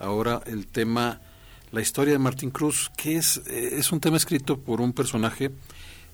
ahora 0.00 0.40
el 0.46 0.66
tema 0.66 1.20
la 1.72 1.82
historia 1.82 2.14
de 2.14 2.18
Martín 2.18 2.50
Cruz, 2.50 2.90
que 2.96 3.16
es 3.16 3.36
es 3.46 3.92
un 3.92 4.00
tema 4.00 4.16
escrito 4.16 4.58
por 4.58 4.80
un 4.80 4.94
personaje, 4.94 5.50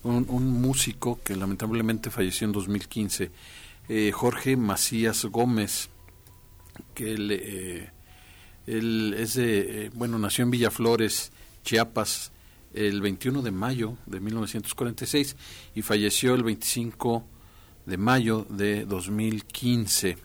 un, 0.03 0.61
músico 0.61 1.21
que 1.23 1.37
lamentablemente 1.37 2.11
falleció 2.11 2.49
en 2.49 2.53
2015, 2.53 3.31
eh, 3.89 4.13
Jorge 4.13 4.57
Macías 4.57 5.25
Gómez, 5.25 5.89
que 6.95 7.13
él, 7.13 7.31
eh, 7.31 7.91
es 8.67 9.35
de, 9.35 9.91
bueno, 9.95 10.19
nació 10.19 10.45
en 10.45 10.51
Villaflores 10.51 11.33
Chiapas 11.65 12.33
el 12.75 13.01
21 13.01 13.43
de 13.43 13.51
mayo 13.51 13.97
de 14.07 14.21
1946 14.21 15.37
y 15.75 15.83
falleció 15.83 16.35
el 16.35 16.43
25 16.43 17.25
de 17.87 17.97
mayo 17.97 18.47
de 18.51 18.85
2015. 18.85 20.19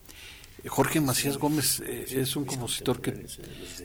Jorge 0.68 1.01
Macías 1.01 1.38
Gómez 1.38 1.82
eh, 1.82 2.05
es 2.09 2.36
un 2.36 2.45
compositor 2.45 3.01
que 3.01 3.26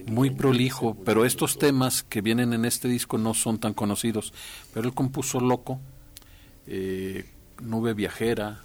muy 0.06 0.30
prolijo, 0.30 0.96
pero 1.04 1.24
estos 1.24 1.58
temas 1.58 2.04
que 2.04 2.20
vienen 2.20 2.52
en 2.52 2.64
este 2.64 2.88
disco 2.88 3.18
no 3.18 3.34
son 3.34 3.58
tan 3.58 3.74
conocidos. 3.74 4.32
Pero 4.72 4.88
él 4.88 4.94
compuso 4.94 5.40
Loco, 5.40 5.80
eh, 6.66 7.24
Nube 7.60 7.94
Viajera, 7.94 8.64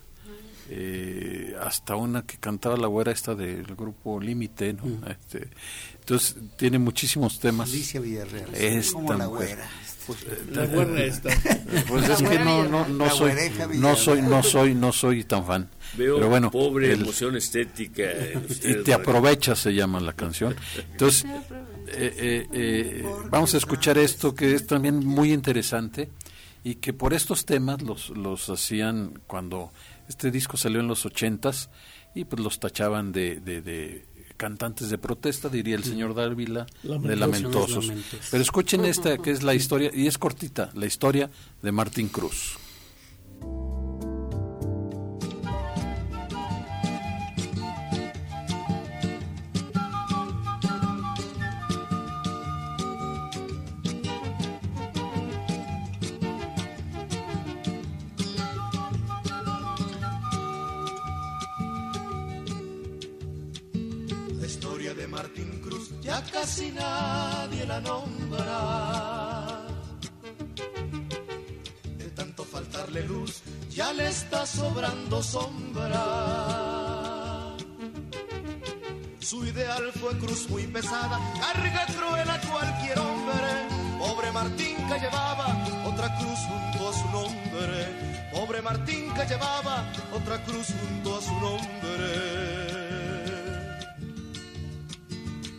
eh, 0.75 1.55
hasta 1.61 1.95
una 1.95 2.23
que 2.23 2.37
cantaba 2.37 2.75
la 2.77 2.87
güera 2.87 3.11
esta 3.11 3.35
del 3.35 3.63
grupo 3.75 4.19
Límite, 4.19 4.73
¿no? 4.73 5.07
Este, 5.07 5.49
entonces 5.99 6.35
tiene 6.57 6.79
muchísimos 6.79 7.39
temas. 7.39 7.69
Alicia 7.69 7.99
Villarreal. 7.99 8.55
Es 8.55 8.91
como 8.91 9.13
la 9.13 9.27
güera. 9.27 9.69
Pues, 10.07 10.25
la 10.51 10.65
güera 10.65 11.03
esta. 11.03 11.29
Pues 11.87 12.09
es 12.09 12.23
que 12.27 12.39
no, 12.39 12.67
no, 12.67 12.87
no 12.87 13.09
soy, 13.09 13.33
no 13.75 13.95
soy, 13.95 14.21
no 14.23 14.41
soy, 14.41 14.73
no 14.73 14.91
soy 14.91 15.23
tan 15.25 15.45
fan. 15.45 15.69
Pero 15.95 16.27
bueno, 16.27 16.49
pobre 16.49 16.93
emoción 16.93 17.35
estética. 17.35 18.03
y 18.63 18.83
te 18.83 18.93
aprovechas 18.93 19.59
se 19.59 19.75
llama 19.75 19.99
la 19.99 20.13
canción. 20.13 20.55
Entonces, 20.91 21.25
eh, 21.87 22.15
eh, 22.17 22.47
eh, 22.51 23.05
vamos 23.29 23.53
a 23.53 23.57
escuchar 23.57 23.99
esto 23.99 24.33
que 24.33 24.55
es 24.55 24.65
también 24.65 25.05
muy 25.05 25.31
interesante 25.31 26.09
y 26.63 26.75
que 26.75 26.93
por 26.93 27.13
estos 27.13 27.45
temas 27.45 27.83
los, 27.83 28.09
los 28.09 28.49
hacían 28.49 29.19
cuando 29.27 29.71
este 30.07 30.31
disco 30.31 30.57
salió 30.57 30.79
en 30.79 30.87
los 30.87 31.05
ochentas 31.05 31.69
y 32.15 32.25
pues 32.25 32.41
los 32.41 32.59
tachaban 32.59 33.11
de, 33.11 33.39
de, 33.39 33.61
de 33.61 34.05
cantantes 34.37 34.89
de 34.89 34.97
protesta, 34.97 35.49
diría 35.49 35.75
el 35.75 35.83
señor 35.83 36.13
Dávila, 36.13 36.65
de 36.83 37.15
lamentosos. 37.15 37.91
Pero 38.29 38.43
escuchen 38.43 38.85
esta 38.85 39.17
que 39.17 39.31
es 39.31 39.43
la 39.43 39.53
historia, 39.53 39.91
y 39.93 40.07
es 40.07 40.17
cortita, 40.17 40.71
la 40.73 40.85
historia 40.85 41.29
de 41.61 41.71
Martín 41.71 42.09
Cruz. 42.09 42.57
Su 79.19 79.43
ideal 79.43 79.91
fue 79.99 80.15
cruz 80.19 80.47
muy 80.47 80.67
pesada, 80.67 81.19
carga 81.41 81.87
cruel 81.87 82.29
a 82.29 82.39
cualquier 82.41 82.99
hombre. 82.99 83.67
Pobre 83.97 84.31
Martín 84.31 84.77
que 84.87 84.99
llevaba 84.99 85.47
otra 85.85 86.15
cruz 86.19 86.39
junto 86.47 86.89
a 86.89 86.93
su 86.93 87.09
nombre. 87.09 88.29
Pobre 88.31 88.61
Martín 88.61 89.11
que 89.15 89.25
llevaba 89.25 89.91
otra 90.13 90.37
cruz 90.43 90.67
junto 90.67 91.17
a 91.17 91.21
su 91.21 91.33
nombre. 91.39 92.43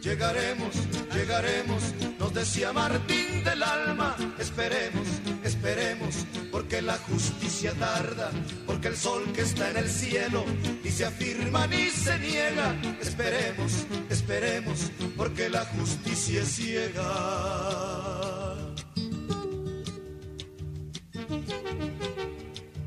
Llegaremos, 0.03 0.75
llegaremos, 1.13 1.83
nos 2.21 2.33
decía 2.33 2.73
Martín 2.73 3.43
del 3.43 3.61
alma. 3.61 4.15
Esperemos, 4.39 5.09
esperemos, 5.43 6.15
porque 6.55 6.81
la 6.81 6.97
justicia 6.99 7.75
tarda, 7.75 8.31
porque 8.65 8.87
el 8.87 8.97
sol 8.97 9.25
que 9.35 9.41
está 9.41 9.71
en 9.71 9.79
el 9.79 9.91
cielo 9.91 10.45
ni 10.85 10.91
se 10.93 11.05
afirma 11.05 11.67
ni 11.67 11.91
se 11.91 12.17
niega. 12.21 12.81
Esperemos, 13.01 13.73
esperemos, 14.09 14.93
porque 15.17 15.49
la 15.49 15.65
justicia 15.65 16.43
es 16.43 16.49
ciega. 16.55 17.03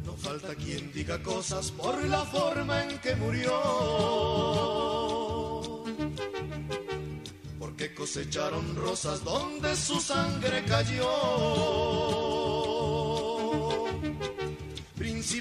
No 0.06 0.14
falta 0.16 0.56
quien 0.56 0.94
diga 0.94 1.22
cosas 1.22 1.70
por 1.72 2.02
la 2.06 2.24
forma 2.24 2.84
en 2.84 2.98
que 3.00 3.18
murió 3.18 3.52
que 7.78 7.94
cosecharon 7.94 8.76
rosas 8.76 9.24
donde 9.24 9.76
su 9.76 10.00
sangre 10.00 10.66
cayó. 10.66 12.17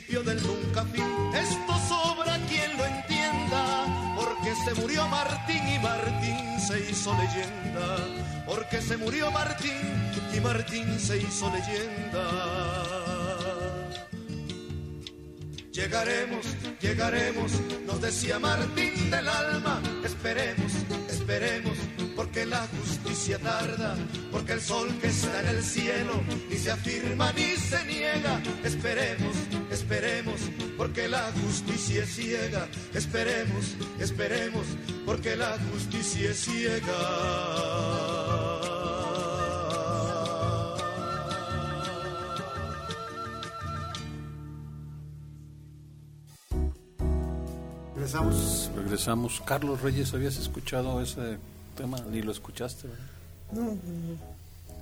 Del 0.09 0.42
nunca 0.42 0.82
fin, 0.84 1.04
esto 1.34 1.78
sobra 1.88 2.38
quien 2.48 2.76
lo 2.78 2.86
entienda, 2.86 4.14
porque 4.16 4.54
se 4.64 4.74
murió 4.80 5.07
Martín 5.09 5.68
y 5.68 5.78
Martín 5.78 6.61
se 6.61 6.90
hizo 6.90 7.14
leyenda, 7.14 7.98
porque 8.46 8.80
se 8.80 8.96
murió 8.96 9.30
Martín 9.30 10.11
y 10.34 10.40
Martín 10.40 10.98
se 10.98 11.18
hizo 11.18 11.52
leyenda. 11.52 12.86
Llegaremos, 15.70 16.46
llegaremos, 16.80 17.52
nos 17.84 18.00
decía 18.00 18.38
Martín 18.38 19.11
del 19.11 19.28
alma, 19.28 19.82
esperemos, 20.02 20.72
esperemos, 21.11 21.76
porque 22.16 22.46
la 22.46 22.66
justicia 22.78 23.38
tarda, 23.38 23.94
porque 24.32 24.54
el 24.54 24.62
sol 24.62 24.88
que 25.00 25.09
está 25.09 25.40
en 25.42 25.48
el 25.48 25.62
cielo 25.62 26.22
ni 26.48 26.57
se 26.57 26.70
afirma 26.70 27.30
ni 27.32 27.57
se 27.57 27.84
niega, 27.84 28.40
esperemos, 28.64 29.36
esperemos, 29.77 30.41
porque 30.79 31.07
la 31.07 31.31
justicia 31.45 32.03
es 32.05 32.14
ciega, 32.14 32.66
esperemos, 32.95 33.77
esperemos, 34.01 34.66
porque 35.05 35.37
la 35.37 35.59
justicia 35.70 36.31
es 36.31 36.39
ciega. 36.41 36.97
Regresamos. 47.95 48.70
Regresamos. 48.74 49.43
Carlos 49.45 49.83
Reyes, 49.83 50.14
¿habías 50.14 50.39
escuchado 50.39 51.03
ese 51.03 51.39
tema? 51.77 51.99
Ni 52.11 52.22
lo 52.22 52.33
escuchaste, 52.33 52.89
No, 53.53 53.77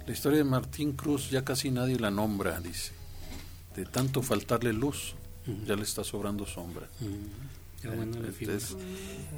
La 0.07 0.13
historia 0.13 0.39
de 0.39 0.45
Martín 0.45 0.93
Cruz 0.93 1.31
ya 1.31 1.45
casi 1.45 1.71
nadie 1.71 1.99
la 1.99 2.11
nombra, 2.13 2.61
dice. 2.61 3.04
De 3.75 3.85
tanto 3.85 4.22
faltarle 4.22 4.72
luz, 4.72 5.14
ya 5.66 5.75
le 5.77 5.83
está 5.83 6.05
sobrando 6.05 6.47
sombra. 6.47 6.89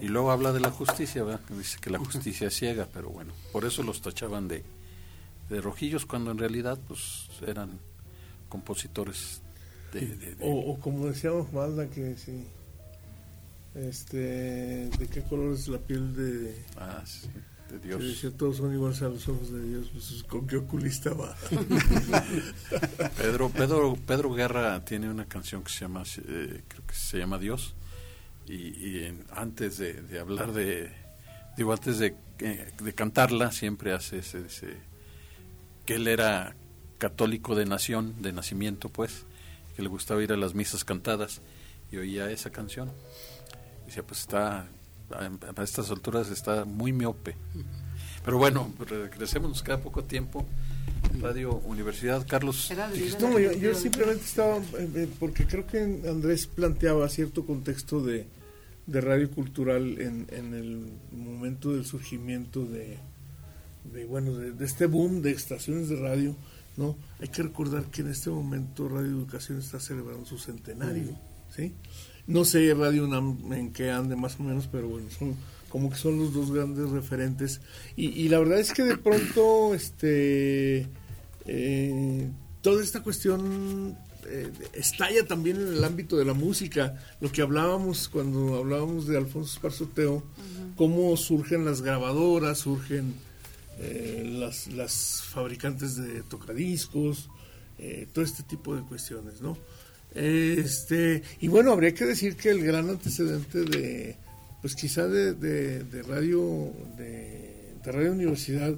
y 0.01 0.09
luego 0.09 0.31
habla 0.31 0.53
de 0.53 0.61
la 0.61 0.71
justicia, 0.71 1.25
dice 1.51 1.79
que 1.81 1.91
la 1.91 1.99
justicia 1.99 2.49
es 2.49 2.55
ciega, 2.57 2.87
pero 2.93 3.11
bueno, 3.11 3.33
por 3.53 3.65
eso 3.65 3.83
los 3.83 4.03
tachaban 4.03 4.47
de, 4.47 4.63
de 5.49 5.61
rojillos 5.61 6.07
cuando 6.07 6.31
en 6.31 6.39
realidad 6.39 6.79
pues 6.87 7.29
eran 7.47 7.79
compositores 8.49 9.41
de... 9.93 10.37
O, 10.41 10.79
como 10.79 11.07
decíamos 11.07 11.53
Malda, 11.53 11.89
que 11.89 12.17
sí, 12.17 12.45
este, 13.75 14.89
¿de 14.91 15.09
qué 15.13 15.23
color 15.23 15.55
es 15.55 15.69
la 15.69 15.79
piel 15.79 16.15
de, 16.15 16.65
ah, 16.77 17.03
de 17.71 17.79
Dios? 17.79 18.35
todos 18.37 18.59
son 18.59 18.73
iguales 18.73 19.03
a 19.03 19.09
los 19.09 19.29
ojos 19.29 19.53
de 19.53 19.63
Dios, 19.63 19.89
pues, 19.93 20.23
¿con 20.25 20.47
qué 20.47 20.57
oculista 20.57 21.13
va? 21.13 21.37
Pedro, 23.17 23.49
Pedro, 23.51 23.97
Pedro 24.07 24.33
Guerra 24.33 24.85
tiene 24.85 25.11
una 25.11 25.27
canción 25.27 25.63
que 25.63 25.71
se 25.71 25.81
llama, 25.81 26.03
eh, 26.03 26.63
creo 26.69 26.87
que 26.87 26.95
se 26.95 27.19
llama 27.19 27.39
Dios, 27.39 27.75
y, 28.49 29.03
antes 29.33 29.79
de, 29.79 30.21
hablar 30.21 30.53
de, 30.53 30.93
digo, 31.57 31.73
antes 31.73 31.99
de, 31.99 32.15
eh, 32.39 32.73
de 32.81 32.93
cantarla, 32.95 33.51
siempre 33.51 33.93
hace 33.93 34.19
ese, 34.19 34.77
que 35.85 35.95
él 35.97 36.07
era 36.07 36.55
católico 36.99 37.55
de 37.55 37.67
nación, 37.67 38.23
de 38.23 38.33
nacimiento, 38.33 38.89
pues, 38.89 39.25
que 39.75 39.83
le 39.83 39.89
gustaba 39.89 40.23
ir 40.23 40.33
a 40.33 40.37
las 40.37 40.55
misas 40.55 40.85
cantadas, 40.85 41.41
y 41.91 41.99
oía 41.99 42.31
esa 42.31 42.51
canción 42.51 42.91
Dice, 43.87 44.03
pues 44.03 44.21
está, 44.21 44.67
a 45.11 45.63
estas 45.63 45.91
alturas 45.91 46.31
está 46.31 46.65
muy 46.65 46.93
miope. 46.93 47.37
Pero 48.25 48.39
bueno, 48.39 48.73
regresemos, 48.89 49.49
nos 49.49 49.63
queda 49.63 49.81
poco 49.81 50.05
tiempo. 50.05 50.45
Radio 51.21 51.55
Universidad, 51.65 52.27
Carlos. 52.27 52.73
No, 53.21 53.39
yo, 53.39 53.75
simplemente 53.75 54.25
estaba, 54.25 54.59
eh, 54.59 54.91
eh, 54.95 55.09
porque 55.19 55.47
creo 55.47 55.67
que 55.67 55.79
Andrés 55.81 56.47
planteaba 56.47 57.09
cierto 57.09 57.47
contexto 57.47 58.03
de, 58.03 58.27
de 58.87 59.01
radio 59.01 59.31
cultural 59.31 60.01
en, 60.01 60.27
en 60.31 60.55
el 60.55 60.93
momento 61.13 61.73
del 61.73 61.87
surgimiento 61.87 62.65
de, 62.65 62.99
de 63.93 64.05
bueno, 64.07 64.35
de, 64.35 64.65
este 64.65 64.87
boom 64.87 65.23
de 65.23 65.31
estaciones 65.31 65.89
de 65.89 65.97
radio, 65.97 66.37
¿no? 66.77 66.97
Hay 67.21 67.29
que 67.29 67.43
recordar 67.43 67.85
que 67.87 68.03
en 68.03 68.11
este 68.11 68.31
momento 68.31 68.89
Radio 68.89 69.09
Educación 69.09 69.59
está 69.59 69.81
celebrando 69.81 70.27
su 70.27 70.39
centenario, 70.39 71.19
¿sí? 71.55 71.73
No 72.27 72.45
sé 72.45 72.75
Radio 72.75 73.05
UNAM 73.05 73.53
en 73.53 73.73
qué 73.73 73.91
ande 73.91 74.17
más 74.17 74.39
o 74.41 74.43
menos, 74.43 74.69
pero 74.71 74.89
bueno, 74.89 75.09
son 75.17 75.37
como 75.69 75.91
que 75.91 75.97
son 75.97 76.19
los 76.19 76.33
dos 76.33 76.51
grandes 76.53 76.91
referentes. 76.91 77.61
Y, 77.97 78.29
la 78.29 78.39
verdad 78.39 78.59
es 78.59 78.73
que 78.73 78.83
de 78.83 78.97
pronto, 78.97 79.75
este, 79.75 80.87
eh, 81.45 82.31
toda 82.63 82.83
esta 82.83 83.03
cuestión 83.03 83.97
eh, 84.27 84.51
estalla 84.73 85.27
también 85.27 85.57
en 85.57 85.69
el 85.69 85.85
ámbito 85.85 86.17
de 86.17 86.25
la 86.25 86.33
música. 86.33 86.99
Lo 87.21 87.31
que 87.31 87.43
hablábamos 87.43 88.09
cuando 88.09 88.57
hablábamos 88.57 89.07
de 89.07 89.19
Alfonso 89.19 89.53
Esparzoteo, 89.55 90.23
cómo 90.77 91.17
surgen 91.17 91.65
las 91.65 91.83
grabadoras, 91.83 92.59
surgen 92.59 93.15
eh, 93.79 94.25
las, 94.39 94.69
las 94.69 95.23
fabricantes 95.29 95.97
de 95.97 96.23
tocadiscos, 96.23 97.29
todo 98.15 98.25
este 98.25 98.43
tipo 98.43 98.75
de 98.75 98.81
cuestiones, 98.81 99.43
¿no? 99.43 99.59
Este, 100.17 101.23
y 101.41 101.49
bueno, 101.49 101.73
habría 101.73 101.93
que 101.93 102.07
decir 102.07 102.37
que 102.37 102.49
el 102.49 102.65
gran 102.65 102.89
antecedente 102.89 103.65
de, 103.65 104.17
pues 104.63 104.75
quizá 104.75 105.07
de, 105.07 105.35
de, 105.35 106.03
radio, 106.05 106.73
de, 106.97 107.75
Radio 107.85 108.13
Universidad 108.13 108.75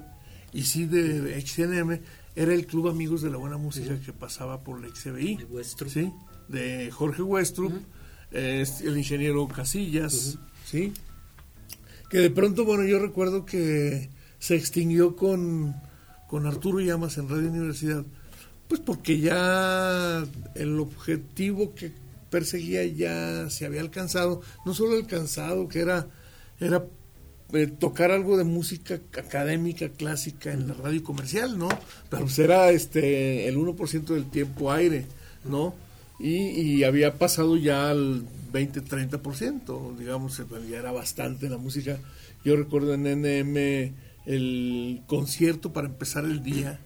y 0.51 0.63
sí 0.63 0.85
de, 0.85 1.39
XNM, 1.39 2.01
era 2.35 2.53
el 2.53 2.65
Club 2.67 2.89
Amigos 2.89 3.21
de 3.21 3.29
la 3.29 3.37
Buena 3.37 3.55
Música 3.55 3.97
que 4.05 4.11
pasaba 4.11 4.65
por 4.65 4.81
la 4.81 4.93
XBI. 4.93 5.37
De 5.37 5.63
¿sí? 5.63 6.11
De 6.49 6.91
Jorge 6.91 7.21
Westrup, 7.21 7.71
el 8.31 8.97
ingeniero 8.97 9.47
Casillas, 9.47 10.37
¿sí? 10.65 10.91
Que 12.09 12.17
de 12.17 12.31
pronto, 12.31 12.65
bueno, 12.65 12.83
yo 12.83 12.99
recuerdo 12.99 13.45
que 13.45 14.09
se 14.39 14.55
extinguió 14.55 15.15
con, 15.15 15.73
con 16.27 16.45
Arturo 16.45 16.81
Llamas 16.81 17.17
en 17.17 17.29
Radio 17.29 17.49
Universidad 17.49 18.03
pues 18.69 18.79
porque 18.81 19.19
ya 19.19 20.23
el 20.53 20.79
objetivo 20.79 21.73
que 21.73 21.91
perseguía 22.29 22.85
ya 22.85 23.49
se 23.49 23.65
había 23.65 23.81
alcanzado, 23.81 24.41
no 24.63 24.75
solo 24.75 24.95
alcanzado, 24.95 25.67
que 25.67 25.79
era, 25.79 26.07
era 26.59 26.85
eh, 27.51 27.65
tocar 27.65 28.11
algo 28.11 28.37
de 28.37 28.43
música 28.43 28.99
académica 29.17 29.89
clásica 29.89 30.53
en 30.53 30.67
la 30.67 30.75
radio 30.75 31.03
comercial, 31.03 31.57
¿no? 31.57 31.67
Pero 32.11 32.25
pues 32.25 32.37
era 32.37 32.69
este, 32.69 33.47
el 33.47 33.57
1% 33.57 34.05
del 34.05 34.29
tiempo 34.29 34.71
aire, 34.71 35.07
¿no? 35.45 35.73
Y, 36.19 36.83
había 36.83 37.17
pasado 37.17 37.57
ya 37.57 37.89
al 37.89 38.23
20-30%, 38.51 39.97
digamos, 39.97 40.41
ya 40.69 40.77
era 40.77 40.91
bastante 40.91 41.49
la 41.49 41.57
música. 41.57 41.97
Yo 42.45 42.55
recuerdo 42.55 42.93
en 42.93 43.03
NM 43.03 43.93
el 44.25 45.01
concierto 45.07 45.73
para 45.73 45.87
empezar 45.87 46.25
el 46.25 46.43
día 46.43 46.79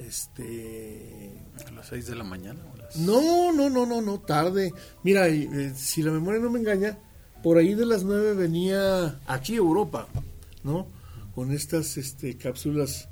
este 0.00 1.42
a 1.66 1.70
las 1.72 1.88
6 1.88 2.06
de 2.06 2.14
la 2.16 2.24
mañana 2.24 2.60
no 2.98 3.52
no 3.52 3.68
no 3.68 3.86
no 3.86 4.00
no 4.00 4.20
tarde. 4.20 4.72
Mira 5.02 5.28
eh, 5.28 5.72
si 5.74 6.02
la 6.02 6.12
memoria 6.12 6.40
no 6.40 6.50
me 6.50 6.60
engaña 6.60 6.98
por 7.42 7.58
ahí 7.58 7.74
de 7.74 7.86
las 7.86 8.04
9 8.04 8.34
venía 8.34 9.20
aquí 9.26 9.56
Europa 9.56 10.08
no 10.62 10.86
con 11.34 11.52
estas 11.52 11.96
este 11.96 12.36
cápsulas 12.36 13.08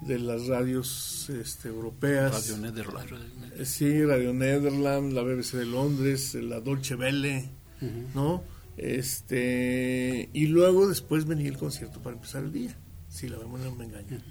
de 0.00 0.18
las 0.18 0.46
radios 0.46 1.30
este, 1.30 1.68
europeas. 1.68 2.32
Radio 2.32 2.58
Nederland. 2.58 3.52
Eh, 3.56 3.64
sí 3.64 4.04
Radio 4.04 4.32
Nederland 4.34 5.12
la 5.12 5.22
BBC 5.22 5.52
de 5.56 5.66
Londres 5.66 6.34
la 6.34 6.60
Dolce 6.60 6.94
Welle 6.94 7.48
no 8.14 8.42
este 8.76 10.30
y 10.32 10.46
luego 10.46 10.88
después 10.88 11.26
venía 11.26 11.48
el 11.48 11.58
concierto 11.58 12.00
para 12.00 12.16
empezar 12.16 12.44
el 12.44 12.52
día 12.52 12.76
si 13.08 13.28
la 13.28 13.38
memoria 13.38 13.66
no 13.66 13.76
me 13.76 13.84
engaña 13.84 14.22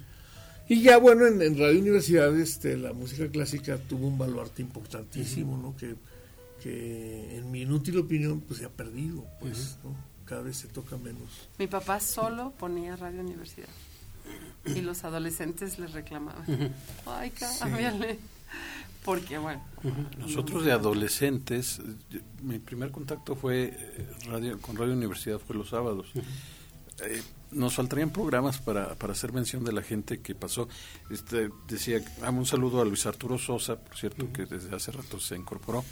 y 0.68 0.82
ya 0.82 0.98
bueno, 0.98 1.26
en, 1.26 1.58
Radio 1.58 1.80
Universidad 1.80 2.36
este, 2.38 2.76
la 2.76 2.92
música 2.92 3.28
clásica 3.28 3.78
tuvo 3.78 4.08
un 4.08 4.18
baluarte 4.18 4.62
importantísimo, 4.62 5.58
¿no? 5.58 5.76
Que, 5.76 5.94
que 6.62 7.36
en 7.36 7.50
mi 7.50 7.62
inútil 7.62 7.98
opinión 7.98 8.40
pues 8.40 8.60
se 8.60 8.64
ha 8.64 8.70
perdido, 8.70 9.24
pues, 9.40 9.78
¿no? 9.84 9.94
Cada 10.24 10.42
vez 10.42 10.56
se 10.56 10.68
toca 10.68 10.96
menos. 10.96 11.48
Mi 11.58 11.66
papá 11.66 12.00
solo 12.00 12.52
ponía 12.58 12.96
Radio 12.96 13.20
Universidad 13.20 13.68
y 14.64 14.80
los 14.80 15.04
adolescentes 15.04 15.78
les 15.78 15.92
reclamaban. 15.92 16.72
Ay, 17.06 17.30
cámbiale. 17.30 18.18
Porque 19.04 19.36
bueno. 19.36 19.62
Nosotros 20.18 20.64
de 20.64 20.72
adolescentes, 20.72 21.82
mi 22.42 22.58
primer 22.58 22.90
contacto 22.90 23.36
fue 23.36 23.64
eh, 23.76 24.08
radio, 24.28 24.58
con 24.62 24.76
Radio 24.76 24.94
Universidad 24.94 25.38
fue 25.38 25.56
los 25.56 25.68
sábados 25.68 26.10
nos 27.54 27.74
faltarían 27.74 28.10
programas 28.10 28.58
para, 28.58 28.94
para 28.94 29.12
hacer 29.12 29.32
mención 29.32 29.64
de 29.64 29.72
la 29.72 29.82
gente 29.82 30.20
que 30.20 30.34
pasó. 30.34 30.68
Este, 31.10 31.50
decía, 31.68 32.00
un 32.28 32.46
saludo 32.46 32.80
a 32.80 32.84
Luis 32.84 33.06
Arturo 33.06 33.38
Sosa, 33.38 33.76
por 33.76 33.96
cierto, 33.96 34.32
que 34.32 34.46
desde 34.46 34.74
hace 34.74 34.92
rato 34.92 35.18
se 35.18 35.36
incorporó. 35.36 35.84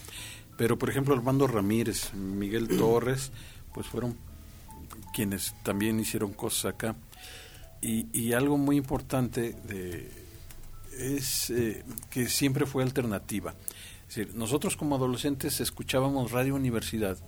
Pero, 0.56 0.78
por 0.78 0.90
ejemplo, 0.90 1.14
Armando 1.14 1.46
Ramírez, 1.46 2.12
Miguel 2.14 2.68
Torres, 2.78 3.32
pues 3.72 3.86
fueron 3.86 4.16
quienes 5.14 5.54
también 5.62 5.98
hicieron 6.00 6.32
cosas 6.32 6.74
acá. 6.74 6.96
Y, 7.80 8.06
y 8.12 8.32
algo 8.32 8.58
muy 8.58 8.76
importante 8.76 9.54
de, 9.64 10.08
es 10.98 11.50
eh, 11.50 11.84
que 12.10 12.28
siempre 12.28 12.66
fue 12.66 12.82
alternativa. 12.82 13.54
Es 14.08 14.16
decir, 14.16 14.34
nosotros 14.34 14.76
como 14.76 14.96
adolescentes 14.96 15.60
escuchábamos 15.60 16.32
Radio 16.32 16.54
Universidad 16.54 17.18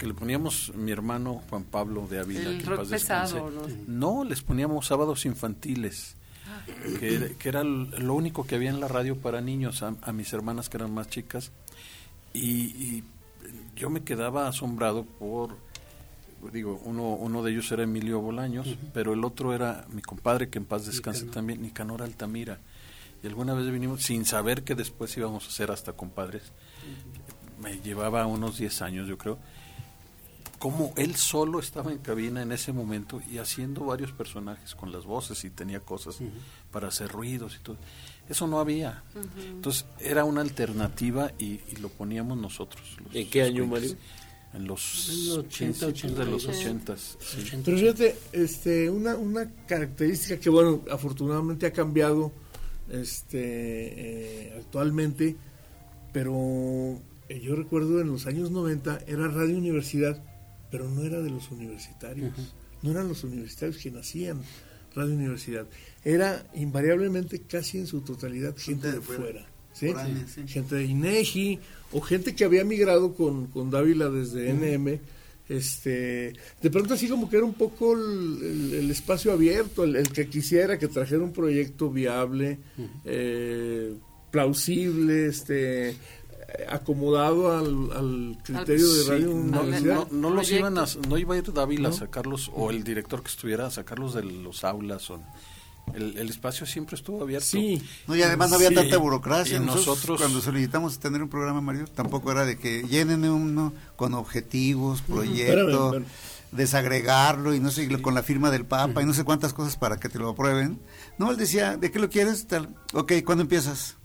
que 0.00 0.06
le 0.06 0.14
poníamos 0.14 0.72
mi 0.74 0.92
hermano 0.92 1.42
Juan 1.50 1.64
Pablo 1.64 2.06
de 2.08 2.20
Ávila, 2.20 2.56
que 2.58 2.64
rock 2.64 2.88
pesado, 2.88 3.52
¿no? 3.86 4.24
les 4.24 4.40
poníamos 4.40 4.86
sábados 4.86 5.26
infantiles, 5.26 6.16
ah. 6.48 6.64
que, 6.98 7.36
era 7.44 7.62
lo 7.62 8.14
único 8.14 8.46
que 8.46 8.54
había 8.54 8.70
en 8.70 8.80
la 8.80 8.88
radio 8.88 9.18
para 9.18 9.42
niños, 9.42 9.82
a, 9.82 10.12
mis 10.12 10.32
hermanas 10.32 10.70
que 10.70 10.78
eran 10.78 10.94
más 10.94 11.10
chicas, 11.10 11.52
y, 12.32 13.04
yo 13.76 13.90
me 13.90 14.02
quedaba 14.02 14.48
asombrado 14.48 15.04
por, 15.04 15.58
digo, 16.50 16.80
uno, 16.84 17.10
uno 17.10 17.42
de 17.42 17.52
ellos 17.52 17.70
era 17.70 17.82
Emilio 17.82 18.20
Bolaños, 18.20 18.78
pero 18.94 19.12
el 19.12 19.22
otro 19.22 19.54
era 19.54 19.84
mi 19.90 20.00
compadre, 20.00 20.48
que 20.48 20.58
en 20.58 20.64
paz 20.64 20.86
descanse 20.86 21.26
también, 21.26 21.60
Nicanor 21.60 22.02
Altamira. 22.02 22.58
Y 23.22 23.26
alguna 23.26 23.54
vez 23.54 23.70
vinimos 23.70 24.02
sin 24.02 24.24
saber 24.24 24.64
que 24.64 24.74
después 24.74 25.16
íbamos 25.16 25.46
a 25.46 25.50
ser 25.50 25.70
hasta 25.70 25.94
compadres. 25.94 26.52
Me 27.58 27.80
llevaba 27.80 28.26
unos 28.26 28.58
10 28.58 28.82
años, 28.82 29.08
yo 29.08 29.16
creo 29.16 29.38
cómo 30.60 30.92
él 30.96 31.16
solo 31.16 31.58
estaba 31.58 31.90
en 31.90 31.98
cabina 31.98 32.42
en 32.42 32.52
ese 32.52 32.70
momento 32.72 33.22
y 33.32 33.38
haciendo 33.38 33.86
varios 33.86 34.12
personajes 34.12 34.74
con 34.74 34.92
las 34.92 35.06
voces 35.06 35.42
y 35.44 35.50
tenía 35.50 35.80
cosas 35.80 36.18
para 36.70 36.88
hacer 36.88 37.10
ruidos 37.10 37.56
y 37.58 37.64
todo. 37.64 37.78
Eso 38.28 38.46
no 38.46 38.60
había. 38.60 39.02
Entonces 39.48 39.86
era 39.98 40.24
una 40.24 40.42
alternativa 40.42 41.32
y, 41.38 41.60
lo 41.80 41.88
poníamos 41.88 42.36
nosotros. 42.36 42.98
¿En 43.14 43.30
qué 43.30 43.42
año, 43.42 43.66
Mario? 43.66 43.96
En 44.52 44.66
los, 44.66 45.08
80, 45.30 45.86
80 45.86 46.24
de 46.26 46.30
los 46.30 46.44
80. 46.46 46.94
Pero 47.64 47.78
fíjate, 47.78 48.18
este, 48.32 48.90
una, 48.90 49.16
una 49.16 49.50
característica 49.66 50.38
que, 50.38 50.50
bueno, 50.50 50.82
afortunadamente 50.90 51.66
ha 51.66 51.72
cambiado 51.72 52.32
este, 52.90 54.50
eh, 54.50 54.54
actualmente, 54.58 55.36
pero 56.12 57.00
eh, 57.30 57.40
yo 57.40 57.56
recuerdo 57.56 58.02
en 58.02 58.08
los 58.08 58.26
años 58.26 58.50
90 58.50 59.04
era 59.06 59.28
Radio 59.28 59.56
Universidad, 59.56 60.22
pero 60.70 60.88
no 60.88 61.02
era 61.04 61.20
de 61.20 61.30
los 61.30 61.50
universitarios. 61.50 62.32
No 62.82 62.92
eran 62.92 63.08
los 63.08 63.24
universitarios 63.24 63.76
que 63.78 63.90
nacían 63.90 64.40
Radio 64.94 65.14
Universidad. 65.14 65.66
Era 66.04 66.46
invariablemente 66.54 67.42
casi 67.42 67.78
en 67.78 67.86
su 67.86 68.00
totalidad 68.00 68.56
gente 68.56 68.90
de, 68.90 69.00
fuera. 69.00 69.46
Gente 69.74 70.74
de 70.74 70.84
INEGI 70.84 71.58
o 71.92 72.00
gente 72.00 72.34
que 72.34 72.44
había 72.44 72.64
migrado 72.64 73.14
con, 73.14 73.46
con 73.46 73.70
Dávila 73.70 74.08
desde 74.08 74.52
NM. 74.52 75.00
Este, 75.48 76.32
de 76.62 76.70
pronto 76.70 76.94
así 76.94 77.08
como 77.08 77.28
que 77.28 77.36
era 77.36 77.44
un 77.44 77.54
poco 77.54 77.94
el, 77.94 78.88
espacio 78.88 79.32
abierto, 79.32 79.82
el, 79.82 80.08
que 80.12 80.28
quisiera 80.28 80.78
que 80.78 80.86
trajera 80.86 81.24
un 81.24 81.32
proyecto 81.32 81.90
viable, 81.90 82.58
eh, 83.04 83.92
plausible, 84.30 85.26
este, 85.26 85.96
acomodado 86.68 87.56
al, 87.56 88.38
criterio 88.42 88.92
de 88.92 89.08
Radio 89.08 89.30
Universidad. 89.30 90.08
No, 90.10 90.30
los 90.30 90.50
iban 90.50 90.78
a, 90.78 90.86
no 91.08 91.18
iba 91.18 91.34
a 91.34 91.38
ir 91.38 91.52
Dávila 91.52 91.90
a 91.90 91.92
sacarlos, 91.92 92.50
o 92.54 92.70
el 92.70 92.84
director 92.84 93.22
que 93.22 93.28
estuviera 93.28 93.66
a 93.66 93.70
sacarlos 93.70 94.14
de 94.14 94.24
los 94.24 94.64
aulas. 94.64 95.10
O, 95.10 95.20
el, 95.94 96.28
espacio 96.28 96.66
siempre 96.66 96.96
estuvo 96.96 97.22
abierto. 97.22 97.46
Sí. 97.46 97.82
No, 98.06 98.16
y 98.16 98.22
además 98.22 98.50
no 98.50 98.56
había 98.56 98.72
tanta 98.72 98.96
burocracia. 98.98 99.58
nosotros, 99.60 100.20
cuando 100.20 100.40
solicitamos 100.40 100.98
tener 100.98 101.22
un 101.22 101.28
programa, 101.28 101.60
Mario, 101.60 101.86
tampoco 101.86 102.30
era 102.30 102.44
de 102.44 102.58
que 102.58 102.82
llenen 102.82 103.24
uno 103.24 103.72
con 103.96 104.14
objetivos, 104.14 105.02
proyectos, 105.02 106.02
desagregarlo 106.52 107.54
y 107.54 107.60
no 107.60 107.70
sé, 107.70 107.88
con 108.00 108.14
la 108.14 108.22
firma 108.22 108.50
del 108.50 108.64
Papa 108.64 109.02
y 109.02 109.04
no 109.04 109.14
sé 109.14 109.24
cuántas 109.24 109.52
cosas 109.52 109.76
para 109.76 109.98
que 109.98 110.08
te 110.08 110.18
lo 110.18 110.30
aprueben. 110.30 110.78
No, 111.18 111.30
él 111.30 111.36
decía, 111.36 111.76
¿de 111.76 111.90
qué 111.90 111.98
lo 111.98 112.08
quieres? 112.08 112.46
Tal. 112.46 112.74
Ok, 112.92 113.12
¿cuándo 113.24 113.42
empiezas? 113.42 113.96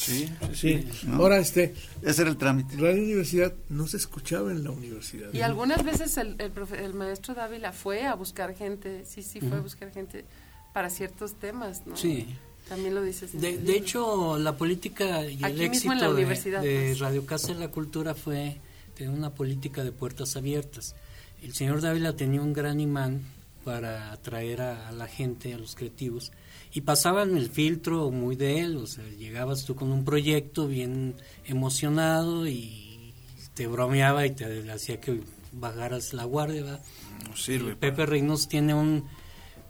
Sí, 0.00 0.30
sí. 0.54 0.88
Ahora, 1.12 1.38
este. 1.38 1.74
Ese 2.02 2.22
era 2.22 2.30
el 2.30 2.38
trámite. 2.38 2.76
Radio 2.76 3.02
Universidad 3.02 3.52
no 3.68 3.86
se 3.86 3.98
escuchaba 3.98 4.50
en 4.50 4.64
la 4.64 4.70
universidad. 4.70 5.32
Y 5.34 5.42
algunas 5.42 5.84
veces 5.84 6.16
el, 6.16 6.36
el, 6.38 6.94
maestro 6.94 7.34
Dávila 7.34 7.72
fue 7.72 8.06
a 8.06 8.14
buscar 8.14 8.54
gente, 8.54 9.04
sí, 9.04 9.22
sí, 9.22 9.40
fue 9.40 9.58
a 9.58 9.60
buscar 9.60 9.92
gente 9.92 10.24
para 10.72 10.88
ciertos 10.88 11.34
temas, 11.34 11.86
¿no? 11.86 11.96
Sí. 11.98 12.34
También 12.68 12.94
lo 12.94 13.02
dices. 13.02 13.38
De, 13.38 13.58
de 13.58 13.76
hecho, 13.76 14.38
la 14.38 14.56
política 14.56 15.26
y 15.26 15.42
el 15.44 15.60
éxito 15.60 16.14
de, 16.14 16.24
de 16.24 16.26
pues. 16.26 16.98
Radio 16.98 17.26
Casa 17.26 17.48
de 17.48 17.58
la 17.58 17.68
Cultura 17.68 18.14
fue 18.14 18.56
tener 18.94 19.12
una 19.12 19.30
política 19.30 19.84
de 19.84 19.92
puertas 19.92 20.34
abiertas. 20.36 20.94
El 21.42 21.52
señor 21.52 21.82
Dávila 21.82 22.16
tenía 22.16 22.40
un 22.40 22.54
gran 22.54 22.80
imán 22.80 23.20
para 23.64 24.12
atraer 24.12 24.62
a 24.62 24.92
la 24.92 25.08
gente, 25.08 25.52
a 25.52 25.58
los 25.58 25.74
creativos, 25.74 26.32
y 26.72 26.82
pasaban 26.82 27.36
el 27.36 27.50
filtro 27.50 28.10
muy 28.10 28.36
de 28.36 28.60
él, 28.60 28.76
o 28.76 28.86
sea, 28.86 29.04
llegabas 29.18 29.64
tú 29.64 29.74
con 29.74 29.90
un 29.90 30.04
proyecto 30.04 30.68
bien 30.68 31.16
emocionado 31.44 32.46
y 32.46 33.12
te 33.54 33.66
bromeaba 33.66 34.26
y 34.26 34.30
te 34.30 34.70
hacía 34.70 35.00
que 35.00 35.20
bajaras 35.52 36.12
la 36.12 36.24
guardia. 36.24 36.80
No 37.28 37.36
sirve. 37.36 37.76
Pepe 37.76 38.06
Reynos 38.06 38.48
tiene 38.48 38.74
un, 38.74 39.04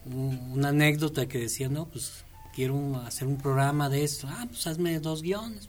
una 0.05 0.69
anécdota 0.69 1.27
que 1.27 1.39
decía, 1.39 1.69
no, 1.69 1.87
pues 1.87 2.25
quiero 2.55 2.97
hacer 2.99 3.27
un 3.27 3.39
programa 3.39 3.89
de 3.89 4.05
esto. 4.05 4.29
Ah, 4.31 4.47
pues 4.49 4.67
hazme 4.67 5.01
dos 5.01 5.23
guiones. 5.23 5.69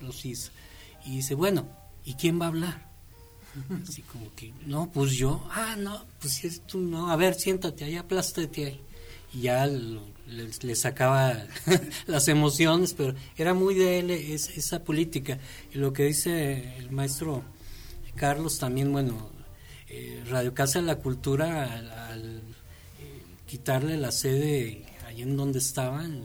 Los 0.00 0.24
hizo. 0.24 0.50
Y 1.06 1.16
dice, 1.16 1.34
bueno, 1.34 1.68
¿y 2.04 2.14
quién 2.14 2.40
va 2.40 2.46
a 2.46 2.48
hablar? 2.48 2.90
Así 3.88 4.02
como 4.02 4.34
que, 4.34 4.52
no, 4.66 4.90
pues 4.90 5.12
yo. 5.12 5.46
Ah, 5.50 5.76
no, 5.78 6.04
pues 6.20 6.34
si 6.34 6.46
es 6.46 6.66
tú, 6.66 6.78
no. 6.80 7.10
A 7.10 7.16
ver, 7.16 7.34
siéntate 7.34 7.84
ahí, 7.84 7.96
aplástate 7.96 8.66
ahí. 8.66 8.80
Ya 9.40 9.66
le, 9.66 10.74
sacaba 10.76 11.36
las 12.06 12.28
emociones, 12.28 12.94
pero 12.94 13.14
era 13.36 13.54
muy 13.54 13.74
de 13.74 13.98
él 13.98 14.10
esa 14.10 14.84
política. 14.84 15.38
Y 15.72 15.78
lo 15.78 15.92
que 15.92 16.04
dice 16.04 16.76
el 16.78 16.90
maestro 16.90 17.42
Carlos 18.14 18.58
también, 18.58 18.92
bueno, 18.92 19.30
eh, 19.88 20.22
Radio 20.28 20.54
Casa 20.54 20.80
de 20.80 20.86
la 20.86 20.96
Cultura, 20.96 21.64
al, 22.10 22.38
eh, 22.38 22.42
quitarle 23.46 23.96
la 23.96 24.12
sede 24.12 24.84
allá 25.06 25.24
en 25.24 25.36
donde 25.36 25.58
estaban, 25.58 26.24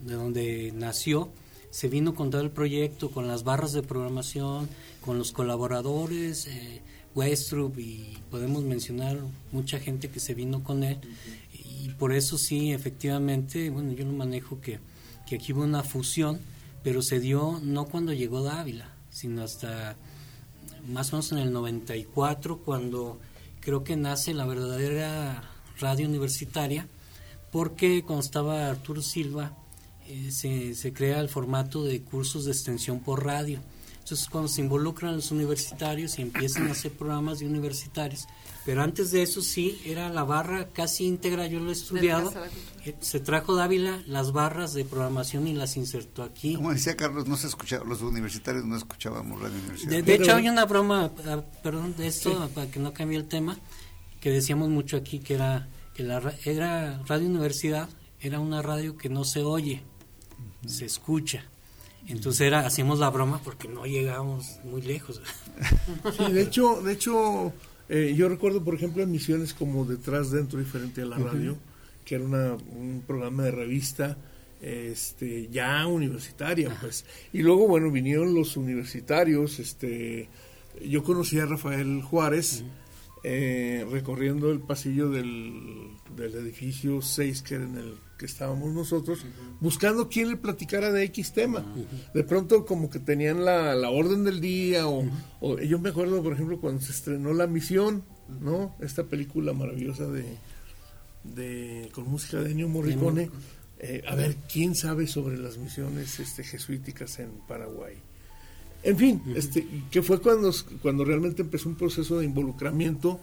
de 0.00 0.14
donde 0.14 0.72
nació, 0.74 1.30
se 1.70 1.88
vino 1.88 2.14
con 2.14 2.30
todo 2.30 2.42
el 2.42 2.50
proyecto, 2.50 3.10
con 3.10 3.28
las 3.28 3.44
barras 3.44 3.72
de 3.72 3.82
programación, 3.82 4.68
con 5.00 5.18
los 5.18 5.32
colaboradores, 5.32 6.46
eh, 6.46 6.82
Westrup 7.14 7.78
y 7.78 8.18
podemos 8.30 8.62
mencionar 8.64 9.18
mucha 9.50 9.78
gente 9.78 10.08
que 10.08 10.20
se 10.20 10.34
vino 10.34 10.62
con 10.62 10.82
él 10.82 10.98
y 11.82 11.88
por 11.90 12.12
eso 12.12 12.38
sí, 12.38 12.72
efectivamente, 12.72 13.68
bueno, 13.70 13.92
yo 13.92 14.04
lo 14.04 14.12
manejo 14.12 14.60
que, 14.60 14.78
que 15.26 15.36
aquí 15.36 15.52
hubo 15.52 15.64
una 15.64 15.82
fusión, 15.82 16.40
pero 16.84 17.02
se 17.02 17.18
dio 17.18 17.60
no 17.60 17.86
cuando 17.86 18.12
llegó 18.12 18.42
Dávila, 18.42 18.94
sino 19.10 19.42
hasta 19.42 19.96
más 20.86 21.12
o 21.12 21.16
menos 21.16 21.32
en 21.32 21.38
el 21.38 21.52
94, 21.52 22.58
cuando 22.58 23.18
creo 23.60 23.82
que 23.82 23.96
nace 23.96 24.32
la 24.32 24.46
verdadera 24.46 25.42
radio 25.80 26.06
universitaria, 26.06 26.86
porque 27.50 28.04
cuando 28.04 28.24
estaba 28.24 28.68
Arturo 28.68 29.02
Silva, 29.02 29.56
eh, 30.06 30.30
se, 30.30 30.76
se 30.76 30.92
crea 30.92 31.18
el 31.18 31.28
formato 31.28 31.82
de 31.82 32.02
cursos 32.02 32.44
de 32.44 32.52
extensión 32.52 33.00
por 33.00 33.24
radio. 33.24 33.60
Entonces, 34.02 34.28
cuando 34.28 34.48
se 34.48 34.60
involucran 34.60 35.14
los 35.14 35.30
universitarios 35.30 36.18
y 36.18 36.22
empiezan 36.22 36.66
a 36.66 36.72
hacer 36.72 36.90
programas 36.90 37.38
de 37.38 37.46
universitarios, 37.46 38.26
pero 38.64 38.82
antes 38.82 39.12
de 39.12 39.22
eso 39.22 39.42
sí, 39.42 39.80
era 39.86 40.08
la 40.08 40.24
barra 40.24 40.70
casi 40.70 41.06
íntegra, 41.06 41.46
yo 41.46 41.60
lo 41.60 41.70
he 41.70 41.72
estudiado. 41.72 42.32
Eh, 42.84 42.96
se 43.00 43.20
trajo 43.20 43.54
Dávila 43.54 44.02
las 44.08 44.32
barras 44.32 44.74
de 44.74 44.84
programación 44.84 45.46
y 45.46 45.52
las 45.52 45.76
insertó 45.76 46.24
aquí. 46.24 46.56
Como 46.56 46.72
decía 46.72 46.96
Carlos, 46.96 47.28
no 47.28 47.36
se 47.36 47.46
escuchaba, 47.46 47.84
los 47.84 48.02
universitarios 48.02 48.64
no 48.64 48.76
escuchábamos 48.76 49.40
radio 49.40 49.56
universitaria. 49.56 50.02
De, 50.02 50.14
hecho, 50.14 50.34
hay 50.34 50.48
una 50.48 50.64
broma, 50.64 51.12
ah, 51.24 51.42
perdón, 51.62 51.94
de 51.96 52.08
esto, 52.08 52.50
para 52.56 52.68
que 52.68 52.80
no 52.80 52.92
cambie 52.92 53.16
el 53.16 53.28
tema, 53.28 53.56
que 54.20 54.30
decíamos 54.30 54.68
mucho 54.68 54.96
aquí, 54.96 55.20
que 55.20 55.34
era 55.34 55.68
que 55.94 56.02
la 56.02 56.34
era 56.44 57.00
Radio 57.06 57.28
Universidad, 57.28 57.88
era 58.18 58.40
una 58.40 58.62
radio 58.62 58.96
que 58.96 59.08
no 59.08 59.22
se 59.22 59.42
oye, 59.42 59.84
se 60.66 60.86
escucha. 60.86 61.44
Entonces 62.08 62.42
era, 62.42 62.66
hacíamos 62.66 62.98
la 62.98 63.10
broma 63.10 63.40
porque 63.44 63.68
no 63.68 63.86
llegábamos 63.86 64.58
muy 64.64 64.82
lejos. 64.82 65.20
Sí, 66.16 66.32
de 66.32 66.42
hecho, 66.42 66.82
de 66.82 66.92
hecho 66.92 67.52
eh, 67.88 68.14
yo 68.16 68.28
recuerdo, 68.28 68.64
por 68.64 68.74
ejemplo, 68.74 69.02
emisiones 69.02 69.54
como 69.54 69.84
Detrás, 69.84 70.30
Dentro, 70.30 70.58
diferente 70.58 71.02
a 71.02 71.06
la 71.06 71.18
radio, 71.18 71.56
que 72.04 72.16
era 72.16 72.24
una, 72.24 72.54
un 72.54 73.02
programa 73.06 73.44
de 73.44 73.50
revista 73.52 74.16
este 74.62 75.48
ya 75.50 75.86
universitaria, 75.86 76.76
pues. 76.80 77.04
Y 77.32 77.42
luego, 77.42 77.66
bueno, 77.66 77.90
vinieron 77.90 78.32
los 78.34 78.56
universitarios, 78.56 79.58
este 79.58 80.28
yo 80.80 81.02
conocí 81.02 81.38
a 81.38 81.46
Rafael 81.46 82.00
Juárez 82.02 82.64
eh, 83.24 83.86
recorriendo 83.90 84.50
el 84.50 84.60
pasillo 84.60 85.10
del, 85.10 85.90
del 86.16 86.34
edificio 86.34 87.02
6 87.02 87.42
que 87.42 87.54
era 87.54 87.64
en 87.64 87.76
el 87.76 87.94
que 88.18 88.26
estábamos 88.26 88.72
nosotros, 88.72 89.26
buscando 89.60 90.08
quién 90.08 90.28
le 90.28 90.36
platicara 90.36 90.92
de 90.92 91.02
X 91.04 91.32
tema. 91.32 91.64
De 92.14 92.22
pronto 92.22 92.64
como 92.64 92.88
que 92.88 93.00
tenían 93.00 93.44
la, 93.44 93.74
la 93.74 93.90
orden 93.90 94.22
del 94.22 94.40
día, 94.40 94.86
o, 94.86 95.04
yo 95.58 95.80
me 95.80 95.88
acuerdo, 95.88 96.22
por 96.22 96.32
ejemplo, 96.32 96.60
cuando 96.60 96.80
se 96.80 96.92
estrenó 96.92 97.32
La 97.32 97.48
Misión, 97.48 98.04
¿no? 98.40 98.76
Esta 98.80 99.02
película 99.02 99.52
maravillosa 99.54 100.06
de, 100.06 100.24
de 101.24 101.90
con 101.92 102.08
música 102.08 102.40
de 102.40 102.52
Ennio 102.52 102.68
Morricone. 102.68 103.28
Eh, 103.80 104.04
a 104.06 104.14
ver, 104.14 104.36
¿quién 104.50 104.76
sabe 104.76 105.08
sobre 105.08 105.36
las 105.36 105.58
misiones 105.58 106.20
este, 106.20 106.44
jesuíticas 106.44 107.18
en 107.18 107.30
Paraguay? 107.48 107.94
En 108.82 108.96
fin, 108.96 109.22
este, 109.36 109.66
que 109.90 110.02
fue 110.02 110.20
cuando, 110.20 110.52
cuando 110.80 111.04
realmente 111.04 111.42
empezó 111.42 111.68
un 111.68 111.76
proceso 111.76 112.18
de 112.18 112.24
involucramiento 112.24 113.20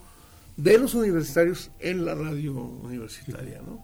de 0.56 0.78
los 0.78 0.94
universitarios 0.94 1.70
en 1.80 2.06
la 2.06 2.16
radio 2.16 2.54
universitaria, 2.54 3.62
¿no? 3.62 3.84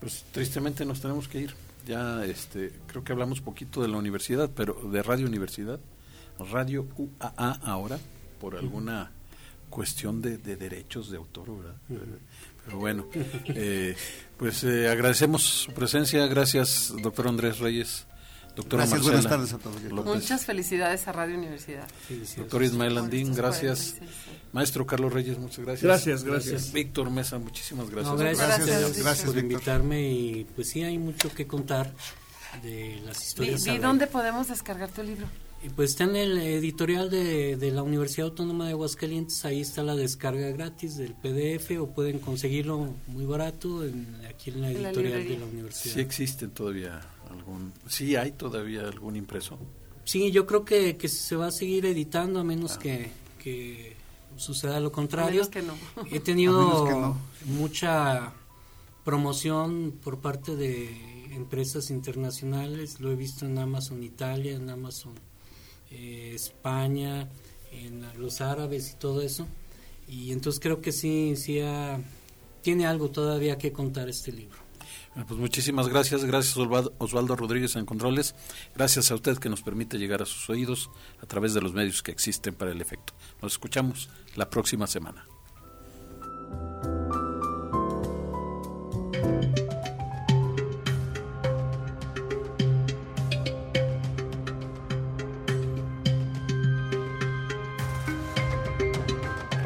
Pues 0.00 0.24
tristemente 0.32 0.84
nos 0.84 1.00
tenemos 1.00 1.28
que 1.28 1.40
ir. 1.40 1.54
Ya 1.86 2.24
este, 2.24 2.72
creo 2.86 3.04
que 3.04 3.12
hablamos 3.12 3.40
poquito 3.40 3.82
de 3.82 3.88
la 3.88 3.98
universidad, 3.98 4.50
pero 4.54 4.74
de 4.74 5.02
Radio 5.02 5.26
Universidad, 5.26 5.80
Radio 6.50 6.86
UAA 6.96 7.60
ahora, 7.62 7.98
por 8.40 8.56
alguna 8.56 9.10
cuestión 9.70 10.22
de, 10.22 10.38
derechos 10.38 11.10
de 11.10 11.16
autor, 11.16 11.56
¿verdad? 11.56 11.76
Pero 12.64 12.78
bueno, 12.78 13.06
eh, 13.48 13.96
pues 14.36 14.64
eh, 14.64 14.88
agradecemos 14.88 15.42
su 15.42 15.72
presencia, 15.72 16.26
gracias 16.26 16.94
doctor 17.02 17.28
Andrés 17.28 17.58
Reyes, 17.58 18.06
Doctora 18.56 18.84
gracias, 18.84 19.02
buenas 19.02 19.26
tardes 19.26 19.52
a 19.52 19.58
todos. 19.58 19.82
Muchas 20.04 20.44
felicidades 20.44 21.08
a 21.08 21.12
Radio 21.12 21.36
Universidad. 21.36 21.88
Doctor 22.36 22.62
Ismael 22.62 22.96
Andín, 22.98 23.34
gracias. 23.34 23.96
Maestro 24.52 24.86
Carlos 24.86 25.12
Reyes, 25.12 25.38
muchas 25.38 25.64
gracias. 25.64 25.82
Gracias, 25.82 26.24
gracias. 26.24 26.72
Víctor 26.72 27.10
Mesa, 27.10 27.38
muchísimas 27.38 27.90
gracias. 27.90 28.16
gracias, 28.16 28.98
gracias, 29.02 29.30
por 29.30 29.38
invitarme 29.38 30.08
y 30.08 30.46
pues 30.54 30.68
sí 30.68 30.82
hay 30.82 30.98
mucho 30.98 31.34
que 31.34 31.46
contar 31.46 31.92
de 32.62 33.00
las 33.04 33.20
historias. 33.26 33.66
¿Y, 33.66 33.78
dónde 33.78 34.06
podemos 34.06 34.48
descargar 34.48 34.88
tu 34.90 35.02
libro? 35.02 35.26
Pues 35.74 35.90
está 35.90 36.04
en 36.04 36.14
el 36.14 36.38
editorial 36.38 37.08
de, 37.08 37.56
de, 37.56 37.70
la 37.70 37.82
Universidad 37.82 38.28
Autónoma 38.28 38.66
de 38.66 38.72
Aguascalientes, 38.72 39.46
ahí 39.46 39.62
está 39.62 39.82
la 39.82 39.96
descarga 39.96 40.50
gratis 40.50 40.96
del 40.98 41.14
PDF 41.14 41.80
o 41.80 41.86
pueden 41.88 42.18
conseguirlo 42.18 42.94
muy 43.06 43.24
barato 43.24 43.82
en, 43.82 44.06
aquí 44.28 44.50
en 44.50 44.60
la 44.60 44.70
editorial 44.70 45.26
de 45.26 45.38
la 45.38 45.46
universidad. 45.46 45.94
Sí 45.94 46.00
existen 46.00 46.50
todavía 46.50 47.00
algún, 47.34 47.72
sí 47.86 48.16
hay 48.16 48.32
todavía 48.32 48.82
algún 48.82 49.16
impreso. 49.16 49.58
Sí, 50.04 50.30
yo 50.30 50.46
creo 50.46 50.64
que, 50.64 50.96
que 50.96 51.08
se 51.08 51.36
va 51.36 51.48
a 51.48 51.50
seguir 51.50 51.86
editando 51.86 52.40
a 52.40 52.44
menos 52.44 52.76
ah. 52.76 52.78
que, 52.78 53.10
que, 53.38 53.96
suceda 54.36 54.80
lo 54.80 54.90
contrario. 54.90 55.48
que 55.50 55.62
no. 55.62 55.74
He 56.10 56.20
tenido 56.20 57.16
mucha 57.44 58.32
promoción 59.04 59.94
por 60.02 60.18
parte 60.18 60.56
de 60.56 61.34
empresas 61.34 61.90
internacionales, 61.90 63.00
lo 63.00 63.10
he 63.10 63.16
visto 63.16 63.44
en 63.44 63.58
Amazon 63.58 64.02
Italia, 64.02 64.54
en 64.54 64.70
Amazon 64.70 65.12
eh, 65.90 66.32
España, 66.34 67.28
en 67.72 68.04
los 68.18 68.40
árabes 68.40 68.92
y 68.92 68.96
todo 68.96 69.20
eso. 69.20 69.46
Y 70.08 70.32
entonces 70.32 70.60
creo 70.60 70.80
que 70.80 70.92
sí, 70.92 71.34
sí 71.36 71.60
tiene 72.62 72.86
algo 72.86 73.10
todavía 73.10 73.58
que 73.58 73.72
contar 73.72 74.08
este 74.08 74.32
libro. 74.32 74.63
Pues 75.14 75.38
muchísimas 75.38 75.88
gracias, 75.88 76.24
gracias 76.24 76.56
Osvaldo 76.56 77.36
Rodríguez 77.36 77.76
en 77.76 77.86
Controles, 77.86 78.34
gracias 78.74 79.12
a 79.12 79.14
usted 79.14 79.38
que 79.38 79.48
nos 79.48 79.62
permite 79.62 79.96
llegar 79.96 80.20
a 80.20 80.26
sus 80.26 80.50
oídos 80.50 80.90
a 81.22 81.26
través 81.26 81.54
de 81.54 81.60
los 81.60 81.72
medios 81.72 82.02
que 82.02 82.10
existen 82.10 82.54
para 82.54 82.72
el 82.72 82.80
efecto. 82.80 83.14
Nos 83.40 83.52
escuchamos 83.52 84.10
la 84.34 84.50
próxima 84.50 84.88
semana. 84.88 85.24